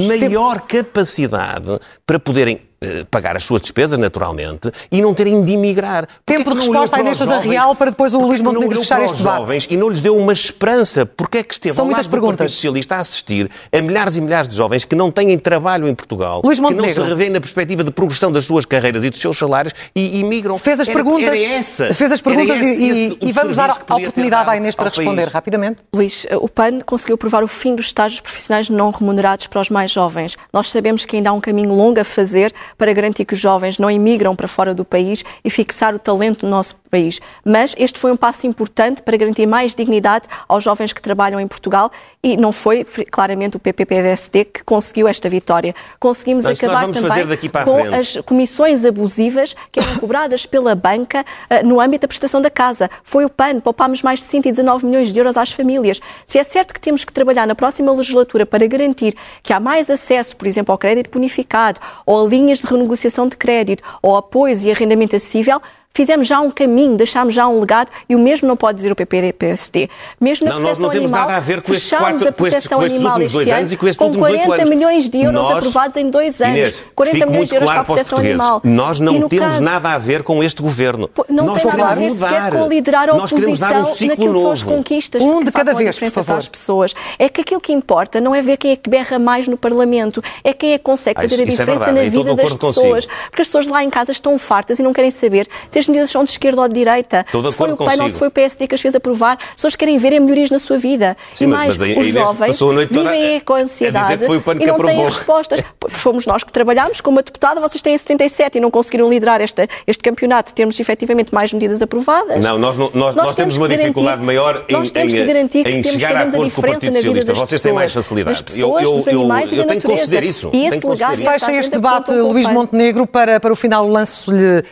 maior 0.08 0.62
capacidade 0.62 1.80
para 2.06 2.20
poderem 2.20 2.67
pagar 3.10 3.36
as 3.36 3.44
suas 3.44 3.62
despesas, 3.62 3.98
naturalmente, 3.98 4.72
e 4.92 5.02
não 5.02 5.14
terem 5.14 5.44
de 5.44 5.54
emigrar. 5.54 6.08
Tempo 6.26 6.52
de 6.52 6.58
resposta 6.58 6.98
à 6.98 7.00
Inês 7.00 7.20
da 7.20 7.40
Real 7.40 7.76
para 7.76 7.92
depois 7.92 8.14
o 8.14 8.20
Luís 8.20 8.42
Montenegro 8.42 8.80
fechar 8.80 9.02
este 9.02 9.18
debate. 9.18 9.40
jovens 9.40 9.68
e 9.70 9.78
não 9.78 9.90
lhes 9.90 10.02
deu 10.02 10.16
uma 10.16 10.34
esperança. 10.34 11.06
Porque 11.06 11.40
é 11.40 11.44
que 11.44 11.54
esteve 11.54 11.76
São 11.76 11.86
ao 11.86 11.92
lado 11.92 12.10
perguntas. 12.10 12.36
do 12.36 12.38
Partido 12.38 12.56
Socialista 12.56 12.96
a 12.96 13.00
assistir 13.00 13.50
a 13.72 13.82
milhares 13.82 14.16
e 14.16 14.22
milhares 14.22 14.48
de 14.48 14.56
jovens 14.56 14.86
que 14.86 14.96
não 14.96 15.12
têm 15.12 15.38
trabalho 15.38 15.88
em 15.88 15.96
Portugal, 15.96 16.42
Luís 16.44 16.60
que 16.60 16.74
não 16.74 16.90
se 16.90 17.02
revêem 17.02 17.30
na 17.30 17.40
perspectiva 17.40 17.84
de 17.84 17.92
progressão 17.92 18.32
das 18.32 18.46
suas 18.46 18.66
carreiras 18.66 19.04
e 19.04 19.10
dos 19.10 19.20
seus 19.20 19.38
salários 19.38 19.74
e 19.96 20.20
imigram. 20.20 20.58
Fez 20.58 20.80
as 20.80 20.88
era, 20.88 20.96
perguntas, 20.96 21.28
era 21.28 21.40
essa, 21.40 21.94
fez 21.94 22.12
as 22.12 22.22
perguntas 22.22 22.62
esse, 22.62 22.78
e, 22.78 22.90
esse, 22.90 23.18
e 23.22 23.32
vamos 23.32 23.56
dar 23.56 23.70
a 23.70 23.96
oportunidade 23.96 24.50
à 24.50 24.58
Inês 24.58 24.76
para 24.76 24.90
responder 24.90 25.22
país. 25.22 25.34
rapidamente. 25.34 25.80
Luís, 25.94 26.26
o 26.40 26.50
PAN 26.50 26.80
conseguiu 26.82 27.16
aprovar 27.16 27.44
o 27.44 27.48
fim 27.48 27.76
dos 27.76 27.88
estágios 27.88 28.22
profissionais 28.22 28.70
não 28.70 28.92
remunerados 28.92 29.48
para 29.48 29.62
os 29.62 29.70
mais 29.70 29.92
jovens. 29.92 30.38
Nós 30.52 30.70
sabemos 30.70 31.06
que 31.06 31.16
ainda 31.16 31.30
há 31.30 31.34
um 31.34 31.42
caminho 31.42 31.74
longo 31.74 32.00
a 32.00 32.04
fazer 32.04 32.54
para 32.78 32.94
garantir 32.94 33.26
que 33.26 33.34
os 33.34 33.40
jovens 33.40 33.78
não 33.78 33.90
emigram 33.90 34.36
para 34.36 34.48
fora 34.48 34.74
do 34.74 34.84
país 34.84 35.24
e 35.44 35.50
fixar 35.50 35.94
o 35.94 36.00
talento 36.00 36.46
no 36.46 36.52
nosso, 36.52 36.76
país. 36.88 37.20
Mas 37.44 37.76
este 37.78 38.00
foi 38.00 38.12
um 38.12 38.18
passo 38.18 38.48
importante 38.48 39.02
para 39.02 39.16
garantir 39.18 39.46
mais 39.46 39.74
dignidade 39.76 40.28
aos 40.48 40.64
jovens 40.64 40.94
que 40.94 41.02
trabalham 41.02 41.40
em 41.40 41.48
Portugal 41.48 41.92
e 42.24 42.38
não 42.38 42.52
foi 42.52 42.84
claramente 43.10 43.58
o 43.58 43.60
PPPDST 43.60 44.46
que 44.46 44.64
conseguiu 44.64 45.08
esta 45.08 45.30
vitória. 45.30 45.74
Conseguimos 46.00 46.44
Mas 46.44 46.58
acabar 46.58 46.90
também 46.90 47.26
com 47.66 47.96
as 47.96 48.18
comissões 48.26 48.86
abusivas 48.86 49.56
que 49.72 49.80
eram 49.80 49.98
cobradas 49.98 50.46
pela 50.46 50.76
banca 50.76 51.22
uh, 51.22 51.66
no 51.66 51.80
âmbito 51.80 52.02
da 52.02 52.08
prestação 52.08 52.42
da 52.42 52.50
casa. 52.50 52.90
Foi 53.04 53.26
o 53.26 53.30
PAN, 53.30 53.60
poupámos 53.60 54.02
mais 54.02 54.20
de 54.20 54.26
119 54.26 54.86
milhões 54.86 55.12
de 55.12 55.20
euros 55.20 55.38
às 55.38 55.52
famílias. 55.52 56.00
Se 56.26 56.38
é 56.38 56.44
certo 56.44 56.74
que 56.74 56.80
temos 56.80 57.04
que 57.04 57.12
trabalhar 57.12 57.46
na 57.46 57.56
próxima 57.56 57.92
legislatura 57.92 58.46
para 58.46 58.66
garantir 58.68 59.16
que 59.44 59.54
há 59.54 59.60
mais 59.60 59.90
acesso, 59.90 60.36
por 60.36 60.48
exemplo, 60.48 60.72
ao 60.72 60.78
crédito 60.78 61.10
bonificado, 61.12 61.80
ou 62.06 62.26
a 62.26 62.30
linhas 62.30 62.60
de 62.60 62.68
renegociação 62.68 63.28
de 63.28 63.38
crédito, 63.38 63.84
ou 64.02 64.16
apoios 64.16 64.64
e 64.64 64.72
arrendamento 64.72 65.16
acessível, 65.16 65.62
fizemos 65.98 66.28
já 66.28 66.40
um 66.40 66.52
caminho, 66.52 66.96
deixámos 66.96 67.34
já 67.34 67.48
um 67.48 67.60
legado 67.60 67.92
e 68.08 68.16
o 68.16 68.20
mesmo 68.20 68.48
não 68.48 68.56
pode 68.56 68.76
dizer 68.76 68.92
o 68.92 68.96
PPD-PSD. 68.96 69.90
Mesmo 70.22 70.48
na 70.48 70.54
não, 70.54 70.62
nós 70.62 70.78
não 70.78 70.90
temos 70.90 71.06
animal, 71.06 71.22
nada 71.22 71.38
a 71.38 71.40
ver 71.40 71.62
com 71.62 71.74
estes, 71.74 71.90
quatro, 71.90 72.28
a 72.28 72.32
proteção 72.32 72.78
com 72.78 72.86
estes, 72.86 73.02
com 73.02 73.04
estes 73.04 73.04
últimos 73.04 73.32
dois 73.32 73.48
anos 73.48 73.74
e 73.74 73.78
com 73.78 73.88
estes 73.88 74.06
últimos 74.06 74.28
oito 74.28 74.36
anos. 74.36 74.46
40 74.48 74.70
milhões 74.70 75.10
de 75.10 75.18
euros 75.18 75.42
nós, 75.42 75.58
aprovados 75.58 75.98
em 75.98 76.10
dois 76.10 76.40
anos. 76.40 76.58
Inês, 76.58 76.86
40 76.94 77.26
milhões 77.26 77.50
de 77.50 77.56
euros 77.56 77.70
claro 77.70 77.86
para 77.86 77.94
a 77.94 77.96
proteção 77.96 78.20
animal. 78.20 78.62
Nós 78.64 79.00
não 79.00 79.28
temos 79.28 79.56
caso, 79.56 79.64
nada 79.64 79.90
a 79.90 79.98
ver 79.98 80.22
com 80.22 80.44
este 80.44 80.62
governo. 80.62 81.10
Não 81.28 81.46
nós 81.46 81.62
tem 81.64 81.72
nada 81.72 81.86
a 81.86 81.96
ver 81.96 82.10
mudar. 82.10 82.52
com 82.52 82.68
liderar 82.68 83.10
a 83.10 83.14
nós 83.14 83.32
oposição 83.32 83.70
dar 83.70 83.82
um 83.82 83.86
ciclo 83.86 84.08
naquilo 84.08 84.34
novo. 84.34 84.54
que 84.54 84.60
são 84.60 84.72
as 84.72 84.78
conquistas. 84.78 85.24
Um 85.24 85.44
de 85.44 85.52
cada 85.52 85.74
vez, 85.74 85.98
por 85.98 86.12
favor. 86.12 86.38
as 86.38 86.48
pessoas. 86.48 86.94
É 87.18 87.28
que 87.28 87.42
aquilo 87.42 87.60
que 87.60 87.74
importa 87.74 88.22
não 88.22 88.36
é 88.36 88.42
ver 88.42 88.58
quem 88.58 88.72
é 88.72 88.76
que 88.76 88.90
berra 88.90 89.18
mais 89.18 89.48
no 89.48 89.58
Parlamento, 89.58 90.22
é 90.44 90.54
quem 90.54 90.74
é 90.74 90.78
que 90.78 90.84
consegue 90.84 91.20
fazer 91.20 91.40
ah, 91.40 91.44
a 91.44 91.46
diferença 91.46 91.86
é 91.86 91.92
na 91.92 92.02
vida 92.02 92.36
das 92.36 92.54
pessoas. 92.54 93.06
Porque 93.06 93.42
as 93.42 93.48
pessoas 93.48 93.66
lá 93.66 93.84
em 93.84 93.90
casa 93.90 94.12
estão 94.12 94.38
fartas 94.38 94.78
e 94.78 94.84
não 94.84 94.94
querem 94.94 95.10
saber 95.10 95.48
se 95.78 95.80
as 95.80 95.88
medidas 95.88 96.10
são 96.10 96.24
de 96.24 96.32
esquerda 96.32 96.62
ou 96.62 96.68
de 96.68 96.74
direita. 96.74 97.24
Estou 97.26 97.44
se 97.44 97.58
foi 97.58 97.72
o 97.72 97.78
PAN 97.78 98.04
ou 98.04 98.10
se 98.10 98.18
foi 98.18 98.28
o 98.28 98.32
PSD 98.32 98.68
que 98.68 98.76
as 98.76 98.82
fez 98.82 98.96
aprovar, 98.96 99.38
as 99.40 99.56
pessoas 99.56 99.76
querem 99.76 99.98
ver 99.98 100.20
melhorias 100.20 100.50
na 100.50 100.60
sua 100.60 100.78
vida. 100.78 101.16
Sim, 101.34 101.46
e 101.46 101.48
mais, 101.48 101.78
mas, 101.78 101.98
os 101.98 102.08
jovens 102.08 102.60
vivem 102.90 103.40
com 103.42 103.54
ansiedade 103.54 104.24
e 104.24 104.66
não 104.66 104.80
têm 104.80 105.06
as 105.06 105.18
respostas. 105.18 105.64
Fomos 105.90 106.26
nós 106.26 106.44
que 106.44 106.52
trabalhámos 106.52 107.02
com 107.02 107.12
uma 107.12 107.22
deputada, 107.22 107.62
vocês 107.62 107.82
têm 107.82 107.98
77 107.98 108.58
e 108.58 108.62
não 108.62 108.72
conseguiram 108.72 109.10
liderar 109.10 109.42
este, 109.42 109.68
este 109.86 110.04
campeonato, 110.04 110.54
temos 110.54 110.80
efetivamente 110.80 111.34
mais 111.34 111.54
medidas 111.54 111.82
aprovadas. 111.82 112.44
Não, 112.44 112.58
nós, 112.58 112.78
nós, 112.78 112.94
nós, 112.94 113.16
nós 113.16 113.36
temos 113.36 113.58
uma 113.58 113.68
dificuldade 113.68 114.22
maior 114.22 114.66
em, 114.68 114.74
nós 114.74 114.90
temos 114.90 115.14
em, 115.14 115.18
que 115.18 115.26
garantir 115.26 115.64
que 115.64 115.70
em 115.70 115.82
temos 115.82 116.02
chegar 116.02 116.16
a 116.16 116.22
acordo 116.22 116.52
com 116.52 116.62
o 116.62 116.64
Partido 116.64 116.96
Socialista. 116.96 117.34
Vocês 117.34 117.62
têm 117.62 117.74
mais 117.74 117.94
facilidade. 117.94 118.44
Pessoas, 118.44 118.84
eu, 118.84 119.00
eu, 119.00 119.30
eu, 119.30 119.58
eu 119.58 119.66
tenho 119.66 119.82
que 119.82 119.88
conceder 119.88 120.24
isso. 120.24 120.50
E 120.54 120.66
esse 120.66 120.86
legado 120.86 121.18
Fecha 121.18 121.52
este 121.52 121.72
debate, 121.72 122.12
Luís 122.12 122.48
Montenegro, 122.50 123.06
para, 123.06 123.40
para 123.40 123.52
o 123.52 123.56
final 123.56 123.88
lanço-lhe 123.88 124.60
uh, 124.60 124.64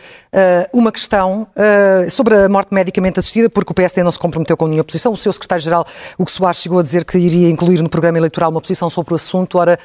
uma 0.72 0.90
questão 0.90 0.95
uh, 1.04 2.10
sobre 2.10 2.34
a 2.34 2.48
morte 2.48 2.72
medicamente 2.72 3.18
assistida, 3.18 3.50
porque 3.50 3.70
o 3.70 3.74
PSD 3.74 4.02
não 4.02 4.10
se 4.10 4.18
comprometeu 4.18 4.56
com 4.56 4.66
nenhuma 4.66 4.84
posição. 4.84 5.12
O 5.12 5.16
seu 5.16 5.32
secretário-geral, 5.32 5.86
o 6.16 6.24
que 6.24 6.32
Soares, 6.32 6.60
chegou 6.60 6.78
a 6.78 6.82
dizer 6.82 7.04
que 7.04 7.18
iria 7.18 7.48
incluir 7.48 7.82
no 7.82 7.88
programa 7.88 8.18
eleitoral 8.18 8.50
uma 8.50 8.60
posição 8.60 8.88
sobre 8.88 9.12
o 9.12 9.16
assunto. 9.16 9.58
Ora, 9.58 9.78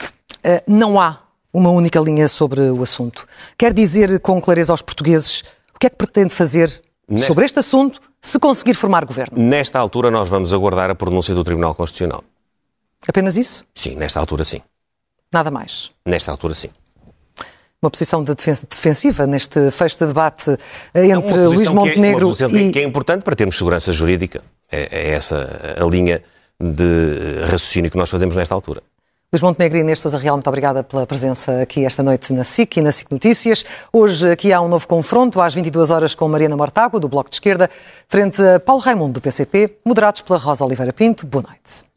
uh, 0.00 0.62
não 0.66 1.00
há 1.00 1.18
uma 1.52 1.70
única 1.70 2.00
linha 2.00 2.28
sobre 2.28 2.60
o 2.60 2.82
assunto. 2.82 3.26
Quer 3.56 3.72
dizer 3.72 4.20
com 4.20 4.40
clareza 4.40 4.72
aos 4.72 4.82
portugueses 4.82 5.42
o 5.74 5.78
que 5.78 5.86
é 5.86 5.90
que 5.90 5.96
pretende 5.96 6.34
fazer 6.34 6.68
Nesta... 7.08 7.26
sobre 7.26 7.44
este 7.44 7.58
assunto 7.58 8.00
se 8.20 8.38
conseguir 8.38 8.74
formar 8.74 9.04
governo? 9.04 9.38
Nesta 9.38 9.78
altura, 9.78 10.10
nós 10.10 10.28
vamos 10.28 10.52
aguardar 10.52 10.90
a 10.90 10.94
pronúncia 10.94 11.34
do 11.34 11.44
Tribunal 11.44 11.74
Constitucional. 11.74 12.24
Apenas 13.08 13.36
isso? 13.36 13.64
Sim, 13.74 13.94
nesta 13.94 14.18
altura, 14.20 14.44
sim. 14.44 14.60
Nada 15.32 15.50
mais? 15.50 15.90
Nesta 16.04 16.30
altura, 16.30 16.54
sim 16.54 16.70
uma 17.82 17.90
posição 17.90 18.22
de 18.22 18.34
defensiva 18.34 19.26
neste 19.26 19.70
fecho 19.70 19.98
de 19.98 20.06
debate 20.06 20.56
entre 20.94 21.46
Luís 21.46 21.70
Montenegro 21.70 22.34
que 22.34 22.44
é, 22.44 22.46
e... 22.46 22.72
que 22.72 22.78
é 22.78 22.82
importante 22.82 23.22
para 23.22 23.36
termos 23.36 23.56
segurança 23.56 23.92
jurídica. 23.92 24.42
É, 24.70 24.88
é, 24.90 25.10
essa 25.10 25.76
a 25.78 25.84
linha 25.84 26.22
de 26.60 27.40
raciocínio 27.42 27.90
que 27.90 27.96
nós 27.96 28.10
fazemos 28.10 28.34
nesta 28.34 28.54
altura. 28.54 28.82
Luís 29.32 29.42
Montenegro 29.42 29.78
e 29.78 29.80
Inês 29.80 29.98
Sousa 29.98 30.16
Real, 30.18 30.36
muito 30.36 30.46
obrigada 30.48 30.82
pela 30.82 31.06
presença 31.06 31.60
aqui 31.60 31.84
esta 31.84 32.02
noite 32.02 32.32
na 32.32 32.44
SIC 32.44 32.78
e 32.78 32.82
na 32.82 32.92
SIC 32.92 33.10
Notícias. 33.10 33.64
Hoje 33.92 34.30
aqui 34.30 34.52
há 34.52 34.60
um 34.60 34.68
novo 34.68 34.86
confronto, 34.86 35.40
às 35.40 35.52
22 35.52 35.90
horas 35.90 36.14
com 36.14 36.28
Mariana 36.28 36.56
Mortágua, 36.56 36.98
do 36.98 37.08
Bloco 37.08 37.28
de 37.28 37.36
Esquerda, 37.36 37.68
frente 38.08 38.40
a 38.40 38.58
Paulo 38.60 38.80
Raimundo, 38.80 39.14
do 39.14 39.20
PCP, 39.20 39.78
moderados 39.84 40.22
pela 40.22 40.38
Rosa 40.38 40.64
Oliveira 40.64 40.92
Pinto. 40.92 41.26
Boa 41.26 41.42
noite. 41.42 41.95